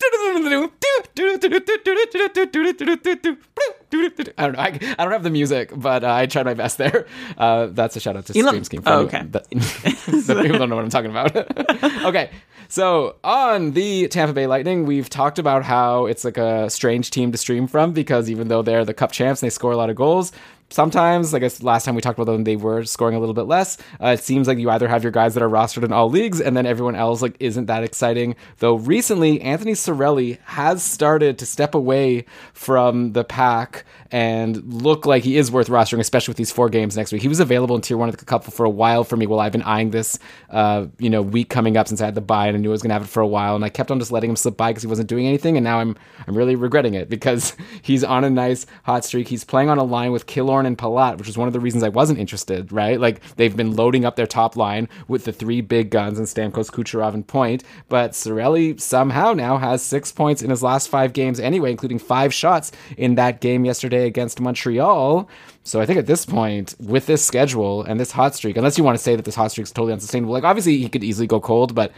[3.92, 4.58] I don't know.
[4.58, 4.66] I,
[4.98, 7.06] I don't have the music, but uh, I tried my best there.
[7.36, 8.82] Uh, that's a shout out to Stream Scheme.
[8.86, 9.22] Oh, okay.
[9.30, 11.34] That, that people don't know what I'm talking about.
[12.04, 12.30] okay.
[12.68, 17.32] So on the Tampa Bay Lightning, we've talked about how it's like a strange team
[17.32, 19.88] to stream from because even though they're the Cup champs and they score a lot
[19.88, 20.32] of goals,
[20.70, 23.46] sometimes, I guess last time we talked about them, they were scoring a little bit
[23.46, 23.78] less.
[24.02, 26.40] Uh, it seems like you either have your guys that are rostered in all leagues,
[26.40, 28.36] and then everyone else like isn't that exciting.
[28.58, 35.22] Though recently, Anthony Cirelli has started to step away from the pack and look like
[35.22, 37.20] he is worth rostering, especially with these four games next week.
[37.20, 39.40] He was available in tier one of the couple for a while for me while
[39.40, 40.18] I've been eyeing this,
[40.50, 42.72] uh, you know, week coming up since I had the buy and I knew I
[42.72, 44.36] was going to have it for a while, and I kept on just letting him
[44.36, 45.96] slip by because he wasn't doing anything, and now I'm
[46.26, 49.28] I'm really regretting it because he's on a nice hot streak.
[49.28, 51.82] He's playing on a line with Killorn and Palat, which is one of the reasons
[51.82, 52.72] I wasn't interested.
[52.72, 56.26] Right, like they've been loading up their top line with the three big guns and
[56.26, 61.12] Stamkos, Kucherov, and Point, but Cirelli somehow now has six points in his last five
[61.12, 65.28] games anyway, including five shots in that game yesterday against Montreal.
[65.64, 68.84] So I think at this point, with this schedule and this hot streak, unless you
[68.84, 71.26] want to say that this hot streak is totally unsustainable, like obviously he could easily
[71.26, 71.92] go cold, but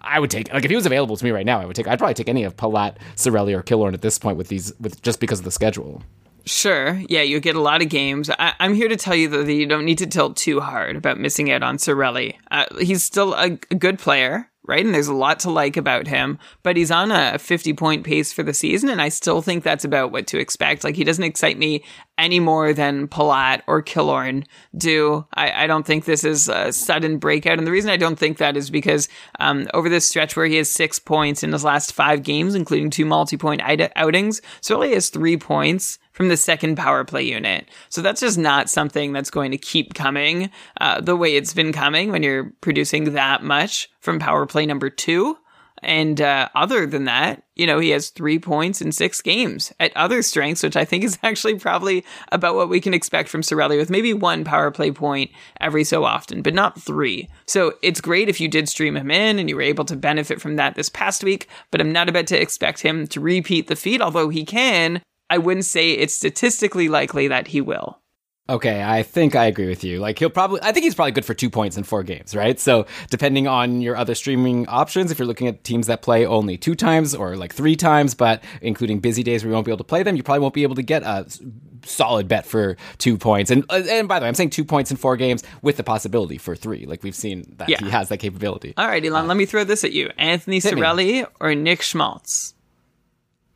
[0.00, 1.88] I would take like if he was available to me right now, I would take.
[1.88, 5.02] I'd probably take any of Palat, Cirelli, or Killorn at this point with these with
[5.02, 6.02] just because of the schedule.
[6.44, 7.00] Sure.
[7.08, 8.30] Yeah, you get a lot of games.
[8.30, 10.96] I- am here to tell you though that you don't need to tilt too hard
[10.96, 12.36] about missing out on Cirelli.
[12.50, 14.84] Uh, he's still a, a good player, right?
[14.84, 18.32] And there's a lot to like about him, but he's on a 50 point pace
[18.32, 20.84] for the season, and I still think that's about what to expect.
[20.84, 21.82] Like he doesn't excite me
[22.18, 24.44] any more than Palat or Killorn
[24.76, 25.24] do.
[25.34, 28.38] I, I don't think this is a sudden breakout, and the reason I don't think
[28.38, 29.08] that is because
[29.40, 32.90] um, over this stretch where he has six points in his last five games, including
[32.90, 33.62] two multi point
[33.96, 37.68] outings, Cirelli has three points from the second power play unit.
[37.90, 40.50] So that's just not something that's going to keep coming
[40.80, 44.90] uh, the way it's been coming when you're producing that much from power play number
[44.90, 45.38] two.
[45.80, 49.96] And uh, other than that, you know, he has three points in six games at
[49.96, 53.78] other strengths, which I think is actually probably about what we can expect from Cirelli
[53.78, 57.28] with maybe one power play point every so often, but not three.
[57.46, 60.40] So it's great if you did stream him in and you were able to benefit
[60.40, 63.76] from that this past week, but I'm not about to expect him to repeat the
[63.76, 65.00] feat, although he can.
[65.30, 67.98] I wouldn't say it's statistically likely that he will.
[68.50, 69.98] Okay, I think I agree with you.
[69.98, 72.58] Like he'll probably I think he's probably good for 2 points in 4 games, right?
[72.58, 76.56] So, depending on your other streaming options, if you're looking at teams that play only
[76.56, 79.76] 2 times or like 3 times, but including busy days where you won't be able
[79.78, 81.26] to play them, you probably won't be able to get a
[81.84, 83.50] solid bet for 2 points.
[83.50, 85.84] And uh, and by the way, I'm saying 2 points in 4 games with the
[85.84, 86.86] possibility for 3.
[86.86, 87.80] Like we've seen that Yeah.
[87.80, 88.72] he has that capability.
[88.78, 90.10] All right, Elon, let me throw this at you.
[90.16, 91.26] Anthony Hit me.
[91.38, 92.54] Or Nick Schmaltz?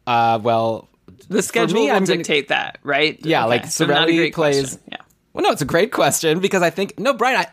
[0.07, 0.91] Uh well,
[1.29, 3.19] The schedule me, will I'm gonna- dictate that, right?
[3.25, 4.81] Yeah, like, so not great plays- question.
[4.91, 4.99] Yeah.
[5.33, 7.47] Well, no, it's a great question because I think no, Brian, I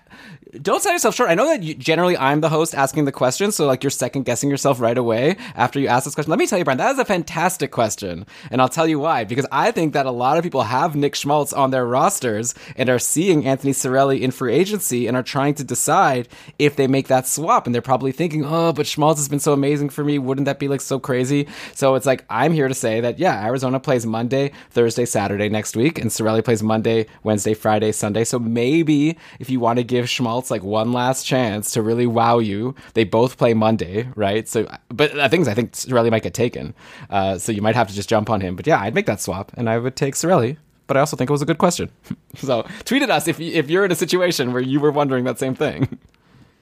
[0.61, 1.29] don't sell yourself short.
[1.29, 4.23] I know that you, generally I'm the host asking the question, so like you're second
[4.23, 6.31] guessing yourself right away after you ask this question.
[6.31, 9.25] Let me tell you, Brian, that is a fantastic question, and I'll tell you why.
[9.25, 12.89] Because I think that a lot of people have Nick Schmaltz on their rosters and
[12.89, 16.27] are seeing Anthony Cirelli in free agency and are trying to decide
[16.57, 19.53] if they make that swap, and they're probably thinking, oh, but Schmaltz has been so
[19.53, 20.17] amazing for me.
[20.17, 21.47] Wouldn't that be like so crazy?
[21.75, 25.75] So it's like I'm here to say that yeah, Arizona plays Monday, Thursday, Saturday next
[25.75, 28.23] week, and Cirelli plays Monday, Wednesday, Friday, Sunday.
[28.23, 32.39] So maybe if you want to give Schmaltz like one last chance to really wow
[32.39, 34.47] you, they both play Monday, right?
[34.47, 36.73] So, but the thing is, I think Cirelli might get taken,
[37.09, 38.55] uh, so you might have to just jump on him.
[38.55, 40.57] But yeah, I'd make that swap, and I would take Cirelli.
[40.87, 41.91] But I also think it was a good question.
[42.35, 45.25] so tweet at us if you, if you're in a situation where you were wondering
[45.25, 45.99] that same thing,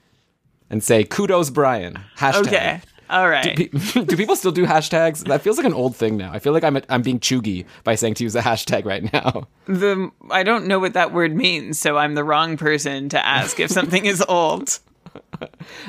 [0.70, 2.46] and say kudos Brian hashtag.
[2.46, 2.80] Okay.
[3.10, 3.56] All right.
[3.56, 3.68] Pe-
[4.04, 5.24] do people still do hashtags?
[5.24, 6.30] That feels like an old thing now.
[6.32, 9.48] I feel like I'm I'm being chuggy by saying to use a hashtag right now.
[9.66, 13.58] the I don't know what that word means, so I'm the wrong person to ask
[13.60, 14.78] if something is old.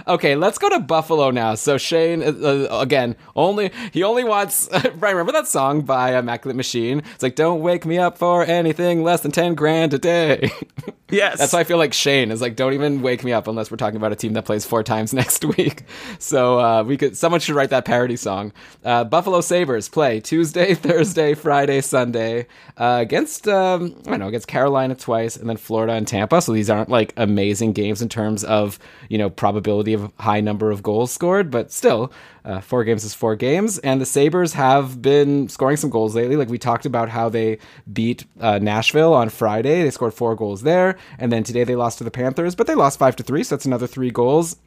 [0.07, 1.55] Okay, let's go to Buffalo now.
[1.55, 2.27] So Shane, uh,
[2.71, 4.67] uh, again, only he only wants.
[4.95, 7.03] Brian, remember that song by Immaculate Machine?
[7.13, 10.51] It's like, "Don't wake me up for anything less than ten grand a day."
[11.09, 11.37] Yes.
[11.39, 13.77] That's why I feel like Shane is like, "Don't even wake me up unless we're
[13.77, 15.83] talking about a team that plays four times next week."
[16.19, 17.17] So uh, we could.
[17.17, 18.51] Someone should write that parody song.
[18.83, 22.47] Uh, Buffalo Sabres play Tuesday, Thursday, Friday, Sunday
[22.77, 26.41] uh, against um, I don't know against Carolina twice, and then Florida and Tampa.
[26.41, 28.79] So these aren't like amazing games in terms of
[29.09, 32.11] you know probability of high number of goals scored, but still,
[32.45, 33.77] uh, four games is four games.
[33.79, 36.35] And the Sabres have been scoring some goals lately.
[36.35, 37.59] Like we talked about how they
[37.91, 41.97] beat uh, Nashville on Friday, they scored four goals there, and then today they lost
[41.99, 44.57] to the Panthers, but they lost five to three, so that's another three goals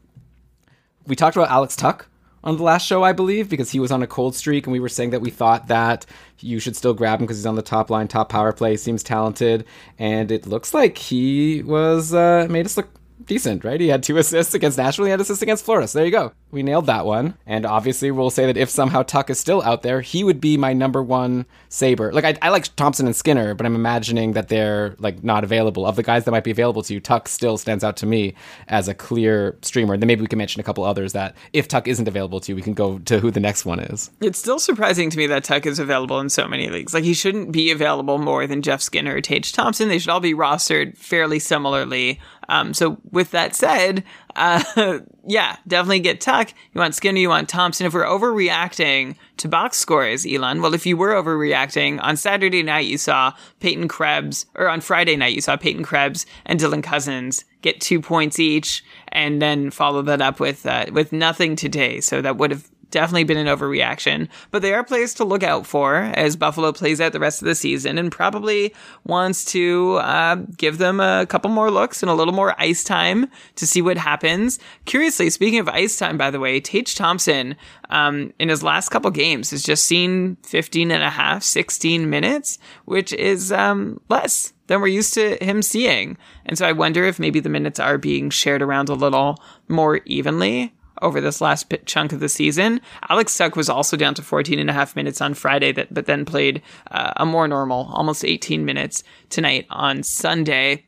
[1.06, 2.04] we talked about Alex Tuch
[2.44, 4.80] on the last show, I believe, because he was on a cold streak, and we
[4.80, 6.06] were saying that we thought that
[6.40, 9.02] you should still grab him because he's on the top line, top power play, seems
[9.02, 9.64] talented,
[9.98, 12.88] and it looks like he was uh, made us look
[13.26, 13.80] decent, right?
[13.80, 15.88] He had two assists against Nashville, he had assists against Florida.
[15.88, 16.32] So there you go.
[16.50, 17.34] We nailed that one.
[17.46, 20.56] And obviously, we'll say that if somehow Tuch is still out there, he would be
[20.56, 22.12] my number one saber.
[22.12, 25.86] Like I, I like Thompson and Skinner, but I'm imagining that they're like not available.
[25.86, 28.34] Of the guys that might be available to you, Tuch still stands out to me
[28.68, 29.94] as a clear streamer.
[29.94, 32.52] And then maybe we can mention a couple others that if Tuch isn't available to
[32.52, 34.10] you, we can go to who the next one is.
[34.20, 36.92] It's still surprising to me that Tuch is available in so many leagues.
[36.92, 39.88] Like he shouldn't be available more than Jeff Skinner or Tage Thompson.
[39.88, 42.20] They should all be rostered fairly similarly.
[42.48, 44.04] Um, so with that said,
[44.36, 44.62] uh,
[45.26, 46.52] yeah, definitely get Tuch.
[46.72, 47.86] You want Skinner, you want Thompson.
[47.86, 52.86] If we're overreacting to box scores, Elon, well, if you were overreacting, on Saturday night
[52.86, 57.44] you saw Peyton Krebs, or on Friday night you saw Peyton Krebs and Dylan Cozens
[57.62, 62.00] get two points each, and then follow that up with uh, with nothing today.
[62.00, 65.66] So that would have definitely been an overreaction, but they are players to look out
[65.66, 68.72] for as Buffalo plays out the rest of the season and probably
[69.04, 73.28] wants to uh, give them a couple more looks and a little more ice time
[73.56, 74.60] to see what happens.
[74.84, 77.56] Curiously, speaking of ice time, by the way, Tage Thompson
[77.90, 82.58] um, in his last couple games has just seen 15 and a half, 16 minutes,
[82.84, 86.16] which is um, less than we're used to him seeing.
[86.46, 90.00] And so I wonder if maybe the minutes are being shared around a little more
[90.06, 92.80] evenly over this last bit chunk of the season.
[93.08, 96.06] Alex Tuch was also down to 14 and a half minutes on Friday, that, but
[96.06, 100.86] then played uh, a more normal, almost 18 minutes tonight on Sunday.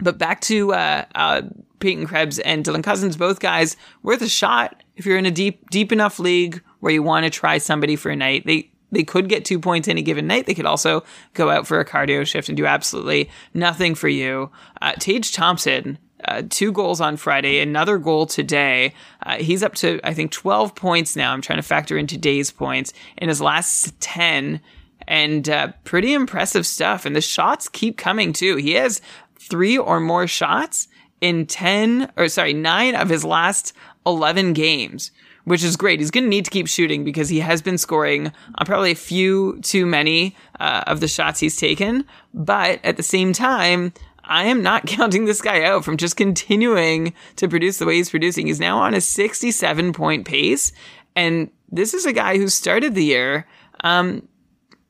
[0.00, 1.42] But back to uh, uh,
[1.78, 5.68] Peyton Krebs and Dylan Cozens, both guys worth a shot if you're in a deep,
[5.70, 8.44] deep enough league where you want to try somebody for a night.
[8.46, 10.46] They they could get two points any given night.
[10.46, 14.50] They could also go out for a cardio shift and do absolutely nothing for you.
[14.82, 18.94] Uh, Tage Thompson uh, two goals on Friday, another goal today.
[19.24, 21.32] Uh, he's up to, I think, 12 points now.
[21.32, 24.60] I'm trying to factor in today's points in his last 10
[25.08, 27.04] and uh, pretty impressive stuff.
[27.04, 28.56] And the shots keep coming too.
[28.56, 29.00] He has
[29.38, 30.88] three or more shots
[31.20, 33.72] in 10 or sorry, nine of his last
[34.06, 35.10] 11 games,
[35.44, 36.00] which is great.
[36.00, 38.96] He's going to need to keep shooting because he has been scoring on probably a
[38.96, 42.04] few too many uh, of the shots he's taken.
[42.32, 43.92] But at the same time,
[44.30, 48.10] I am not counting this guy out from just continuing to produce the way he's
[48.10, 48.46] producing.
[48.46, 50.72] He's now on a 67 point pace.
[51.14, 53.46] And this is a guy who started the year,
[53.82, 54.26] um,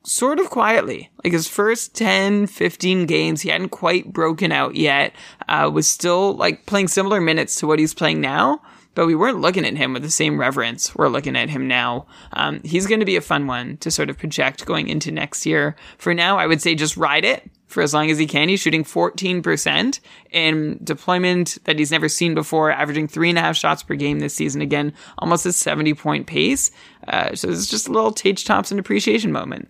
[0.05, 1.11] sort of quietly.
[1.25, 5.15] Like his first 10, 15 games, he hadn't quite broken out yet,
[5.49, 8.61] uh, was still like playing similar minutes to what he's playing now.
[8.95, 12.07] But we weren't looking at him with the same reverence we're looking at him now.
[12.33, 15.47] Um, he's going to be a fun one to sort of project going into next
[15.47, 15.77] year.
[15.97, 18.49] For now, I would say just ride it for as long as he can.
[18.49, 20.01] He's shooting 14%
[20.31, 24.19] in deployment that he's never seen before, averaging three and a half shots per game
[24.19, 24.61] this season.
[24.61, 26.71] Again, almost a 70 point pace.
[27.07, 29.69] Uh, so it's just a little Tage Thompson appreciation moment.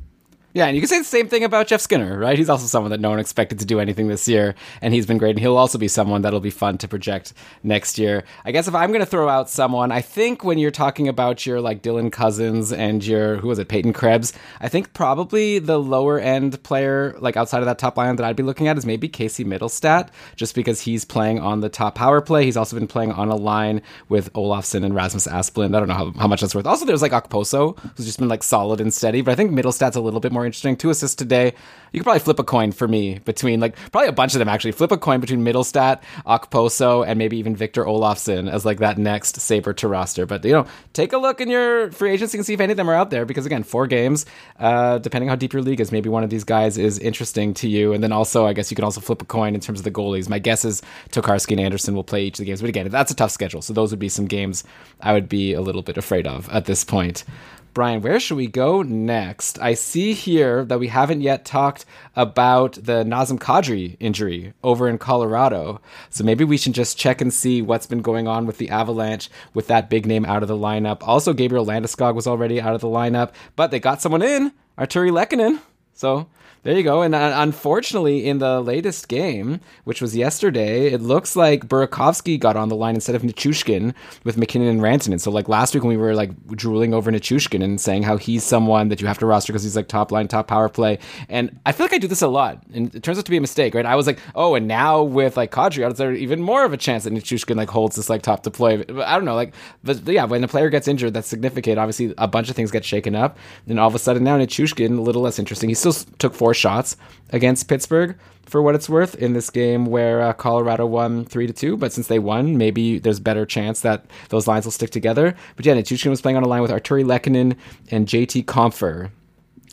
[0.52, 2.36] Yeah, and you can say the same thing about Jeff Skinner, right?
[2.36, 5.18] He's also someone that no one expected to do anything this year, and he's been
[5.18, 5.30] great.
[5.30, 8.24] And he'll also be someone that'll be fun to project next year.
[8.44, 11.46] I guess if I'm going to throw out someone, I think when you're talking about
[11.46, 15.78] your like Dylan Cozens and your who was it, Peyton Krebs, I think probably the
[15.78, 18.84] lower end player, like outside of that top line that I'd be looking at, is
[18.84, 22.44] maybe Casey Mittelstadt, just because he's playing on the top power play.
[22.44, 25.76] He's also been playing on a line with Olofsson and Rasmus Asplund.
[25.76, 26.66] I don't know how, how much that's worth.
[26.66, 29.94] Also, there's like Okposo, who's just been like solid and steady, but I think Mittelstadt's
[29.94, 30.76] a little bit more more interesting.
[30.76, 31.52] Two assists today.
[31.92, 34.48] You could probably flip a coin for me between like probably a bunch of them
[34.48, 34.72] actually.
[34.72, 39.40] Flip a coin between Mittelstadt, Okposo, and maybe even Victor Olofsson as like that next
[39.40, 40.24] saber to roster.
[40.24, 42.76] But you know, take a look in your free agency and see if any of
[42.76, 43.24] them are out there.
[43.24, 44.24] Because again, four games,
[44.58, 47.68] uh, depending how deep your league is, maybe one of these guys is interesting to
[47.68, 47.92] you.
[47.92, 49.90] And then also, I guess you can also flip a coin in terms of the
[49.90, 50.28] goalies.
[50.28, 52.60] My guess is Tokarski and Anderson will play each of the games.
[52.60, 53.62] But again, that's a tough schedule.
[53.62, 54.62] So those would be some games
[55.00, 57.24] I would be a little bit afraid of at this point.
[57.72, 59.58] Brian, where should we go next?
[59.60, 61.84] I see here that we haven't yet talked
[62.16, 65.80] about the Nazem Kadri injury over in Colorado.
[66.08, 69.30] So maybe we should just check and see what's been going on with the Avalanche
[69.54, 70.98] with that big name out of the lineup.
[71.02, 75.12] Also, Gabriel Landeskog was already out of the lineup, but they got someone in, Artturi
[75.12, 75.60] Lehkonen.
[75.94, 76.28] So
[76.62, 77.00] there you go.
[77.00, 82.54] And uh, unfortunately, in the latest game, which was yesterday, it looks like Burakovsky got
[82.54, 83.94] on the line instead of Nichushkin
[84.24, 85.20] with MacKinnon and Rantanen.
[85.20, 88.44] So, like last week when we were like drooling over Nichushkin and saying how he's
[88.44, 90.98] someone that you have to roster because he's like top line, top power play.
[91.30, 92.62] And I feel like I do this a lot.
[92.74, 93.86] And it turns out to be a mistake, right?
[93.86, 96.76] I was like, oh, and now with like Kadri out, there even more of a
[96.76, 98.84] chance that Nichushkin like holds this like top deploy.
[99.02, 99.34] I don't know.
[99.34, 101.78] Like, but yeah, when a player gets injured, that's significant.
[101.78, 103.38] Obviously, a bunch of things get shaken up.
[103.66, 105.70] And all of a sudden now Nichushkin, a little less interesting.
[105.70, 106.96] He still took four shots
[107.30, 111.52] against Pittsburgh for what it's worth in this game where uh, Colorado won three to
[111.52, 111.76] two.
[111.76, 115.34] But since they won, maybe there's better chance that those lines will stick together.
[115.56, 117.56] But yeah, Nichushkin was playing on a line with Artturi Lehkonen
[117.90, 119.10] and JT Compher.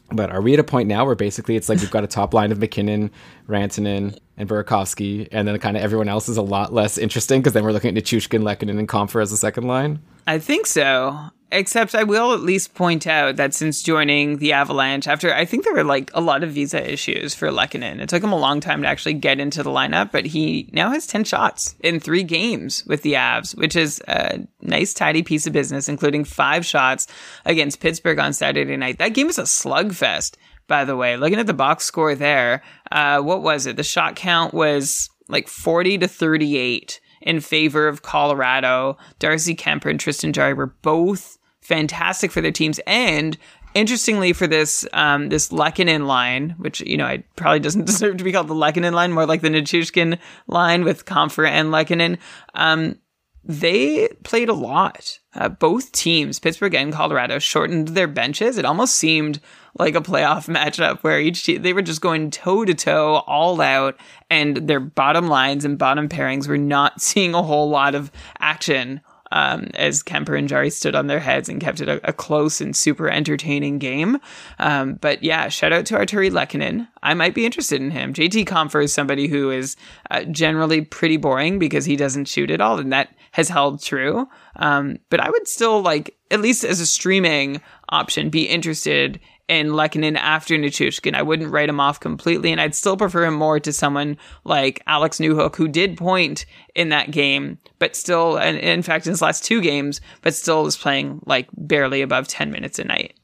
[0.10, 2.34] But are we at a point now where basically it's like we've got a top
[2.34, 3.12] line of MacKinnon,
[3.48, 7.54] Rantanen, and Burakovsky, and then kind of everyone else is a lot less interesting because
[7.54, 10.00] then we're looking at Nichushkin, Lehkonen, and Compher as a second line?
[10.26, 11.32] I think so.
[11.50, 15.64] Except I will at least point out that since joining the Avalanche, after I think
[15.64, 18.60] there were like a lot of visa issues for Lehkonen, it took him a long
[18.60, 22.24] time to actually get into the lineup, but he now has 10 shots in three
[22.24, 27.08] games with the Avs, which is a nice, tidy piece of business, including five shots
[27.46, 28.98] against Pittsburgh on Saturday night.
[28.98, 30.36] That game was a slugfest,
[30.68, 31.16] by the way.
[31.16, 33.78] Looking at the box score there, uh, what was it?
[33.78, 38.98] The shot count was like 40 to 38 in favor of Colorado.
[39.20, 41.37] Darcy Kuemper and Tristan Jarry were both
[41.68, 42.80] fantastic for their teams.
[42.88, 43.38] And
[43.74, 48.24] interestingly, for this um, this Lehkonen line, which you know it probably doesn't deserve to
[48.24, 52.18] be called the Lehkonen line, more like the Nichushkin line with Compher and Lehkonen.
[52.56, 52.98] Um,
[53.44, 55.20] they played a lot.
[55.34, 58.58] Uh, both teams, Pittsburgh and Colorado, shortened their benches.
[58.58, 59.40] It almost seemed
[59.80, 63.62] like a playoff matchup where each team, they were just going toe to toe, all
[63.62, 63.98] out,
[64.30, 69.02] and their bottom lines and bottom pairings were not seeing a whole lot of action
[69.32, 72.62] um, as Kuemper and Jarry stood on their heads and kept it a, a close
[72.62, 74.18] and super entertaining game.
[74.60, 76.88] Um, but yeah, shout out to Artturi Lehkonen.
[77.04, 78.14] I might be interested in him.
[78.14, 79.76] JT Compher is somebody who is
[80.12, 84.28] uh, generally pretty boring because he doesn't shoot at all, and that has held true.
[84.56, 89.68] Um, but I would still like, at least as a streaming option, be interested in
[89.70, 91.16] Lehkonen after Nichushkin.
[91.16, 94.82] I wouldn't write him off completely, and I'd still prefer him more to someone like
[94.88, 96.46] Alex Newhook, who did point
[96.76, 100.66] in that game, but still, and in fact, in his last two games, but still
[100.66, 103.18] is playing like barely above 10 minutes a night.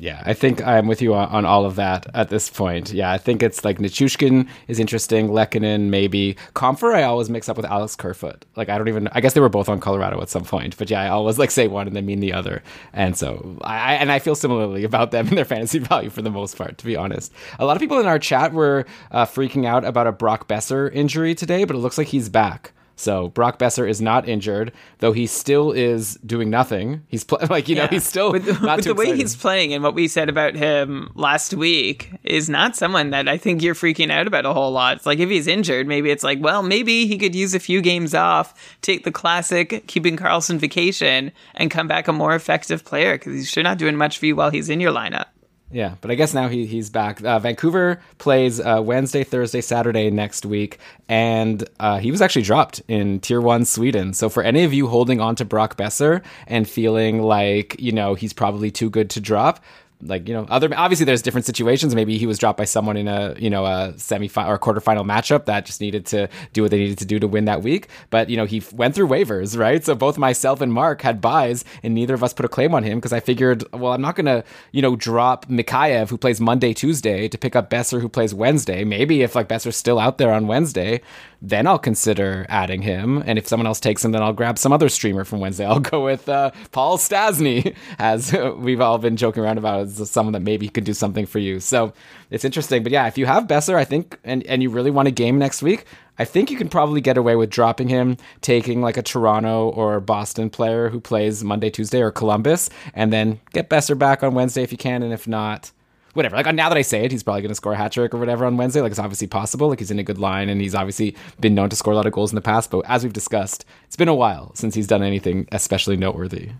[0.00, 2.90] Yeah, I think I'm with you on, on, all of that at this point.
[2.90, 6.36] Yeah, I think it's like Nichushkin is interesting, Lehkonen maybe.
[6.54, 8.46] Compher I always mix up with Alex Kerfoot.
[8.56, 10.78] Like I don't even I guess they were both on Colorado at some point.
[10.78, 12.62] But yeah, I always like say one and then mean the other.
[12.94, 16.30] And so I and I feel similarly about them and their fantasy value for the
[16.30, 17.30] most part, to be honest.
[17.58, 20.90] A lot of people in our chat were uh, freaking out about a Brock Boeser
[20.94, 22.72] injury today, but it looks like he's back.
[23.00, 27.02] So Brock Boeser is not injured, though he still is doing nothing.
[27.08, 29.22] He's pl- like you know he's still with, not with too the way excited.
[29.22, 33.38] he's playing and what we said about him last week is not someone that I
[33.38, 34.98] think you're freaking out about a whole lot.
[34.98, 37.80] It's like if he's injured, maybe it's like, well, maybe he could use a few
[37.80, 43.16] games off, take the classic keeping Karlsson vacation, and come back a more effective player
[43.16, 45.26] because he's sure not doing much for you while he's in your lineup.
[45.72, 47.22] Yeah, but I guess now he he's back.
[47.22, 52.82] Uh, Vancouver plays uh, Wednesday, Thursday, Saturday next week, and uh, he was actually dropped
[52.88, 54.12] in Tier One Sweden.
[54.12, 58.14] So for any of you holding on to Brock Boeser and feeling like you know
[58.14, 59.62] he's probably too good to drop.
[60.02, 61.94] Like you know, other obviously there's different situations.
[61.94, 65.44] Maybe he was dropped by someone in a you know a semi or quarterfinal matchup
[65.46, 67.88] that just needed to do what they needed to do to win that week.
[68.10, 69.84] But you know he went through waivers, right?
[69.84, 72.82] So both myself and Mark had buys, and neither of us put a claim on
[72.82, 76.72] him because I figured, well, I'm not gonna you know drop Mikheyev who plays Monday,
[76.72, 78.84] Tuesday to pick up Boeser who plays Wednesday.
[78.84, 81.00] Maybe if like Boeser's still out there on Wednesday,
[81.42, 83.22] then I'll consider adding him.
[83.26, 85.64] And if someone else takes him, then I'll grab some other streamer from Wednesday.
[85.70, 90.34] I'll go with uh, Paul Stastny, as we've all been joking around about as someone
[90.34, 91.58] that maybe could do something for you.
[91.58, 91.92] So
[92.30, 92.82] it's interesting.
[92.82, 95.38] But yeah, if you have Boeser, I think, and, and you really want a game
[95.38, 95.86] next week,
[96.18, 99.98] I think you can probably get away with dropping him, taking like a Toronto or
[100.00, 104.62] Boston player who plays Monday, Tuesday, or Columbus, and then get Boeser back on Wednesday
[104.62, 105.02] if you can.
[105.02, 105.72] And if not,
[106.14, 106.36] whatever.
[106.36, 108.18] Like now that I say it, he's probably going to score a hat trick or
[108.18, 108.80] whatever on Wednesday.
[108.80, 109.68] Like it's obviously possible.
[109.68, 112.06] Like he's in a good line and he's obviously been known to score a lot
[112.06, 112.70] of goals in the past.
[112.70, 116.50] But as we've discussed, it's been a while since he's done anything especially noteworthy.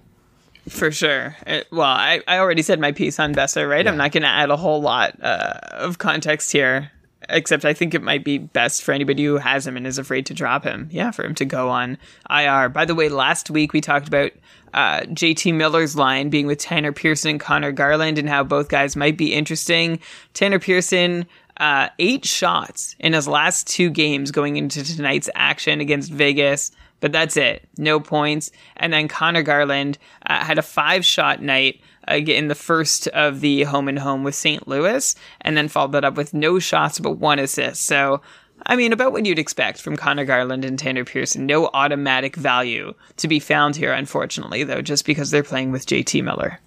[0.69, 1.37] For sure.
[1.47, 3.87] It- well, I, I already said my piece on Boeser, right?
[3.87, 6.91] I'm not going to add a whole lot uh, of context here,
[7.29, 10.27] except I think it might be best for anybody who has him and is afraid
[10.27, 10.89] to drop him.
[10.93, 11.99] Yeah, for him to go on
[12.29, 12.69] IR.
[12.69, 14.33] By the way, last week we talked about
[14.75, 18.95] uh, JT Miller's line being with Tanner Pearson and Conor Garland and how both guys
[18.97, 19.99] might be interesting.
[20.35, 21.27] Tanner Pearson.
[21.57, 27.13] Uh, eight shots in his last two games going into tonight's action against Vegas but
[27.13, 27.69] that's it.
[27.77, 28.51] No points.
[28.77, 33.41] And then Conor Garland uh, had a five shot night uh, in the first of
[33.41, 34.67] the home and home with St.
[34.69, 37.85] Louis, and then followed that up with no shots but one assist.
[37.85, 38.21] So,
[38.67, 41.47] I mean, about what you'd expect from Conor Garland and Tanner Pearson.
[41.47, 46.23] No automatic value to be found here, unfortunately, though, just because they're playing with JT
[46.23, 46.61] Miller.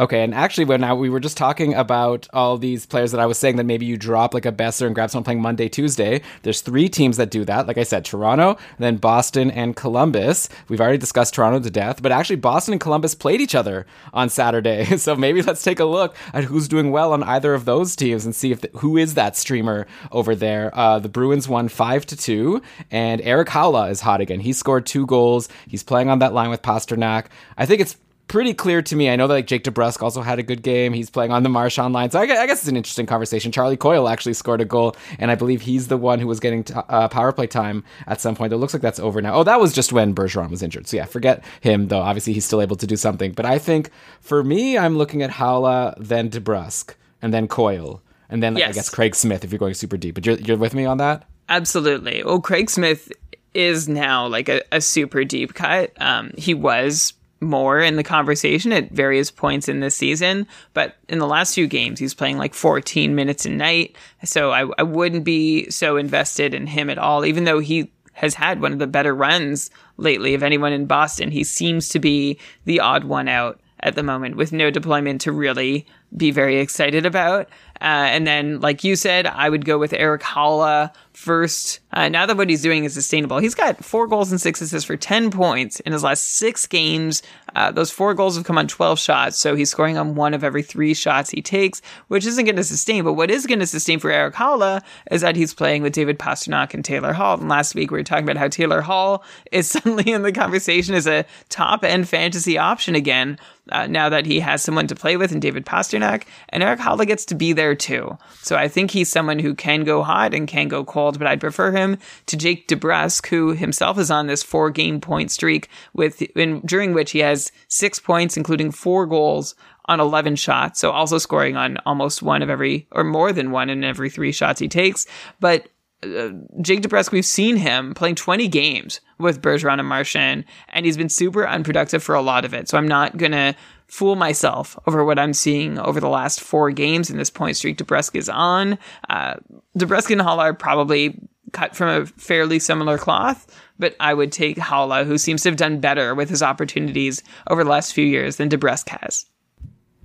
[0.00, 3.26] Okay, and actually, when I, we were just talking about all these players that I
[3.26, 6.22] was saying that maybe you drop like a Boeser and grab someone playing Monday, Tuesday.
[6.40, 7.66] There's three teams that do that.
[7.66, 10.48] Like I said, Toronto, then Boston and Columbus.
[10.70, 14.30] We've already discussed Toronto to death, but actually, Boston and Columbus played each other on
[14.30, 14.86] Saturday.
[15.00, 18.26] So maybe let's take a look at who's doing well on either of those teams
[18.26, 20.76] and see if the, who is that streamer over there.
[20.76, 24.40] Uh, the Bruins won five to two, and Erik Haula is hot again.
[24.40, 25.48] He scored two goals.
[25.68, 27.26] He's playing on that line with Pastrnak.
[27.56, 27.96] I think it's
[28.30, 29.10] pretty clear to me.
[29.10, 30.92] I know that like Jake DeBrusk also had a good game.
[30.92, 33.50] He's playing on the Marchand line, so I guess, I guess it's an interesting conversation.
[33.50, 36.62] Charlie Coyle actually scored a goal, and I believe he's the one who was getting
[36.62, 38.52] t- uh, power play time at some point.
[38.52, 39.34] It looks like that's over now.
[39.34, 40.86] Oh, that was just when Bergeron was injured.
[40.86, 41.98] So yeah, forget him though.
[41.98, 43.32] Obviously, he's still able to do something.
[43.32, 48.40] But I think for me, I'm looking at Haula, then DeBrusk, and then Coyle, and
[48.40, 50.14] then like, I guess Craig Smith if you're going super deep.
[50.14, 51.24] But you're you're with me on that.
[51.48, 52.22] Absolutely.
[52.22, 53.12] Well, Craig Smith
[53.54, 55.90] is now like a, a super deep cut.
[56.00, 61.18] Um, he was more in the conversation at various points in this season, but in
[61.18, 63.96] the last few games, he's playing like 14 minutes a night.
[64.24, 68.34] So I, I wouldn't be so invested in him at all, even though he has
[68.34, 71.30] had one of the better runs lately of anyone in Boston.
[71.30, 75.32] He seems to be the odd one out at the moment with no deployment to
[75.32, 77.48] really be very excited about.
[77.80, 81.80] Uh, and then, like you said, I would go with Erik Haula first.
[81.92, 84.86] Uh, now that what he's doing is sustainable, he's got four goals and six assists
[84.86, 87.22] for 10 points in his last six games.
[87.54, 90.42] Uh, those four goals have come on 12 shots, so he's scoring on one of
[90.42, 93.04] every three shots he takes, which isn't going to sustain.
[93.04, 96.18] But what is going to sustain for Erik Haula is that he's playing with David
[96.18, 97.38] Pastrnak and Taylor Hall.
[97.38, 100.94] And last week we were talking about how Taylor Hall is suddenly in the conversation
[100.94, 103.38] as a top end fantasy option again.
[103.70, 107.06] Uh, now that he has someone to play with in David Pastrnak, and Erik Haula
[107.06, 108.18] gets to be there too.
[108.42, 111.40] So I think he's someone who can go hot and can go cold, but I'd
[111.40, 116.22] prefer him to Jake DeBrusk, who himself is on this four game point streak with
[116.36, 119.54] in, during which he has six points, including four goals
[119.86, 120.80] on 11 shots.
[120.80, 124.32] So also scoring on almost one of every, or more than one in every three
[124.32, 125.06] shots he takes.
[125.40, 125.68] But
[126.02, 126.30] uh,
[126.62, 131.08] Jake DeBrusk, we've seen him playing 20 games with Bergeron and Marchand, and he's been
[131.08, 132.68] super unproductive for a lot of it.
[132.68, 133.54] So I'm not going to
[133.90, 137.76] fool myself over what I'm seeing over the last four games in this point streak
[137.76, 138.78] DeBrusk is on.
[139.08, 139.34] Uh,
[139.74, 141.18] and Haula are probably
[141.52, 143.46] cut from a fairly similar cloth,
[143.78, 147.64] but I would take Haula, who seems to have done better with his opportunities over
[147.64, 149.26] the last few years than DeBrusk has.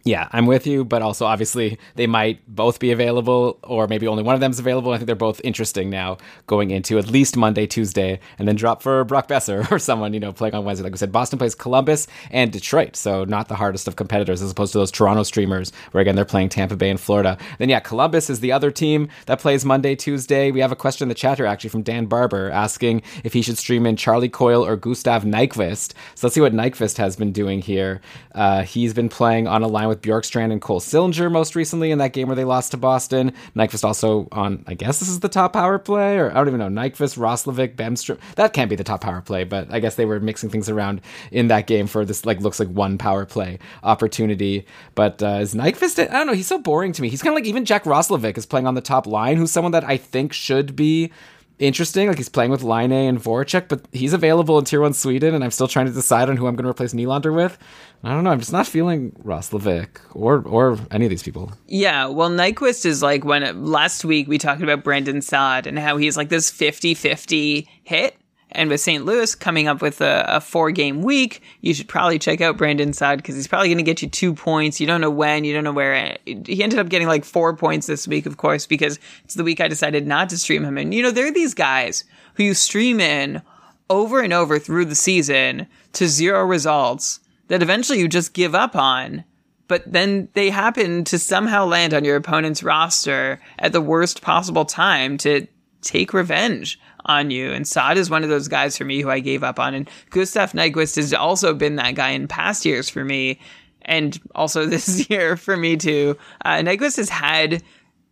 [0.08, 4.22] Yeah, I'm with you, but also obviously they might both be available, or maybe only
[4.22, 4.92] one of them is available.
[4.94, 8.84] I think they're both interesting now going into at least Monday, Tuesday, and then drop
[8.84, 10.84] for Brock Boeser or someone, you know, playing on Wednesday.
[10.84, 14.52] Like we said, Boston plays Columbus and Detroit, so not the hardest of competitors as
[14.52, 17.36] opposed to those Toronto streamers, where again they're playing Tampa Bay and Florida.
[17.58, 20.52] Then, yeah, Columbus is the other team that plays Monday, Tuesday.
[20.52, 23.42] We have a question in the chat here actually from Dan Barber asking if he
[23.42, 25.94] should stream in Charlie Coyle or Gustav Nyquist.
[26.14, 28.02] So let's see what Nyquist has been doing here.
[28.36, 31.98] Uh, he's been playing on a line with Bjorkstrand and Cole Sillinger most recently in
[32.00, 33.34] that game where they lost to Boston.
[33.56, 36.60] Nyquist also on, I guess this is the top power play, or I don't even
[36.60, 36.82] know.
[36.82, 38.20] Nyquist, Roslovic, Bemstrom.
[38.36, 41.02] That can't be the top power play, but I guess they were mixing things around
[41.32, 44.66] in that game for this, like, looks like one power play opportunity.
[44.96, 47.10] But uh, is Nyquist, I don't know, he's so boring to me.
[47.10, 49.72] He's kind of like even Jack Roslovic is playing on the top line, who's someone
[49.72, 51.12] that I think should be
[51.60, 52.08] interesting.
[52.08, 55.44] Like he's playing with Laine and Voracek, but he's available in Tier 1 Sweden, and
[55.44, 57.58] I'm still trying to decide on who I'm going to replace Nylander with.
[58.04, 58.32] I don't know.
[58.32, 61.52] I'm just not feeling Roslovic or or any of these people.
[61.68, 65.98] Yeah, well, Nyquist is like when last week we talked about Brandon Saad and how
[65.98, 68.16] he's like this 50 50 hit.
[68.56, 69.06] And with St.
[69.06, 72.94] Louis coming up with a, a four game week, you should probably check out Brandon
[72.94, 74.80] Saad because he's probably going to get you two points.
[74.80, 76.18] You don't know when, you don't know where.
[76.26, 79.60] He ended up getting like four points this week, of course, because it's the week
[79.60, 80.78] I decided not to stream him.
[80.78, 82.06] And, you know, there are these guys
[82.36, 83.42] who you stream in
[83.90, 87.20] over and over through the season to zero results
[87.50, 89.24] that eventually you just give up on.
[89.68, 94.66] But then they happen to somehow land on your opponent's roster at the worst possible
[94.66, 95.48] time to
[95.82, 97.52] take revenge on you.
[97.52, 99.74] And Saad is one of those guys for me who I gave up on.
[99.74, 103.40] And Gustav Nyquist has also been that guy in past years for me.
[103.84, 106.18] And also this year for me too.
[106.44, 107.64] Uh, Nyquist has had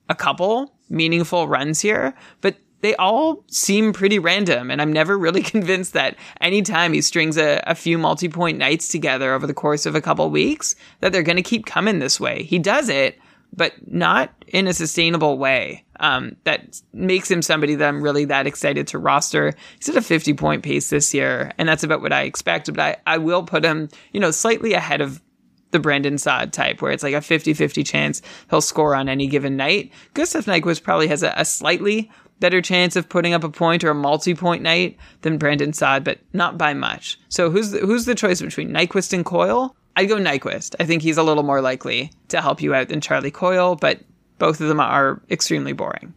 [0.09, 4.69] a couple meaningful runs here, but they all seem pretty random.
[4.69, 8.89] And I'm never really convinced that anytime he strings a, a few multi point nights
[8.89, 12.19] together over the course of a couple weeks, that they're going to keep coming this
[12.19, 12.43] way.
[12.43, 13.17] He does it,
[13.55, 15.85] but not in a sustainable way.
[15.99, 19.53] Um, that makes him somebody that I'm really that excited to roster.
[19.77, 22.73] He's at a 50 point pace this year, and that's about what I expect.
[22.73, 25.21] But I, I will put him, you know, slightly ahead of
[25.71, 29.27] the Brandon Saad type, where it's like a 50 50 chance he'll score on any
[29.27, 29.91] given night.
[30.13, 33.91] Gustav Nyquist probably has a, a slightly better chance of putting up a point or
[33.91, 37.19] a multi point night than Brandon Saad, but not by much.
[37.29, 39.75] So who's the, who's the choice between Nyquist and Coyle?
[39.95, 40.75] I'd go Nyquist.
[40.79, 43.99] I think he's a little more likely to help you out than Charlie Coyle, but
[44.39, 46.13] both of them are extremely boring.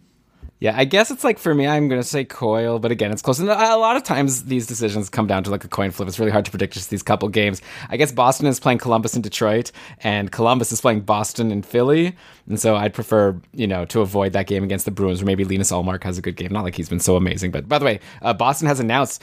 [0.58, 3.20] Yeah, I guess it's like for me, I'm going to say Coyle, but again, it's
[3.20, 3.38] close.
[3.38, 6.08] And a lot of times these decisions come down to like a coin flip.
[6.08, 7.60] It's really hard to predict just these couple games.
[7.90, 9.70] I guess Boston is playing Columbus in Detroit,
[10.02, 12.16] and Columbus is playing Boston in Philly.
[12.48, 15.44] And so I'd prefer, you know, to avoid that game against the Bruins, or maybe
[15.44, 16.52] Linus Ullmark has a good game.
[16.52, 17.50] Not like he's been so amazing.
[17.50, 19.22] But by the way, uh, Boston has announced,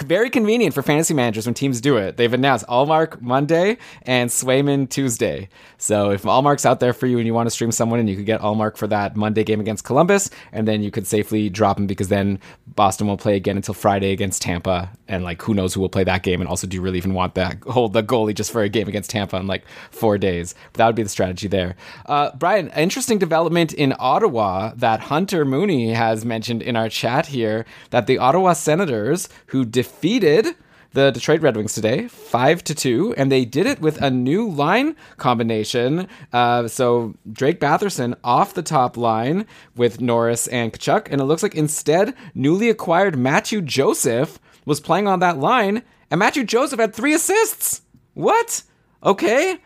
[0.00, 4.88] very convenient for fantasy managers when teams do it, they've announced Ullmark Monday and Swayman
[4.88, 5.48] Tuesday.
[5.78, 8.16] So if Ullmark's out there for you and you want to stream someone, and you
[8.16, 11.78] could get Ullmark for that Monday game against Columbus, and then you could safely drop
[11.78, 15.74] him because then Boston will play again until Friday against Tampa, and like who knows
[15.74, 16.40] who will play that game.
[16.40, 18.88] And also, do you really even want that hold the goalie just for a game
[18.88, 20.54] against Tampa in like four days?
[20.72, 21.76] But that would be the strategy there.
[22.06, 27.64] Uh, Brian, interesting development in Ottawa that Hunter Mooney has mentioned in our chat here
[27.90, 30.54] that the Ottawa Senators, who defeated
[30.92, 34.48] the Detroit Red Wings today, five to two, and they did it with a new
[34.48, 36.06] line combination.
[36.32, 41.42] Uh, so Drake Batherson off the top line with Norris and Tkachuk, and it looks
[41.42, 46.94] like instead newly acquired Matthew Joseph was playing on that line, and Matthew Joseph had
[46.94, 47.82] three assists.
[48.14, 48.62] What?
[49.02, 49.58] Okay.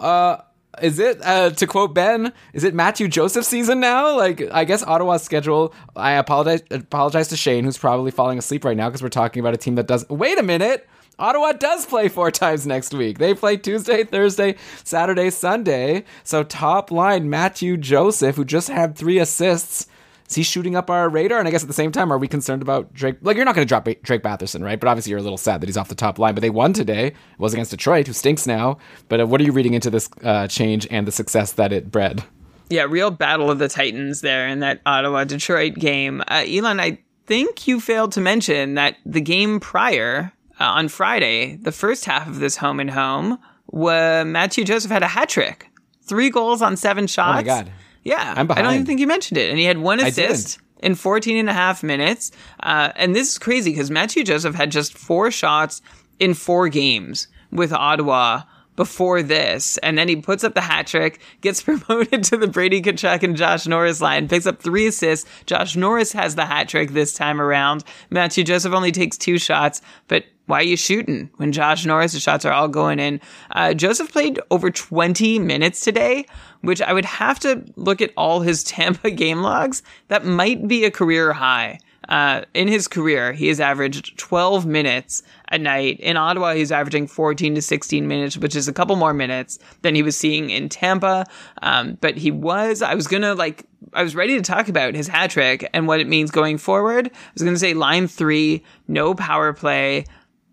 [0.00, 0.38] Uh,
[0.80, 2.32] is it uh, to quote Ben?
[2.54, 4.16] Is it Matthew Joseph season now?
[4.16, 5.74] Like, I guess Ottawa's schedule.
[5.94, 6.62] I apologize.
[6.70, 9.74] Apologize to Shane, who's probably falling asleep right now because we're talking about a team
[9.74, 10.08] that does.
[10.08, 10.88] Wait a minute.
[11.18, 13.18] Ottawa does play four times next week.
[13.18, 16.04] They play Tuesday, Thursday, Saturday, Sunday.
[16.24, 19.86] So top line Matthew Joseph, who just had three assists.
[20.32, 21.38] Is he shooting up our radar?
[21.38, 23.18] And I guess at the same time, are we concerned about Drake?
[23.20, 24.80] Like, you're not going to drop Drake Batherson, right?
[24.80, 26.32] But obviously, you're a little sad that he's off the top line.
[26.32, 27.08] But they won today.
[27.08, 28.78] It was against Detroit, who stinks now.
[29.10, 31.90] But uh, what are you reading into this uh, change and the success that it
[31.90, 32.24] bred?
[32.70, 36.22] Yeah, real battle of the Titans there in that Ottawa Detroit game.
[36.22, 41.56] Uh, Elon, I think you failed to mention that the game prior uh, on Friday,
[41.56, 45.68] the first half of this home and home, was Matthew Joseph had a hat trick,
[46.00, 47.32] three goals on seven shots.
[47.32, 47.70] Oh my god!
[48.02, 50.94] Yeah, I'm I don't even think you mentioned it, and he had one assist in
[50.94, 52.32] 14 and a half minutes.
[52.60, 55.80] Uh, and this is crazy because Matthew Joseph had just four shots
[56.18, 58.42] in four games with Ottawa
[58.76, 62.80] before this, and then he puts up the hat trick, gets promoted to the Brady
[62.80, 65.28] Tkachuk and Josh Norris line, picks up three assists.
[65.46, 67.84] Josh Norris has the hat trick this time around.
[68.10, 72.44] Matthew Joseph only takes two shots, but why are you shooting when Josh Norris' shots
[72.44, 73.20] are all going in?
[73.52, 76.26] Uh, Joseph played over 20 minutes today,
[76.62, 79.82] which I would have to look at all his Tampa game logs.
[80.08, 81.78] That might be a career high.
[82.08, 85.22] Uh, in his career, he has averaged 12 minutes
[85.52, 86.00] a night.
[86.00, 89.94] In Ottawa, he's averaging 14 to 16 minutes, which is a couple more minutes than
[89.94, 91.26] he was seeing in Tampa.
[91.60, 95.06] Um, but he was, I was gonna like, I was ready to talk about his
[95.06, 97.08] hat trick and what it means going forward.
[97.12, 100.06] I was gonna say line three, no power play.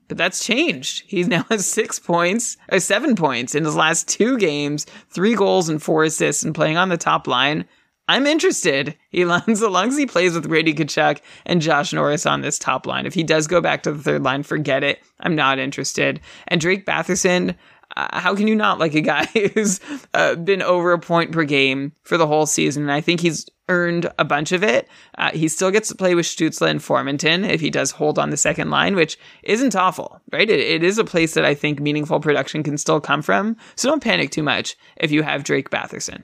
[0.09, 1.03] But that's changed.
[1.07, 5.69] He's now has six points, or seven points in his last two games, three goals
[5.69, 7.65] and four assists, and playing on the top line.
[8.09, 8.97] I'm interested.
[9.13, 12.87] Lands as long as he plays with Brady Tkachuk and Josh Norris on this top
[12.87, 13.05] line.
[13.05, 15.03] If he does go back to the third line, forget it.
[15.19, 16.19] I'm not interested.
[16.47, 17.55] And Drake Batherson,
[17.95, 19.79] uh, how can you not like a guy who's
[20.15, 22.81] uh, been over a point per game for the whole season?
[22.81, 24.89] And I think he's earned a bunch of it.
[25.19, 28.31] Uh, he still gets to play with Stutzle and Formenton if he does hold on
[28.31, 30.49] the second line, which isn't awful, right?
[30.49, 33.55] It, it is a place that I think meaningful production can still come from.
[33.75, 36.23] So don't panic too much if you have Drake Batherson.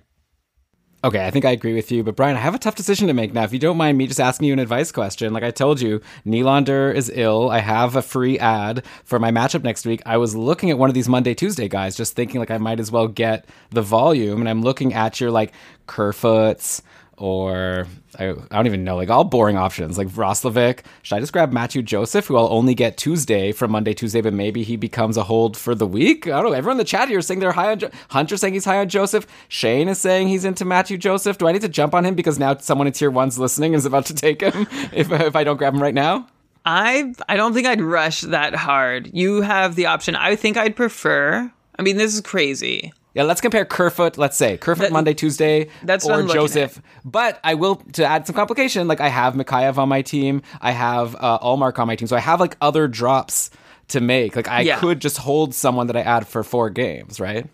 [1.05, 3.13] Okay, I think I agree with you, but Brian, I have a tough decision to
[3.13, 3.43] make now.
[3.43, 6.01] If you don't mind me just asking you an advice question, like I told you,
[6.25, 7.51] Nylander is ill.
[7.51, 10.01] I have a free ad for my matchup next week.
[10.07, 12.79] I was looking at one of these Monday Tuesday guys, just thinking like I might
[12.79, 15.53] as well get the volume, and I'm looking at your like
[15.87, 16.81] Kerfoots,
[17.17, 17.87] or
[18.19, 20.79] I, I, don't even know, like all boring options, like Roslovic.
[21.01, 24.33] Should I just grab Matthew Joseph, who I'll only get Tuesday from Monday, Tuesday, but
[24.33, 26.27] maybe he becomes a hold for the week?
[26.27, 26.57] I don't know.
[26.57, 28.79] Everyone in the chat here is saying they're high on jo- Hunter saying he's high
[28.79, 29.25] on Joseph.
[29.47, 31.37] Shane is saying he's into Matthew Joseph.
[31.37, 33.79] Do I need to jump on him because now someone in tier one's listening and
[33.79, 36.27] is about to take him if, if I don't grab him right now?
[36.65, 39.11] I I don't think I'd rush that hard.
[39.13, 40.15] You have the option.
[40.15, 41.51] I think I'd prefer.
[41.77, 42.91] I mean, this is crazy.
[43.15, 46.81] Yeah, let's compare Kerfoot, let's say Kerfoot That- Monday, Tuesday, that's or Joseph.
[47.03, 48.87] But I will to add some complication.
[48.87, 52.15] Like I have Mikheyev on my team, I have uh, Ullmark on my team, so
[52.17, 53.49] I have like other drops
[53.87, 54.35] to make.
[54.35, 54.79] Like I Yeah.
[54.79, 57.47] could just hold someone that I add for four games, right?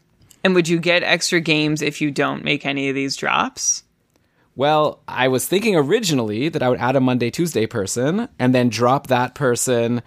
[0.44, 3.84] And would you get extra games if you don't make any of these drops?
[4.56, 8.70] Well, I was thinking originally that I would add a Monday, Tuesday person and then
[8.70, 10.02] drop that person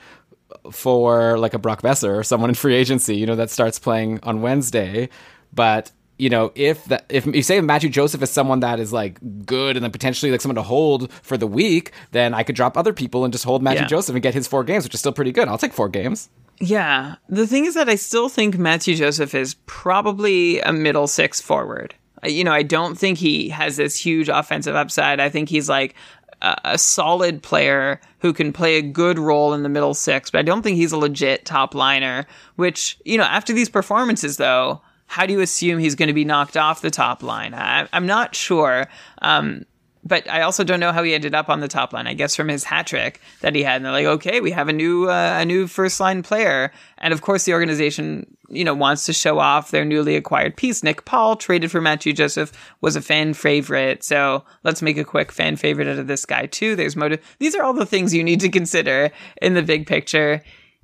[0.70, 4.18] for like a Brock Boeser or someone in free agency, you know, that starts playing
[4.22, 5.08] on Wednesday.
[5.54, 9.18] But you know, if that if you say Matthew Joseph is someone that is like
[9.44, 12.76] good and then potentially like someone to hold for the week, then I could drop
[12.76, 13.88] other people and just hold Matthew Yeah.
[13.88, 15.48] Joseph and get his four games, which is still pretty good.
[15.48, 16.28] I'll take four games.
[16.60, 17.16] Yeah.
[17.28, 21.94] The thing is that I still think Matthew Joseph is probably a middle six forward.
[22.22, 25.18] You know, I don't think he has this huge offensive upside.
[25.20, 25.94] I think he's like
[26.40, 30.38] a, a solid player who can play a good role in the middle six, but
[30.38, 32.24] I don't think he's a legit top liner,
[32.54, 34.80] which, you know, after these performances though,
[35.14, 37.54] how do you assume he's going to be knocked off the top line?
[37.54, 38.88] I, I'm not sure.
[39.22, 39.64] Um,
[40.02, 42.08] but I also don't know how he ended up on the top line.
[42.08, 44.68] I guess from his hat trick that he had, and they're like, okay, we have
[44.68, 48.74] a new uh, a new first line player, and of course the organization you know
[48.74, 50.82] wants to show off their newly acquired piece.
[50.82, 52.50] Nick Paul traded for Matthew Joseph
[52.80, 56.46] was a fan favorite, so let's make a quick fan favorite out of this guy
[56.46, 56.74] too.
[56.74, 57.36] There's motive.
[57.38, 60.42] These are all the things you need to consider in the big picture.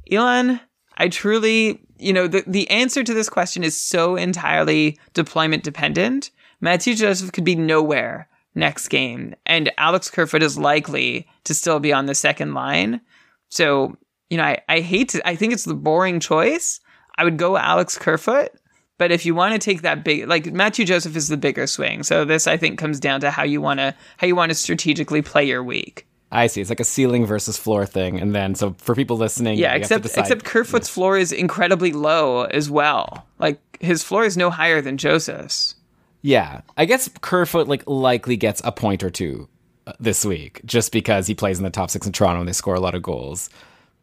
[0.08, 0.60] Elon,
[1.00, 6.30] I truly, you know, the, the answer to this question is so entirely deployment dependent.
[6.60, 11.90] Matthew Joseph could be nowhere next game, and Alex Kerfoot is likely to still be
[11.90, 13.00] on the second line.
[13.48, 13.96] So,
[14.28, 16.80] you know, I, I hate to, I think it's the boring choice.
[17.16, 18.50] I would go Alex Kerfoot.
[18.98, 22.02] But if you want to take that big, like Matthew Joseph is the bigger swing.
[22.02, 24.54] So this, I think, comes down to how you want to, how you want to
[24.54, 26.06] strategically play your week.
[26.32, 26.60] I see.
[26.60, 29.80] It's like a ceiling versus floor thing, and then so for people listening, Yeah, you
[29.80, 33.26] have to except except Kerfoot's floor is incredibly low as well.
[33.38, 35.74] Like his floor is no higher than Joseph's.
[36.22, 39.48] Yeah, I guess Kerfoot like likely gets a point or two
[39.86, 42.52] uh, this week just because he plays in the top six in Toronto and they
[42.52, 43.50] score a lot of goals.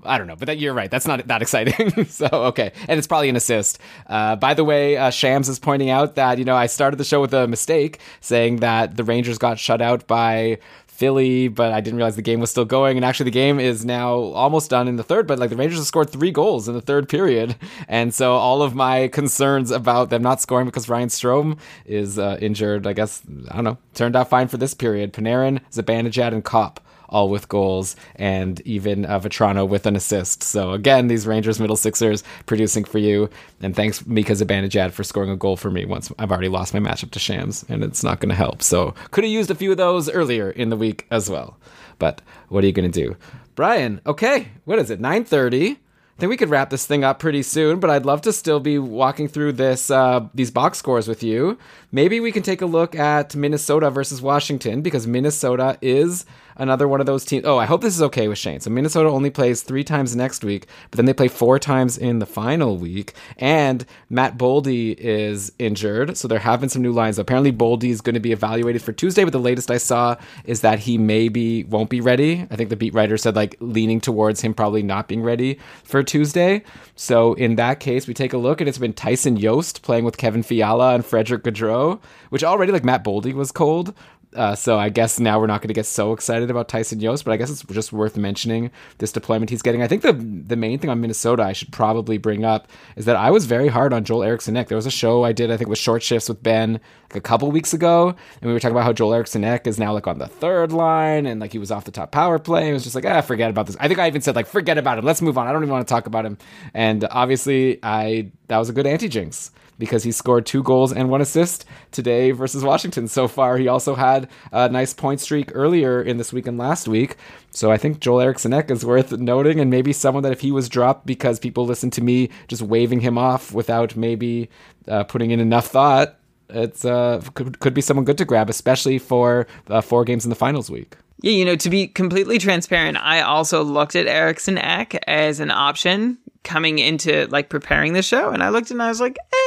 [0.04, 0.92] I don't know, but that, you're right.
[0.92, 2.06] That's not that exciting.
[2.10, 3.80] so okay, and it's probably an assist.
[4.06, 7.04] Uh, by the way, uh, Shams is pointing out that you know I started the
[7.04, 10.60] show with a mistake, saying that the Rangers got shut out by
[10.98, 12.98] Philly, but I didn't realize the game was still going.
[12.98, 15.28] And actually, the game is now almost done in the third.
[15.28, 17.56] But like the Rangers have scored three goals in the third period,
[17.88, 22.38] and so all of my concerns about them not scoring because Ryan Strome is uh,
[22.42, 23.22] injured, I guess
[23.52, 25.14] I don't know, turned out fine for this period.
[25.14, 26.80] Panarin, Zibanejad, and Copp
[27.10, 30.44] all with goals, and even uh, Vatrano with an assist.
[30.44, 33.30] So again, these Rangers middle sixers producing for you.
[33.62, 36.80] And thanks Mika Zibanejad for scoring a goal for me once I've already lost my
[36.80, 38.62] matchup to Shams, and it's not going to help.
[38.62, 41.58] So could have used a few of those earlier in the week as well.
[42.00, 43.16] But what are you going to do,
[43.56, 44.02] Brian?
[44.06, 45.00] Okay, what is it?
[45.00, 45.72] Nine thirty.
[45.72, 48.60] I think we could wrap this thing up pretty soon, but I'd love to still
[48.60, 51.60] be walking through this uh, these box scores with you.
[51.92, 56.26] Maybe we can take a look at Minnesota versus Washington because Minnesota is
[56.58, 57.46] another one of those teams.
[57.46, 58.60] Oh, I hope this is okay with Shane.
[58.60, 62.20] So Minnesota only plays three times next week, but then they play four times in
[62.20, 63.14] the final week.
[63.38, 67.20] And Matt Boldy is injured, so there have been some new lines.
[67.20, 70.16] Apparently, Boldy is going to be evaluated for Tuesday, but the latest I saw
[70.46, 72.48] is that he maybe won't be ready.
[72.50, 76.04] I think the beat writer said like leaning towards him probably not being ready for
[76.04, 76.64] Tuesday.
[76.96, 80.18] So in that case, we take a look, and it's been Tyson Jost playing with
[80.18, 83.94] Kevin Fiala and Frederick Gaudreau, which already like Matt Boldy was cold.
[84.36, 87.24] Uh, so I guess now we're not going to get so excited about Tyson Jost,
[87.24, 89.82] but I guess it's just worth mentioning this deployment he's getting.
[89.82, 92.68] I think the the main thing on Minnesota I should probably bring up
[92.98, 94.68] is that I was very hard on Joel Eriksson Ek.
[94.68, 97.22] There was a show I did, I think, with short shifts with Ben like a
[97.22, 100.08] couple weeks ago, and we were talking about how Joel Eriksson Ek is now like
[100.08, 102.70] on the third line, and like he was off the top power play.
[102.70, 103.78] It was just like, ah, forget about this.
[103.80, 105.06] I think I even said like, forget about him.
[105.06, 105.48] Let's move on.
[105.48, 106.38] I don't even want to talk about him.
[106.74, 111.10] And obviously, I that was a good anti jinx because he scored two goals and
[111.10, 113.58] one assist today versus Washington so far.
[113.58, 117.18] He also had a nice point streak earlier in this week and last week.
[117.52, 120.52] So I think Joel Eriksson Ek is worth noting and maybe someone that if he
[120.52, 124.50] was dropped because people listened to me just waving him off without maybe
[124.88, 126.18] uh, putting in enough thought,
[126.50, 130.30] it's uh, could, could be someone good to grab, especially for uh, four games in
[130.30, 130.96] the finals week.
[131.22, 135.50] Yeah, you know, to be completely transparent, I also looked at Eriksson Ek as an
[135.50, 139.47] option coming into like preparing the show, and I looked and I was like, eh,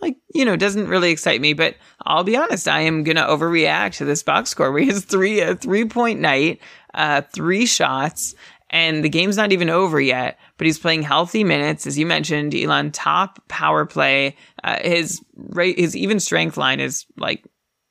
[0.00, 1.52] like you know, doesn't really excite me.
[1.52, 5.04] But I'll be honest, I am gonna overreact to this box score where he has
[5.04, 6.60] three a three point night,
[6.94, 8.34] uh, three shots,
[8.70, 10.38] and the game's not even over yet.
[10.56, 12.54] But he's playing healthy minutes, as you mentioned.
[12.54, 14.36] Elon top power play.
[14.62, 15.20] Uh, his
[15.56, 17.44] his even strength line is like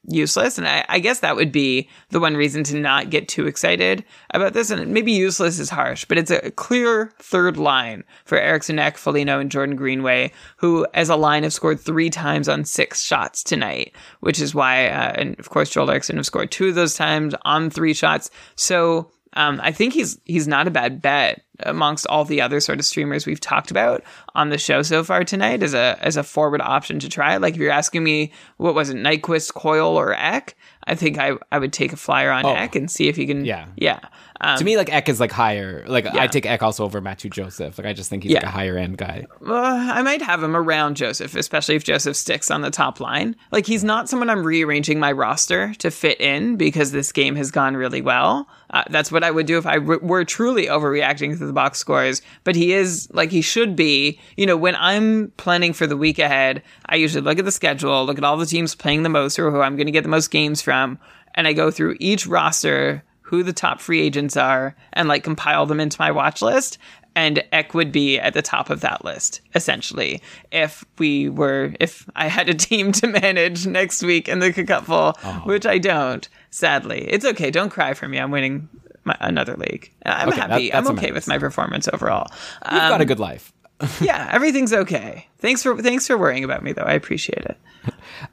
[0.09, 0.57] useless.
[0.57, 4.03] And I, I, guess that would be the one reason to not get too excited
[4.33, 4.71] about this.
[4.71, 9.39] And maybe useless is harsh, but it's a clear third line for Eriksson Ek, Foligno,
[9.39, 13.93] and Jordan Greenway, who as a line have scored three times on six shots tonight,
[14.19, 17.35] which is why, uh, and of course, Joel Eriksson have scored two of those times
[17.43, 18.29] on three shots.
[18.55, 22.79] So um, I think he's he's not a bad bet amongst all the other sort
[22.79, 24.03] of streamers we've talked about
[24.33, 27.37] on the show so far tonight as a as a forward option to try.
[27.37, 30.55] Like if you're asking me what was it, Nyquist, Coyle, or Ek,
[30.87, 33.27] I think I I would take a flyer on oh, Ek and see if he
[33.27, 33.45] can.
[33.45, 33.99] Yeah, yeah.
[34.41, 35.83] Um, to me, like Ek is like higher.
[35.87, 36.21] Like yeah.
[36.21, 37.77] I take Ek also over Matthew Joseph.
[37.77, 38.39] Like I just think he's yeah.
[38.39, 39.25] like a higher end guy.
[39.45, 43.35] Uh, I might have him around Joseph, especially if Joseph sticks on the top line.
[43.51, 47.51] Like he's not someone I'm rearranging my roster to fit in because this game has
[47.51, 48.47] gone really well.
[48.71, 51.79] Uh, that's what I would do if I re- were truly overreacting to the box
[51.79, 52.21] scores.
[52.45, 54.19] But he is like he should be.
[54.37, 58.05] You know, when I'm planning for the week ahead, I usually look at the schedule,
[58.05, 60.09] look at all the teams playing the most or who I'm going to get the
[60.09, 60.97] most games from,
[61.35, 65.67] and I go through each roster who the top free agents are and like compile
[65.67, 66.79] them into my watch list
[67.15, 70.21] and Ek would be at the top of that list, essentially.
[70.51, 75.17] If we were, if I had a team to manage next week in the Cupful,
[75.23, 75.41] oh.
[75.45, 77.07] which I don't, sadly.
[77.09, 77.51] It's okay.
[77.51, 78.19] Don't cry for me.
[78.19, 78.69] I'm winning
[79.03, 79.91] my, another league.
[80.05, 80.69] I'm okay, happy.
[80.69, 82.27] That, I'm okay with my performance overall.
[82.71, 83.51] You've got a um, good life.
[84.01, 85.27] yeah, everything's okay.
[85.37, 86.83] Thanks for thanks for worrying about me though.
[86.83, 87.57] I appreciate it.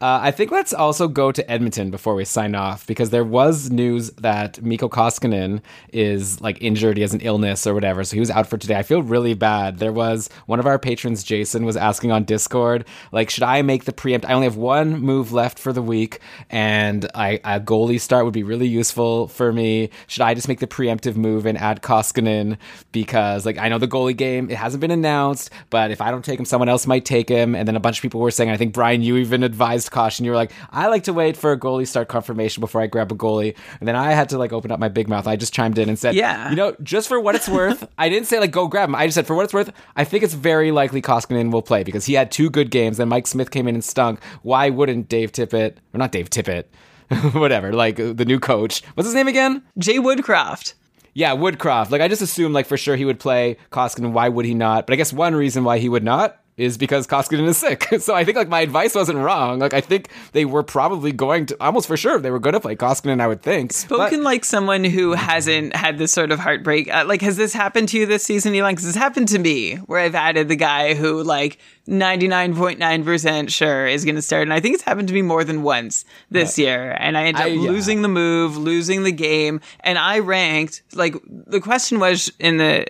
[0.00, 3.70] Uh, I think let's also go to Edmonton before we sign off because there was
[3.70, 5.60] news that Mikko Koskinen
[5.92, 6.96] is like injured.
[6.96, 8.76] He has an illness or whatever, so he was out for today.
[8.76, 9.78] I feel really bad.
[9.78, 13.84] There was one of our patrons, Jason, was asking on Discord, like, should I make
[13.84, 14.26] the preempt?
[14.28, 18.34] I only have one move left for the week, and I, a goalie start would
[18.34, 19.90] be really useful for me.
[20.06, 22.56] Should I just make the preemptive move and add Koskinen
[22.92, 26.24] because, like, I know the goalie game it hasn't been announced, but if I don't
[26.24, 27.54] take him, someone else might take him.
[27.54, 30.24] And then a bunch of people were saying, I think Brian, you even advised caution.
[30.24, 33.12] You were like, I like to wait for a goalie start confirmation before I grab
[33.12, 33.56] a goalie.
[33.80, 35.26] And then I had to like open up my big mouth.
[35.26, 38.08] I just chimed in and said, Yeah, you know, just for what it's worth, I
[38.08, 38.94] didn't say like go grab him.
[38.94, 41.82] I just said for what it's worth, I think it's very likely Koskinen will play
[41.82, 42.96] because he had two good games.
[42.96, 44.20] Then Mike Smith came in and stunk.
[44.42, 46.64] Why wouldn't Dave Tippett or not Dave Tippett?
[47.34, 48.82] Whatever, like the new coach.
[48.94, 49.62] What's his name again?
[49.78, 50.74] Jay Woodcroft.
[51.14, 51.90] Yeah, Woodcroft.
[51.90, 54.12] Like I just assumed like for sure he would play Koskinen.
[54.12, 54.86] Why would he not?
[54.86, 57.86] But I guess one reason why he would not is because Koskinen is sick.
[58.06, 59.58] So I think like my advice wasn't wrong.
[59.58, 62.60] Like I think they were probably going to almost for sure they were going to
[62.60, 63.20] play Koskinen.
[63.20, 63.72] I would think.
[63.72, 66.92] Spoken but, like someone who hasn't had this sort of heartbreak.
[66.92, 68.72] Uh, like has this happened to you this season, Elon?
[68.72, 71.58] Because this happened to me where I've added the guy who like
[71.88, 74.42] 99.9% sure is going to start.
[74.42, 76.66] And I think it's happened to me more than once this yeah.
[76.66, 76.96] year.
[76.98, 77.70] And I ended up I, yeah.
[77.70, 79.60] losing the move, losing the game.
[79.80, 82.84] And I ranked, like, the question was in the,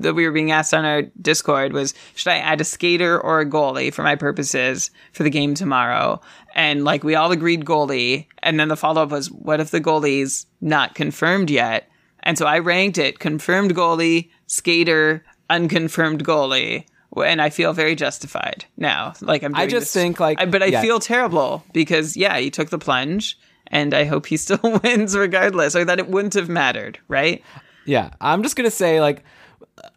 [0.00, 3.40] that we were being asked on our Discord was, should I add a skater or
[3.40, 6.20] a goalie for my purposes for the game tomorrow?
[6.54, 8.26] And like, we all agreed goalie.
[8.42, 11.88] And then the follow up was, what if the goalie's not confirmed yet?
[12.22, 16.84] And so I ranked it confirmed goalie, skater, unconfirmed goalie.
[17.16, 19.12] And I feel very justified now.
[19.20, 19.54] Like I'm.
[19.54, 20.80] I just this- think, like, I- but I yeah.
[20.80, 25.76] feel terrible because yeah, he took the plunge, and I hope he still wins regardless,
[25.76, 27.42] or that it wouldn't have mattered, right?
[27.84, 29.24] Yeah, I'm just gonna say like.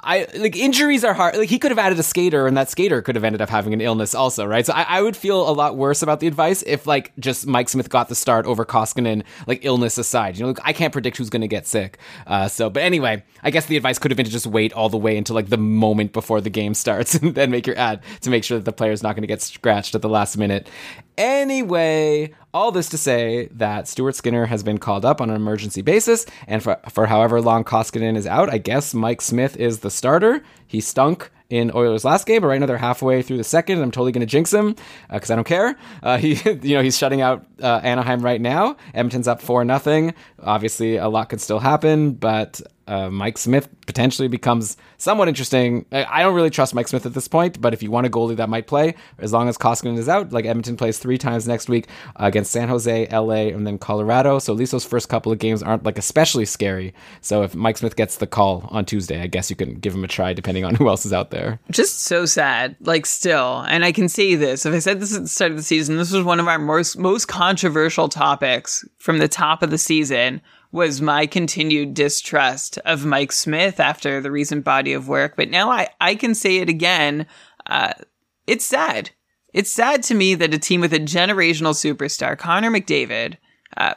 [0.06, 1.36] I like injuries are hard.
[1.36, 3.74] Like he could have added a skater, and that skater could have ended up having
[3.74, 4.66] an illness also, right?
[4.66, 7.70] So I, I would feel a lot worse about the advice if like just Mike
[7.70, 10.38] Smith got the start over Koskinen, like illness aside.
[10.38, 11.98] You know, like, I can't predict who's going to get sick.
[12.28, 14.90] Uh, so, but anyway, I guess the advice could have been to just wait all
[14.90, 18.02] the way until like the moment before the game starts, and then make your ad
[18.22, 20.70] to make sure that the player's not going to get scratched at the last minute.
[21.18, 25.82] Anyway, all this to say that Stuart Skinner has been called up on an emergency
[25.82, 29.92] basis, and for, for however long Koskinen is out, I guess Mike Smith is the
[29.92, 30.42] starter.
[30.66, 33.82] He stunk in Oilers' last game, but right now they're halfway through the second.
[33.82, 34.78] I'm totally going to jinx him
[35.12, 35.76] because I don't care.
[36.02, 38.78] Uh, he, you know, he's shutting out uh, Anaheim right now.
[38.94, 40.14] Edmonton's up four nothing.
[40.40, 45.86] Obviously, a lot could still happen, but uh, Mike Smith potentially becomes somewhat interesting.
[45.92, 48.36] I don't really trust Mike Smith at this point, but if you want a goalie
[48.38, 51.70] that might play, as long as Koskinen is out, like Edmonton plays three times next
[51.70, 51.88] week
[52.20, 54.40] uh, against San Jose, LA, and then Colorado.
[54.40, 56.94] So at least those first couple of games aren't like especially scary.
[57.22, 60.04] So if Mike Smith gets the call on Tuesday, I guess you can give him
[60.04, 61.60] a try depending on who else is out there.
[61.72, 65.24] just so sad like still and i can say this if i said this at
[65.24, 69.18] the start of the season this was one of our most most controversial topics from
[69.20, 70.42] the top of the season
[70.76, 75.72] was my continued distrust of mike smith after the recent body of work but now
[75.72, 77.26] i i can say it again
[77.68, 77.94] uh
[78.46, 79.10] it's sad
[79.54, 83.38] it's sad to me that a team with a generational superstar connor mcdavid
[83.78, 83.94] uh,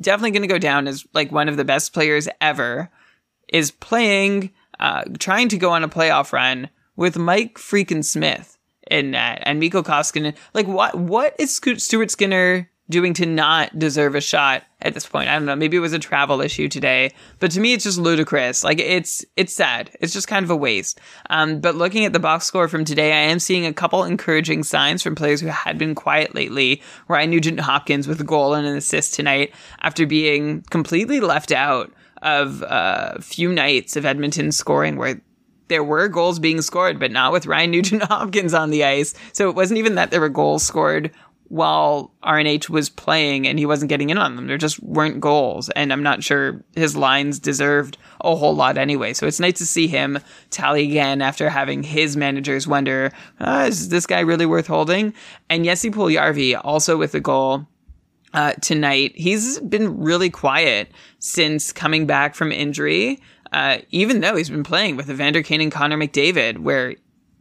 [0.00, 2.90] definitely going to go down as like one of the best players ever
[3.48, 4.50] is playing,
[4.80, 8.58] uh, trying to go on a playoff run with Mike freaking Smith
[8.90, 10.34] in that and Mikko Koskinen.
[10.52, 15.28] Like, what what is Stuart Skinner doing to not deserve a shot at this point?
[15.28, 15.56] I don't know.
[15.56, 18.62] Maybe it was a travel issue today, but to me, it's just ludicrous.
[18.62, 19.90] Like, it's it's sad.
[20.00, 21.00] It's just kind of a waste.
[21.30, 24.62] Um, but looking at the box score from today, I am seeing a couple encouraging
[24.62, 26.82] signs from players who had been quiet lately.
[27.08, 31.92] Ryan Nugent Hopkins with a goal and an assist tonight after being completely left out
[32.22, 35.20] of a few nights of Edmonton scoring where
[35.68, 39.14] there were goals being scored, but not with Ryan Nugent Hopkins on the ice.
[39.32, 41.10] So it wasn't even that there were goals scored
[41.48, 44.46] while RNH was playing and he wasn't getting in on them.
[44.46, 45.68] There just weren't goals.
[45.70, 49.12] And I'm not sure his lines deserved a whole lot anyway.
[49.12, 50.18] So it's nice to see him
[50.50, 55.14] tally again after having his managers wonder, uh, is this guy really worth holding?
[55.50, 57.66] And Jesse Puljärvi also with a goal
[58.32, 59.12] uh, tonight.
[59.14, 60.90] He's been really quiet
[61.20, 63.22] since coming back from injury,
[63.52, 66.96] uh, even though he's been playing with Evander Kane and Connor McDavid, where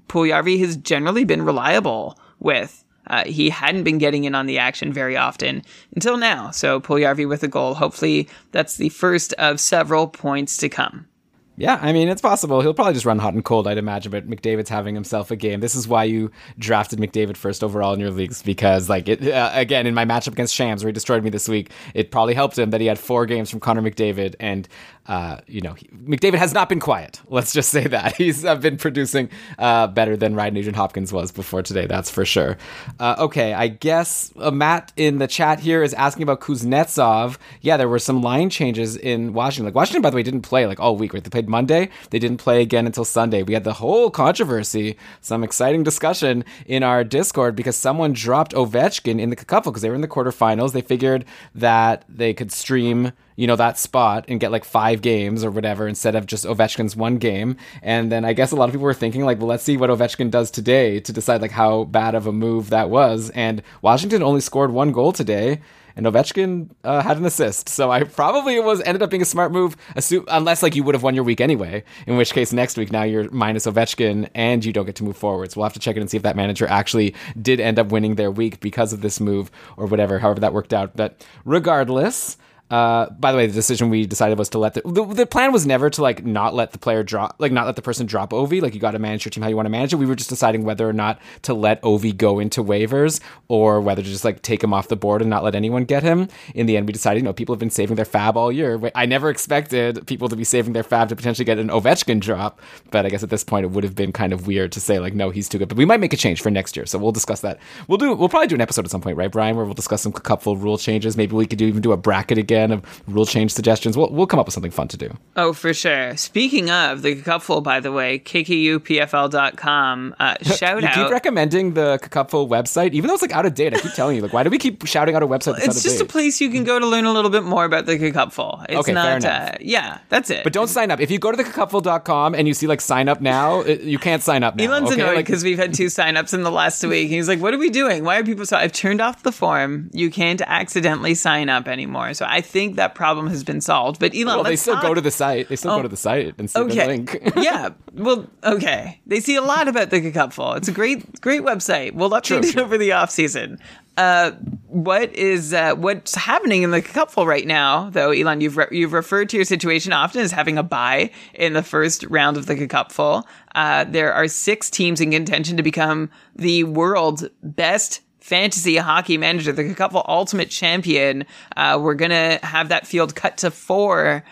[0.08, 2.86] Puljärvi has generally been reliable with.
[3.08, 5.64] Uh, he hadn't been getting in on the action very often
[5.96, 6.52] until now.
[6.52, 7.74] So Puljärvi with a goal.
[7.74, 11.08] Hopefully, that's the first of several points to come.
[11.56, 12.62] Yeah, I mean, it's possible.
[12.62, 15.60] He'll probably just run hot and cold, I'd imagine, but McDavid's having himself a game.
[15.60, 19.52] This is why you drafted McDavid first overall in your leagues, because, like, it, uh,
[19.54, 22.58] again, in my matchup against Shams, where he destroyed me this week, it probably helped
[22.58, 24.68] him that he had four games from Connor McDavid, and,
[25.06, 27.22] uh, you know, he, McDavid has not been quiet.
[27.28, 28.16] Let's just say that.
[28.24, 32.26] He's uh, been producing uh, better than Ryan Nugent Hopkins was before today, that's for
[32.26, 32.58] sure.
[33.00, 37.38] Uh, okay, I guess uh, Matt in the chat here is asking about Kuznetsov.
[37.62, 39.66] Yeah, there were some line changes in Washington.
[39.66, 41.24] Like, Washington, by the way, didn't play, like, all week, right?
[41.24, 41.90] They played Monday.
[42.10, 43.44] They didn't play again until Sunday.
[43.44, 49.20] We had the whole controversy, some exciting discussion in our Discord because someone dropped Ovechkin
[49.20, 50.72] in the Cupful because they were in the quarterfinals.
[50.72, 51.26] They figured
[51.56, 55.88] that they could stream, you know, that spot and get like five games or whatever
[55.88, 57.58] instead of just Ovechkin's one game.
[57.82, 59.90] And then I guess a lot of people were thinking like, well, let's see what
[59.90, 63.30] Ovechkin does today to decide like how bad of a move that was.
[63.32, 65.62] And Washington only scored one goal today
[65.96, 67.70] and Ovechkin uh, had an assist.
[67.70, 70.96] So I probably was ended up being a smart move, assume, unless like you would
[70.96, 71.84] have won your week anyway.
[72.08, 75.18] In which case, next week now you're minus Ovechkin and you don't get to move
[75.18, 75.52] forward.
[75.52, 77.92] So we'll have to check in and see if that manager actually did end up
[77.92, 80.20] winning their week because of this move or whatever.
[80.20, 82.38] However that worked out, but regardless.
[82.70, 85.52] Uh, by the way, the decision we decided was to let the, the the plan
[85.52, 88.32] was never to like not let the player drop, like not let the person drop
[88.32, 88.62] Ovi.
[88.62, 89.98] Like you got to manage your team how you want to manage it.
[89.98, 94.02] We were just deciding whether or not to let Ovi go into waivers or whether
[94.02, 96.30] to just like take him off the board and not let anyone get him.
[96.56, 98.82] In the end, we decided, you know, people have been saving their fab all year.
[98.96, 102.60] I never expected people to be saving their fab to potentially get an Ovechkin drop,
[102.90, 104.98] but I guess at this point it would have been kind of weird to say
[104.98, 105.70] like, no, he's too good.
[105.70, 107.60] But we might make a change for next year, so we'll discuss that.
[107.88, 108.16] We'll do.
[108.16, 110.58] We'll probably do an episode at some point, right, Brian, where we'll discuss some couple
[110.58, 111.16] rule changes.
[111.16, 113.98] Maybe we could do even do a bracket again again of rule change suggestions.
[113.98, 115.18] We'll we'll come up with something fun to do.
[115.36, 116.16] Oh, for sure.
[116.18, 120.16] Speaking of the cupful, by the way, kkupfl.com.
[120.20, 120.94] Uh, shout You out.
[120.94, 123.74] keep recommending the Cupful website, even though it's like out of date.
[123.74, 126.02] I keep telling you, like, why do we keep shouting out a website it's just
[126.02, 128.62] a place you can go to learn a little bit more about the cupful.
[128.70, 129.50] It's Okay, fair enough.
[129.54, 130.44] Uh, yeah, that's it.
[130.44, 131.00] but don't sign up.
[131.00, 133.98] If you go to the cupful.com and you see like sign up now, it- you
[134.00, 134.66] can't sign up now.
[134.66, 135.02] Elon's okay?
[135.02, 137.10] annoyed Like, because we've had two sign ups in the last week.
[137.10, 138.04] He's like, "What are we doing?
[138.04, 139.90] Why are people so?" I've turned off the form.
[139.94, 142.14] You can't accidentally sign up anymore.
[142.14, 144.00] So I think that problem has been solved.
[144.00, 145.50] But Elon, well, they still go to the site.
[145.50, 145.78] They still Oh.
[145.78, 146.88] go to the site and see the Okay.
[146.88, 147.18] link.
[147.38, 147.70] yeah.
[147.96, 149.00] Well, okay.
[149.08, 150.54] They see a lot about the cupful.
[150.54, 151.94] It's a great, great website.
[151.94, 152.62] We'll update True, it true.
[152.64, 153.60] over the off season.
[153.96, 154.32] Uh,
[154.68, 158.42] what is uh, what's happening in the cupful right now, though, Elon?
[158.42, 162.04] You've re- you've referred to your situation often as having a bye in the first
[162.10, 163.28] round of the cupful.
[163.54, 169.52] Uh, there are six teams in contention to become the world's best fantasy hockey manager,
[169.52, 171.26] the cupful ultimate champion.
[171.58, 174.24] Uh, we're gonna have that field cut to four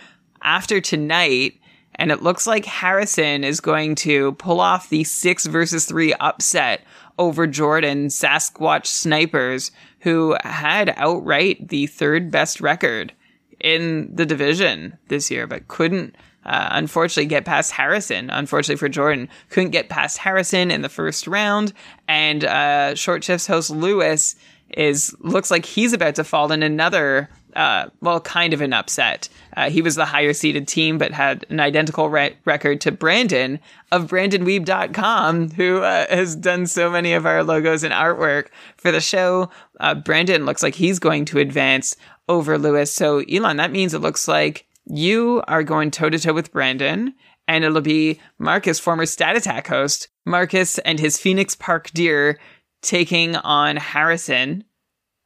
[0.42, 1.56] after tonight.
[1.96, 6.86] And it looks like Harrison is going to pull off the six versus three upset
[7.20, 13.12] over Jordan Sasquatch Snipers, who had outright the third best record
[13.60, 16.16] in the division this year, but couldn't
[16.46, 18.30] uh, unfortunately get past Harrison.
[18.30, 21.74] Unfortunately for Jordan, couldn't get past Harrison in the first round,
[22.08, 24.36] and uh, short shifts host Lewis
[24.78, 29.30] is looks like he's about to fall in another uh, well, kind of an upset.
[29.56, 33.60] Uh, he was the higher seeded team, but had an identical re- record to Brandon
[33.92, 38.48] of BrandonWeeb.com, who uh, has done so many of our logos and artwork
[38.78, 39.50] for the show.
[39.80, 41.96] Uh, Brandon looks like he's going to advance
[42.30, 42.94] over Lewis.
[42.94, 47.14] So, Elon, that means it looks like you are going toe to toe with Brandon,
[47.48, 52.40] and it'll be Marcus, former Stat Attack host, Marcus and his Phoenix Park Deer
[52.82, 54.66] taking on Harrison.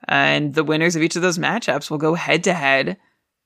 [0.07, 2.97] And the winners of each of those matchups will go head to head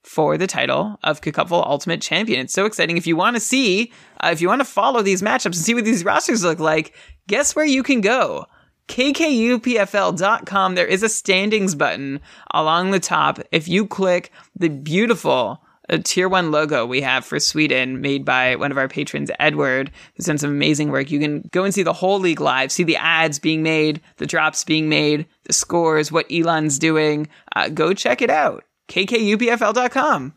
[0.03, 2.41] for the title of Cupful Ultimate Champion.
[2.41, 2.97] It's so exciting.
[2.97, 5.73] If you want to see, uh, if you want to follow these matchups and see
[5.73, 6.93] what these rosters look like,
[7.27, 8.45] guess where you can go?
[8.89, 10.75] KKUPFL.com.
[10.75, 12.19] There is a standings button
[12.53, 13.39] along the top.
[13.51, 18.55] If you click the beautiful uh, tier one logo we have for Sweden made by
[18.55, 21.11] one of our patrons, Edward, who's done some amazing work.
[21.11, 24.25] You can go and see the whole league live, see the ads being made, the
[24.25, 27.27] drops being made, the scores, what Elon's doing.
[27.55, 28.63] Uh, go check it out.
[28.89, 30.33] KKUPFL.com.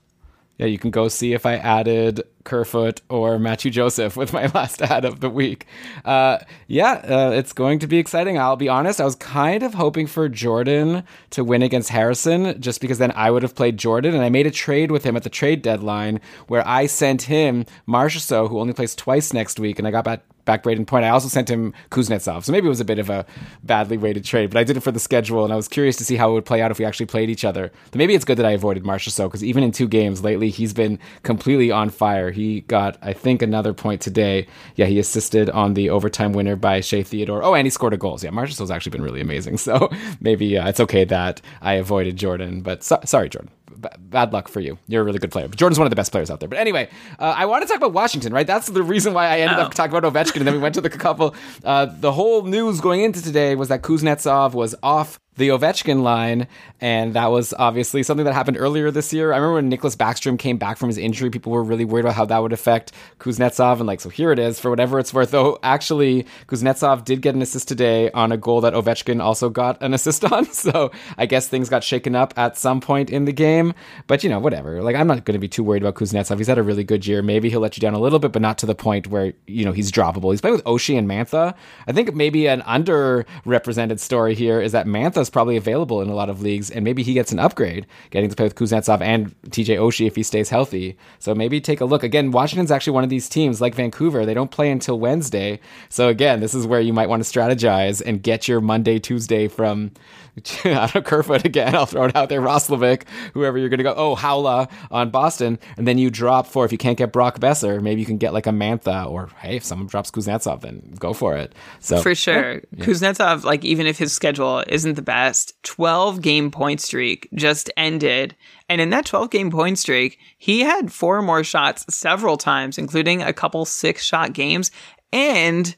[0.63, 4.81] Yeah, you can go see if I added Kerfoot or Mathieu Joseph with my last
[4.81, 5.67] ad of the week.
[6.05, 8.39] Uh, yeah, uh, it's going to be exciting.
[8.39, 12.81] I'll be honest, I was kind of hoping for Jordan to win against Harrison just
[12.81, 14.15] because then I would have played Jordan.
[14.15, 17.67] And I made a trade with him at the trade deadline where I sent him
[17.89, 21.05] Marchessault, who only plays twice next week, and I got back back Brayden Point.
[21.05, 22.45] I also sent him Kuznetsov.
[22.45, 23.25] So maybe it was a bit of a
[23.63, 26.05] badly weighted trade, but I did it for the schedule and I was curious to
[26.05, 27.71] see how it would play out if we actually played each other.
[27.91, 30.73] But maybe it's good that I avoided Marchessault because even in two games lately, he's
[30.73, 32.31] been completely on fire.
[32.31, 34.47] He got, I think, another point today.
[34.77, 37.43] Yeah, he assisted on the overtime winner by Shea Theodore.
[37.43, 38.19] Oh, and he scored a goal.
[38.19, 39.59] So yeah, Marchessault's actually been really amazing.
[39.63, 39.91] So
[40.21, 44.49] maybe uh, it's okay that I avoided Jordan, but so- sorry, Jordan b- bad luck
[44.49, 44.79] for you.
[44.89, 45.49] You're a really good player.
[45.49, 46.49] But Jordan's one of the best players out there.
[46.49, 46.89] But anyway,
[47.19, 48.47] uh, I want to talk about Washington, right?
[48.47, 49.63] That's the reason why I ended Oh.
[49.63, 51.35] up talking about Ovechkin, and then we went to the Cupful.
[51.65, 56.47] Uh, the whole news going into today was that Kuznetsov was off the Ovechkin line,
[56.81, 59.33] and that was obviously something that happened earlier this year.
[59.33, 62.15] I remember when Nicklas Backstrom came back from his injury, people were really worried about
[62.15, 65.31] how that would affect Kuznetsov, and like, so here it is for whatever it's worth.
[65.31, 69.83] Though actually, Kuznetsov did get an assist today on a goal that Ovechkin also got
[69.83, 73.33] an assist on, so I guess things got shaken up at some point in the
[73.33, 73.73] game.
[74.07, 74.83] But you know, whatever.
[74.83, 76.37] Like, I'm not going to be too worried about Kuznetsov.
[76.37, 77.23] He's had a really good year.
[77.23, 79.65] Maybe he'll let you down a little bit, but not to the point where you
[79.65, 80.31] know he's droppable.
[80.31, 81.55] He's playing with Oshie and Mantha.
[81.87, 84.87] I think maybe an underrepresented story here is that
[85.23, 88.29] Mantha's probably available in a lot of leagues, and maybe he gets an upgrade, getting
[88.29, 90.97] to play with Kuznetsov and TJ Oshie if he stays healthy.
[91.21, 92.03] So maybe take a look.
[92.03, 94.27] Again, Washington's actually one of these teams like Vancouver.
[94.27, 95.61] They don't play until Wednesday.
[95.91, 99.47] So again, this is where you might want to strategize and get your Monday, Tuesday
[99.47, 99.93] from
[100.65, 101.75] I don't Kerfoot again.
[101.75, 102.41] I'll throw it out there.
[102.41, 103.03] Roslovic,
[103.35, 103.95] whoever you're going to go.
[103.95, 105.59] Oh, Haula on Boston.
[105.77, 108.33] And then you drop for, if you can't get Brock Boeser, maybe you can get
[108.33, 111.55] like a Mantha or, hey, if someone drops Kuznetsov, then go for it.
[111.81, 112.63] So For sure.
[112.77, 118.35] Kuznetsov, like, even if his schedule isn't the best, 12 game point streak just ended.
[118.71, 123.21] And in that 12 game point streak, he had four more shots several times, including
[123.21, 124.71] a couple six shot games,
[125.13, 125.77] and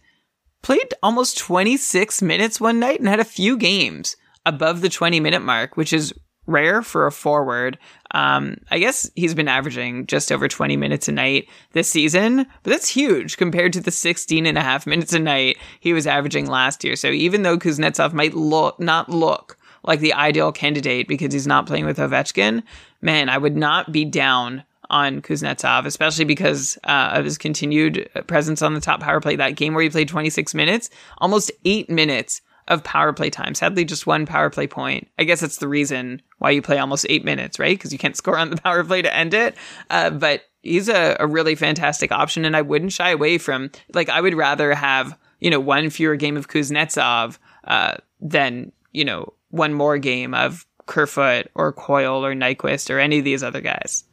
[0.62, 5.40] played almost 26 minutes one night and had a few games above the 20 minute
[5.40, 6.12] mark, which is
[6.46, 7.78] rare for a forward.
[8.12, 12.70] Um, I guess he's been averaging just over 20 minutes a night this season, but
[12.70, 16.46] that's huge compared to the 16 and a half minutes a night he was averaging
[16.46, 16.96] last year.
[16.96, 21.66] So even though Kuznetsov might look, not look like the ideal candidate because he's not
[21.66, 22.62] playing with Ovechkin,
[23.00, 28.60] man, I would not be down on Kuznetsov, especially because uh, of his continued presence
[28.60, 29.34] on the top power play.
[29.36, 33.54] That game where he played 26 minutes, almost eight minutes of power play time.
[33.54, 35.08] Sadly, just one power play point.
[35.18, 37.76] I guess that's the reason why you play almost eight minutes, right?
[37.76, 39.54] Because you can't score on the power play to end it.
[39.90, 44.08] Uh, but he's a, a really fantastic option, and I wouldn't shy away from like
[44.08, 49.32] I would rather have you know one fewer game of Kuznetsov uh, than you know
[49.50, 54.04] one more game of Kerfoot or Coyle or Nyquist or any of these other guys.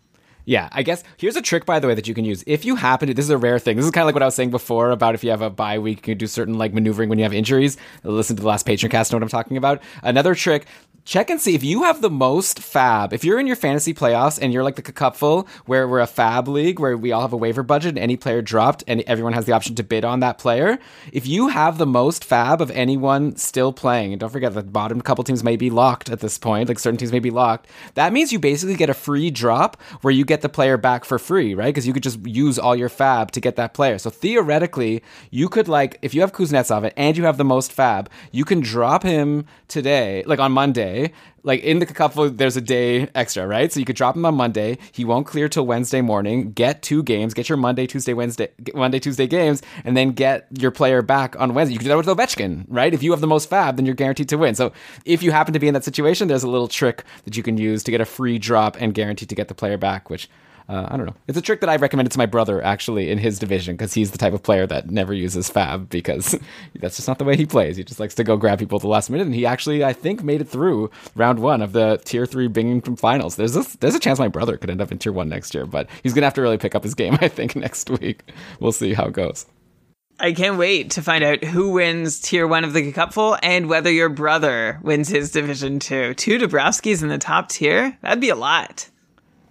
[0.46, 2.44] Yeah, I guess here's a trick, by the way, that you can use.
[2.48, 3.78] If you happen to, this is a rare thing.
[3.78, 5.50] This is kind of like what I was saying before about if you have a
[5.50, 7.78] bye week, you can do certain like maneuvering when you have injuries.
[8.04, 9.82] Listen to the last patron cast, know what I'm talking about.
[10.04, 10.66] Another trick
[11.04, 13.14] check and see if you have the most fab.
[13.14, 16.48] If you're in your fantasy playoffs and you're like the cupful where we're a fab
[16.48, 19.46] league where we all have a waiver budget and any player dropped and everyone has
[19.46, 20.78] the option to bid on that player,
[21.12, 25.02] if you have the most fab of anyone still playing, and don't forget the bottom
[25.02, 28.14] couple teams may be locked at this point, like certain teams may be locked, that
[28.14, 31.56] means you basically get a free drop where you get the player back for free,
[31.56, 31.74] right?
[31.74, 33.98] Because you could just use all your fab to get that player.
[33.98, 38.10] So theoretically, you could like if you have Kuznetsov and you have the most fab,
[38.32, 40.91] you can drop him today, like on Monday
[41.44, 43.72] like in the Cupful, there's a day extra, right?
[43.72, 44.78] So you could drop him on Monday.
[44.92, 46.52] He won't clear till Wednesday morning.
[46.52, 47.34] Get two games.
[47.34, 51.54] Get your Monday, Tuesday, Wednesday, Monday, Tuesday games, and then get your player back on
[51.54, 51.74] Wednesday.
[51.74, 52.94] You can do that with Ovechkin, right?
[52.94, 54.56] If you have the most fab, then you're guaranteed to win.
[54.56, 54.72] So
[55.06, 57.58] if you happen to be in that situation, there's a little trick that you can
[57.58, 60.30] use to get a free drop and guaranteed to get the player back, which
[60.72, 61.16] uh, I don't know.
[61.28, 64.12] It's a trick that I recommended to my brother actually in his division because he's
[64.12, 66.34] the type of player that never uses fab because
[66.80, 67.76] that's just not the way he plays.
[67.76, 69.92] He just likes to go grab people at the last minute, and he actually I
[69.92, 73.36] think made it through round one of the tier three Binghamton finals.
[73.36, 75.66] There's a there's a chance my brother could end up in tier one next year,
[75.66, 77.18] but he's gonna have to really pick up his game.
[77.22, 78.32] I think next week
[78.62, 79.46] we'll see how it goes.
[80.22, 83.92] I can't wait to find out who wins tier one of the cupful and whether
[83.92, 86.14] your brother wins his division two.
[86.14, 87.98] Two Dabrowskis in the top tier?
[88.02, 88.88] That'd be a lot.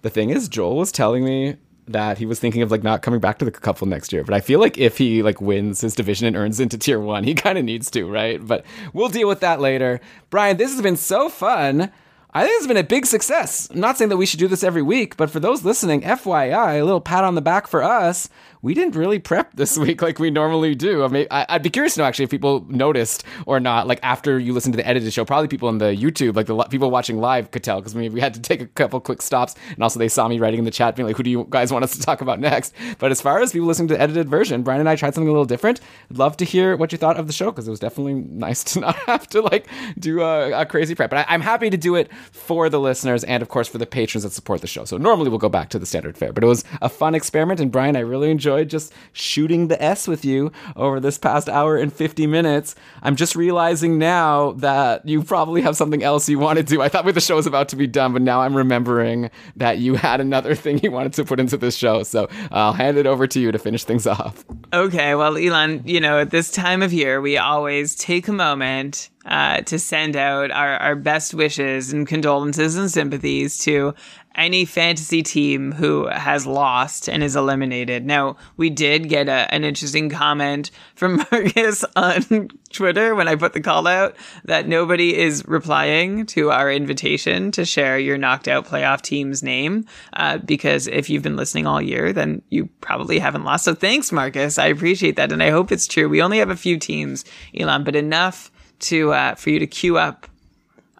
[0.01, 1.57] The thing is, Joel was telling me
[1.87, 4.23] that he was thinking of like not coming back to the Cupful next year.
[4.23, 7.23] But I feel like if he like wins his division and earns into tier one,
[7.23, 8.45] he kind of needs to, right?
[8.45, 9.99] But we'll deal with that later.
[10.29, 11.91] Brian, this has been so fun.
[12.33, 13.69] I think it's been a big success.
[13.71, 16.79] I'm not saying that we should do this every week, but for those listening, FYI,
[16.79, 18.29] a little pat on the back for us
[18.61, 21.03] we didn't really prep this week like we normally do.
[21.03, 23.87] I mean, I, would be curious to know actually if people noticed or not.
[23.87, 26.57] Like after you listen to the edited show, probably people on the YouTube, like the
[26.65, 29.81] people watching live, could tell because we had to take a couple quick stops, and
[29.81, 31.83] also they saw me writing in the chat, being like, "Who do you guys want
[31.83, 34.63] us to talk about next?" But as far as people listening to the edited version,
[34.63, 35.81] Brian and I tried something a little different.
[36.09, 38.63] I'd love to hear what you thought of the show because it was definitely nice
[38.65, 39.67] to not have to like
[39.97, 41.09] do a, a crazy prep.
[41.09, 43.85] But I, I'm happy to do it for the listeners and of course for the
[43.87, 44.85] patrons that support the show.
[44.85, 47.59] So normally we'll go back to the standard fare, but it was a fun experiment,
[47.59, 51.47] and Brian, I really enjoyed enjoyed just shooting the S with you over this past
[51.47, 52.75] hour and 50 minutes.
[53.01, 56.81] I'm just realizing now that you probably have something else you want to do.
[56.81, 59.95] I thought the show was about to be done, but now I'm remembering that you
[59.95, 62.03] had another thing you wanted to put into this show.
[62.03, 64.43] So I'll hand it over to you to finish things off.
[64.73, 65.15] Okay.
[65.15, 69.61] Well, Elon, you know, at this time of year, we always take a moment uh,
[69.61, 73.93] to send out our, our best wishes and condolences and sympathies to
[74.41, 78.05] any fantasy team who has lost and is eliminated.
[78.05, 83.53] Now, we did get a, an interesting comment from Marcus on Twitter when I put
[83.53, 84.15] the call out
[84.45, 89.85] that nobody is replying to our invitation to share your knocked out playoff team's name.
[90.13, 93.65] Uh, because if you've been listening all year, then you probably haven't lost.
[93.65, 94.57] So thanks, Marcus.
[94.57, 95.31] I appreciate that.
[95.31, 96.09] And I hope it's true.
[96.09, 99.97] We only have a few teams, Elon, but enough to uh, for you to cue
[99.97, 100.27] up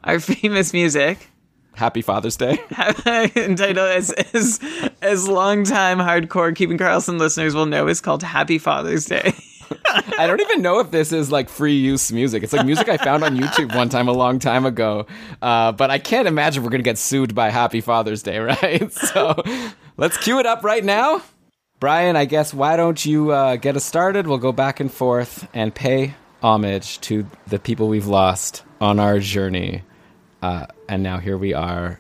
[0.03, 1.30] our famous music.
[1.81, 2.59] Happy Father's Day.
[3.35, 4.59] entitled as as
[5.01, 9.33] as longtime hardcore Keeping Karlsson listeners will know is called Happy Father's Day.
[10.19, 12.43] I don't even know if this is like free use music.
[12.43, 15.07] It's like music I found on YouTube one time a long time ago.
[15.41, 18.93] Uh, but I can't imagine we're gonna get sued by Happy Father's Day, right?
[18.93, 19.41] So
[19.97, 21.23] let's cue it up right now.
[21.79, 24.27] Brian, I guess why don't you uh, get us started?
[24.27, 26.13] We'll go back and forth and pay
[26.43, 29.81] homage to the people we've lost on our journey.
[30.43, 31.99] Uh, and now here we are,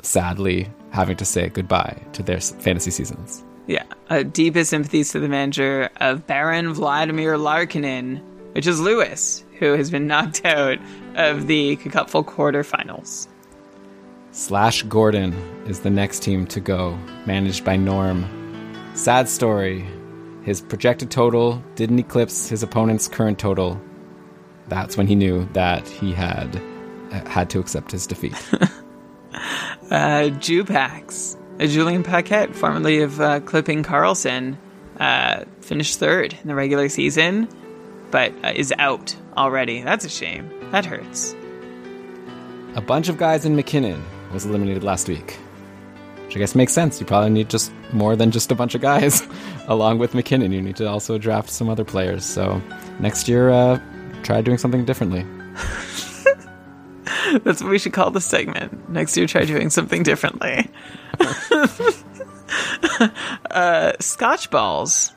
[0.00, 3.44] sadly, having to say goodbye to their fantasy seasons.
[3.66, 8.22] Yeah, uh, deepest sympathies to the manager of Baron Vladimir Larkinin,
[8.54, 10.78] which is Lewis, who has been knocked out
[11.16, 13.26] of the Cupful quarterfinals.
[14.30, 15.32] Slash Gordon
[15.66, 16.96] is the next team to go,
[17.26, 18.24] managed by Norm.
[18.94, 19.84] Sad story,
[20.44, 23.80] his projected total didn't eclipse his opponent's current total.
[24.68, 26.62] That's when he knew that he had
[27.10, 28.34] had to accept his defeat.
[29.90, 34.58] uh, Jupax, uh, Julian Paquette, formerly of uh, Clipping Carlson,
[35.00, 37.48] uh, finished third in the regular season,
[38.10, 39.82] but uh, is out already.
[39.82, 40.50] That's a shame.
[40.70, 41.34] That hurts.
[42.74, 44.02] a bunch of guys in MacKinnon
[44.32, 45.38] was eliminated last week.
[46.26, 47.00] Which I guess makes sense.
[47.00, 49.22] You probably need just more than just a bunch of guys
[49.66, 50.52] along with MacKinnon.
[50.52, 52.22] You need to also draft some other players.
[52.24, 52.60] So
[53.00, 53.80] next year, uh,
[54.24, 55.24] try doing something differently.
[57.44, 58.88] That's what we should call the segment.
[58.90, 60.68] Next year, try doing something differently.
[63.50, 65.12] uh, Scotch balls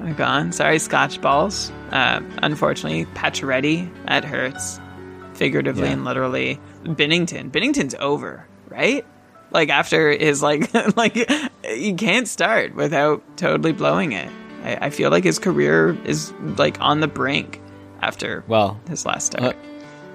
[0.00, 0.52] are gone.
[0.52, 1.70] Sorry, Scotch balls.
[1.90, 4.80] Uh, unfortunately, Pacioretty, at hurts.
[5.34, 5.92] Figuratively Yeah.
[5.92, 6.60] and literally.
[6.84, 7.50] Binnington.
[7.50, 9.04] Binnington's over, right?
[9.50, 11.16] Like after his like like
[11.68, 14.30] you can't start without totally blowing it.
[14.64, 17.60] I, I feel like his career is like on the brink
[18.02, 19.54] after Well, his last start.
[19.54, 19.58] uh,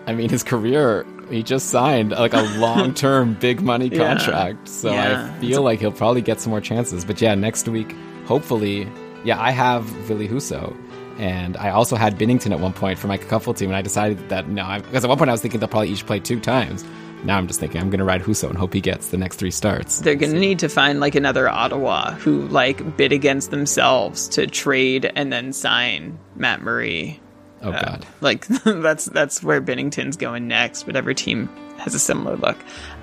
[0.07, 4.07] I mean, his career, he just signed like a long term big money Yeah.
[4.15, 4.68] contract.
[4.68, 5.31] So Yeah.
[5.35, 7.03] I feel like he'll probably get some more chances.
[7.06, 7.95] But yeah, next week,
[8.26, 8.88] hopefully,
[9.23, 10.76] yeah, I have Ville Husso.
[11.18, 14.27] And I also had Binnington at one point for my Cupful team, and I decided
[14.27, 16.84] that no, because at one point I was thinking they'll probably each play two times.
[17.23, 19.38] Now I'm just thinking I'm going to ride Husso and hope he gets the next
[19.38, 19.99] three starts.
[20.02, 24.45] They're going to need to find like another Ottawa who like bid against themselves to
[24.45, 27.19] trade and then sign Matt Murray.
[27.65, 30.85] Oh God, Like that's that's where Binnington's going next.
[30.85, 32.57] Whatever team has a similar look.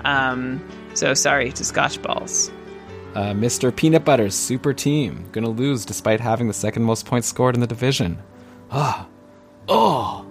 [0.05, 2.49] Um, so sorry to Scotch Balls.
[3.15, 3.75] uh, Mr.
[3.75, 7.67] Peanut Butter's super team to lose despite having the second most points scored in the
[7.67, 8.19] division.
[8.71, 9.07] Ah,
[9.67, 10.25] oh,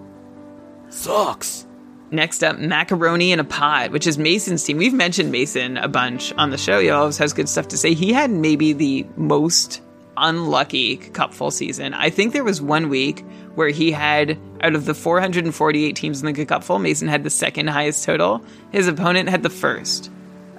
[0.89, 1.65] sucks.
[2.11, 4.77] Next up, Macaroni in a Pod, which is Mason's team.
[4.77, 6.79] We've mentioned Mason a bunch on the show.
[6.79, 7.93] He always has good stuff to say.
[7.95, 9.81] He had maybe the most
[10.17, 11.93] unlucky cupful season.
[11.93, 13.23] I think there was one week
[13.55, 17.67] where he had, out of the 448 teams in the cupful, Mason had the second
[17.67, 18.43] highest total.
[18.71, 20.11] His opponent had the first,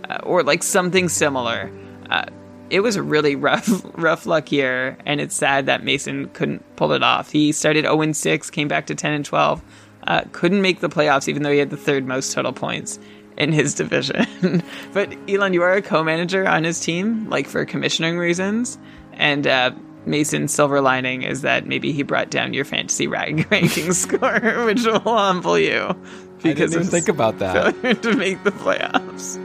[0.08, 1.70] uh, or like something similar.
[2.10, 2.26] Uh,
[2.70, 6.92] it was a really rough, rough luck year, and it's sad that Mason couldn't pull
[6.92, 7.30] it off.
[7.30, 9.62] He started 0 6, came back to 10 and 12,
[10.06, 12.98] uh, couldn't make the playoffs, even though he had the third most total points
[13.36, 14.62] in his division.
[14.92, 18.78] but Elon, you are a co-manager on his team, like for commissioning reasons,
[19.16, 19.70] and uh,
[20.06, 24.84] Mason's silver lining is that maybe he brought down your fantasy rank ranking score, which
[24.84, 25.94] will humble you I
[26.42, 27.74] because didn't think about that.
[27.76, 29.40] failure to make the playoffs.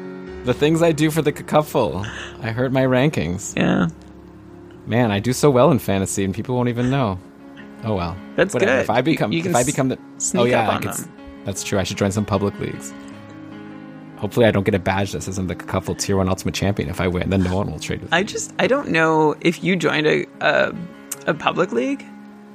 [0.46, 2.06] The things I do for the cupful.
[2.42, 3.56] I hurt my rankings.
[3.58, 3.88] Yeah.
[4.86, 7.20] Man, I do so well in fantasy, and people won't even know.
[7.84, 8.18] Oh well.
[8.36, 8.72] That's Whatever.
[8.78, 8.82] good.
[8.82, 10.00] If I become, You- you if I become the,
[10.36, 10.94] oh yeah, I could
[11.46, 11.80] that's true.
[11.80, 12.94] I should join some public leagues.
[14.20, 16.90] Hopefully, I don't get a badge that says I'm the cupful tier one ultimate champion.
[16.90, 18.18] If I win, then no one will trade with me.
[18.18, 20.76] I just I don't know if you joined a a,
[21.28, 22.06] a public league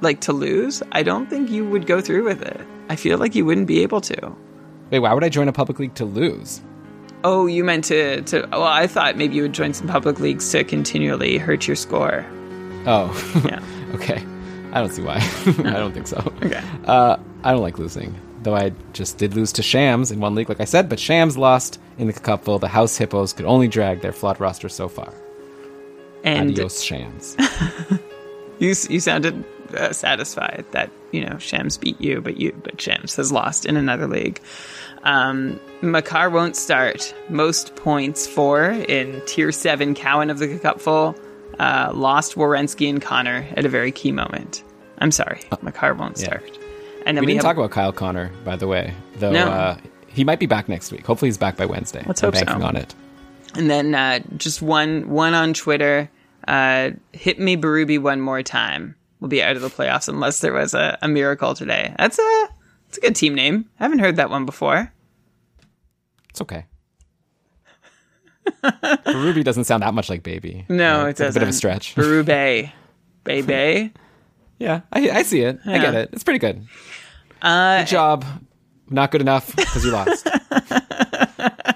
[0.01, 0.83] like to lose.
[0.91, 2.61] I don't think you would go through with it.
[2.89, 4.35] I feel like you wouldn't be able to.
[4.91, 6.61] Wait, why would I join a public league to lose?
[7.23, 10.49] Oh, you meant to to well, I thought maybe you would join some public leagues
[10.51, 12.23] to continually hurt your score.
[12.85, 13.09] Oh,
[13.43, 13.63] Yeah.
[13.95, 14.23] okay.
[14.71, 15.15] I don't see why.
[15.47, 16.17] I don't think so.
[16.43, 16.61] Okay.
[16.85, 18.13] Uh, I don't like losing.
[18.45, 21.35] Though I just did lose to Shams in one league, like I said, but Shams
[21.35, 22.59] lost in the cupful.
[22.59, 25.11] The House Hippos could only drag their flawed roster so far.
[26.23, 27.35] And Adios, Shams.
[28.59, 29.43] you you sounded
[29.75, 33.77] uh, satisfied that you know Shams beat you, but you but Shams has lost in
[33.77, 34.39] another league.
[35.01, 37.15] Um, Makar won't start.
[37.29, 41.15] Most points for in Tier Seven Cowan of the Cupful.
[41.57, 44.63] Uh, lost Warensky and Connor at a very key moment.
[44.99, 46.25] I'm sorry, Makar won't yeah.
[46.25, 46.59] start.
[47.05, 48.93] And then We we, didn't have talk about Kyle Connor, by the way.
[49.17, 49.47] Though No.
[49.47, 49.77] uh,
[50.07, 51.05] he might be back next week.
[51.05, 52.03] Hopefully, he's back by Wednesday.
[52.07, 52.61] Let's I'm hope so.
[52.63, 52.95] on it.
[53.55, 56.09] And then uh, just one one on Twitter.
[56.47, 58.95] Uh, hit me Baruby one more time.
[59.19, 61.93] We'll be out of the playoffs unless there was a, a miracle today.
[61.97, 62.47] That's a
[62.87, 63.69] that's a good team name.
[63.79, 64.91] I haven't heard that one before.
[66.29, 66.65] It's okay.
[69.05, 70.65] Baruby doesn't sound that much like baby.
[70.69, 71.39] No, Yeah, it it's a doesn't.
[71.39, 71.95] bit of a stretch.
[71.95, 72.71] Barube.
[73.23, 73.93] Baby.
[74.59, 75.59] yeah, I, I see it.
[75.65, 76.09] I get it.
[76.13, 76.65] It's pretty good.
[77.45, 78.25] Uh, Good job.
[78.89, 80.27] Not good enough because you lost.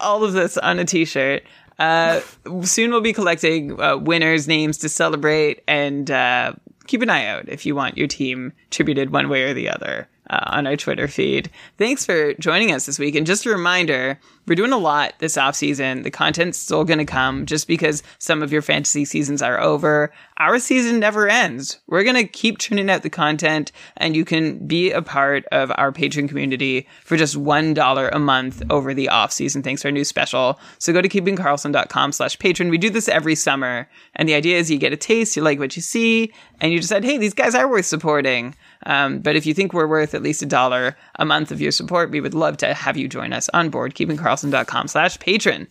[0.00, 1.42] all of this on a t-shirt.
[1.78, 2.20] Uh,
[2.62, 6.52] soon we'll be collecting uh, winners' names to celebrate, and uh,
[6.86, 10.08] keep an eye out if you want your team tributed one way or the other
[10.30, 11.50] uh, on our Twitter feed.
[11.76, 15.36] Thanks for joining us this week, and just a reminder: we're doing a lot this
[15.36, 16.02] off season.
[16.02, 20.12] The content's still going to come, just because some of your fantasy seasons are over.
[20.38, 21.78] Our season never ends.
[21.86, 25.70] We're going to keep churning out the content, and you can be a part of
[25.76, 29.92] our Patreon community for just $1 a month over the off season, thanks to our
[29.92, 30.58] new special.
[30.78, 32.70] So go to keepingkarlsson.com slash patron.
[32.70, 35.58] We do this every summer, and the idea is you get a taste, you like
[35.58, 38.54] what you see, and you decide, hey, these guys are worth supporting.
[38.86, 41.72] Um, but if you think we're worth at least a dollar a month of your
[41.72, 45.68] support, we would love to have you join us on board, keepingkarlsson.com slash patron.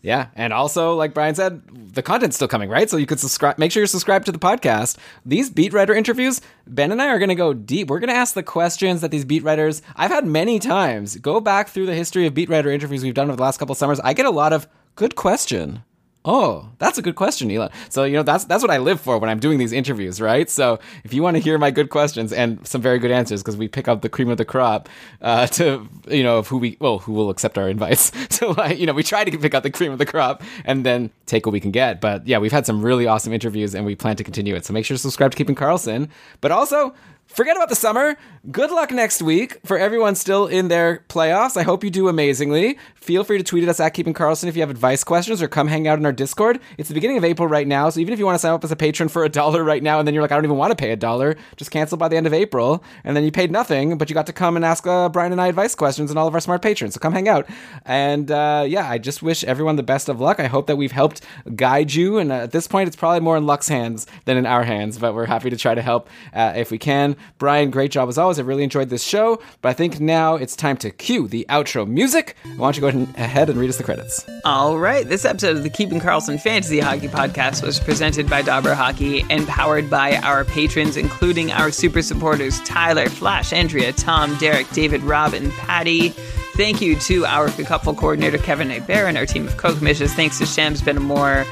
[0.00, 1.60] Yeah, and also, like Brian said,
[1.92, 2.88] the content's still coming, right?
[2.88, 3.58] So you could subscribe.
[3.58, 4.96] Make sure you're subscribed to the podcast.
[5.26, 7.88] These beat writer interviews, Ben and I are going to go deep.
[7.88, 11.16] We're going to ask the questions that these beat writers I've had many times.
[11.16, 13.74] Go back through the history of beat writer interviews we've done over the last couple
[13.74, 13.98] summers.
[14.00, 15.82] I get a lot of good question.
[16.24, 17.70] Oh, that's a good question, Elon.
[17.88, 20.50] So you know that's that's what I live for when I'm doing these interviews, right?
[20.50, 23.56] So if you want to hear my good questions and some very good answers, because
[23.56, 24.88] we pick up the cream of the crop
[25.22, 28.12] uh, to you know of who we well who will accept our invites.
[28.30, 30.84] So like you know we try to pick up the cream of the crop and
[30.84, 32.00] then take what we can get.
[32.00, 34.64] But yeah, we've had some really awesome interviews and we plan to continue it.
[34.64, 36.08] So make sure to subscribe to Keeping Karlsson.
[36.40, 36.94] But also
[37.28, 38.16] forget about the summer.
[38.50, 41.56] Good luck next week for everyone still in their playoffs.
[41.56, 42.78] I hope you do amazingly.
[42.94, 45.48] Feel free to tweet at us at Keeping Karlsson if you have advice questions or
[45.48, 46.60] come hang out in our Discord.
[46.78, 48.64] It's the beginning of April right now, so even if you want to sign up
[48.64, 50.56] as a patron for a dollar right now and then you're like, I don't even
[50.56, 52.82] want to pay a dollar, just cancel by the end of April.
[53.04, 55.40] And then you paid nothing, but you got to come and ask uh, Brian and
[55.40, 56.94] I advice questions and all of our smart patrons.
[56.94, 57.48] So come hang out.
[57.84, 60.40] And uh, yeah, I just wish everyone the best of luck.
[60.40, 61.22] I hope that we've helped
[61.54, 62.18] guide you.
[62.18, 64.98] And uh, at this point, it's probably more in Luck's hands than in our hands,
[64.98, 67.16] but we're happy to try to help uh, if we can.
[67.38, 68.38] Brian, great job as always.
[68.38, 71.86] I really enjoyed this show, but I think now it's time to cue the outro
[71.86, 72.36] music.
[72.56, 74.24] Why don't you go ahead and read us the credits?
[74.44, 75.08] All right.
[75.08, 79.46] This episode of the Keeping Karlsson Fantasy Hockey Podcast was presented by Dobber Hockey and
[79.48, 85.38] powered by our patrons, including our super supporters Tyler, Flash, Andrea, Tom, Derek, David, Robin,
[85.38, 86.10] and Patty.
[86.56, 88.80] Thank you to our Cupful coordinator, Kevin A.
[88.88, 90.12] And our team of co-commissioners.
[90.14, 91.46] Thanks to Shams Benamor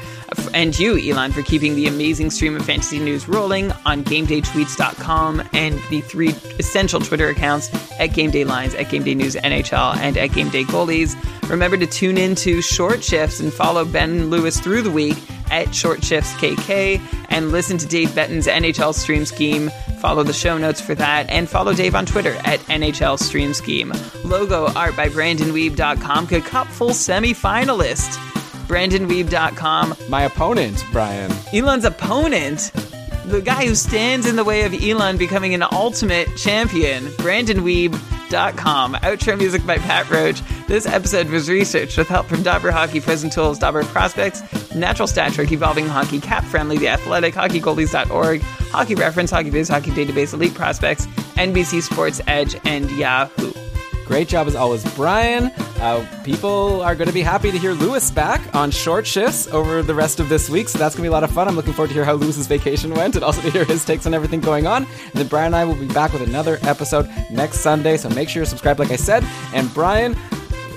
[0.53, 5.79] and you, Elon, for keeping the amazing stream of fantasy news rolling on GameDayTweets.com and
[5.89, 6.29] the three
[6.59, 10.49] essential Twitter accounts at Game Day Lines, at Game Day News NHL, and at Game
[10.49, 11.15] Day Goalies.
[11.49, 15.17] Remember to tune in to Short Shifts and follow Ben Lewis through the week
[15.49, 19.69] at Short Shifts KK and listen to Dave Betton's NHL Stream Scheme.
[19.99, 23.93] Follow the show notes for that and follow Dave on Twitter at NHL Stream Scheme.
[24.23, 28.36] Logo art by BrandonWeeb.com, Cupful semifinalist.
[28.67, 29.95] BrandonWeeb.com.
[30.09, 31.31] My opponent, Brian.
[31.53, 32.71] Elon's opponent,
[33.25, 38.93] the guy who stands in the way of Elon becoming an ultimate champion, BrandonWeeb.com.
[38.95, 40.41] Outro music by Pat Roach.
[40.67, 44.41] This episode was researched with help from Dobber Hockey, Frozen Tools, Dobber Prospects,
[44.75, 50.33] Natural Stat Trick, Evolving Hockey, Cap Friendly, The Athletic, HockeyGoalies.org, Hockey Reference, HockeyViz, Hockey Database,
[50.33, 51.05] Elite Prospects,
[51.37, 53.53] NBC Sports Edge, and Yahoo.
[54.07, 55.51] Great job as always, Brian.
[55.79, 59.83] Uh, people are going to be happy to hear Lewis back on short shifts over
[59.83, 61.47] the rest of this week, so that's going to be a lot of fun.
[61.47, 64.05] I'm looking forward to hear how Lewis's vacation went and also to hear his takes
[64.05, 64.83] on everything going on.
[64.85, 68.29] And then Brian and I will be back with another episode next Sunday, so make
[68.29, 69.25] sure you're subscribed, like I said.
[69.53, 70.15] And Brian,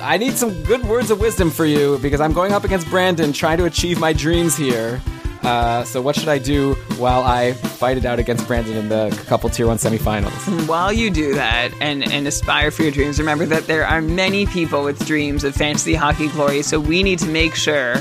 [0.03, 3.33] I need some good words of wisdom for you because I'm going up against Brandon
[3.33, 5.01] trying to achieve my dreams here.
[5.43, 9.11] Uh, so what should I do while I fight it out against Brandon in the
[9.27, 10.69] Cupful tier one semifinals?
[10.69, 14.47] While you do that and, and aspire for your dreams, remember that there are many
[14.47, 16.63] people with dreams of fantasy hockey glory.
[16.63, 17.95] So we need to make sure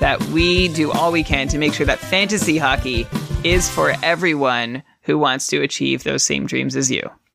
[0.00, 3.06] that we do all we can to make sure that fantasy hockey
[3.44, 7.08] is for everyone who wants to achieve those same dreams as you.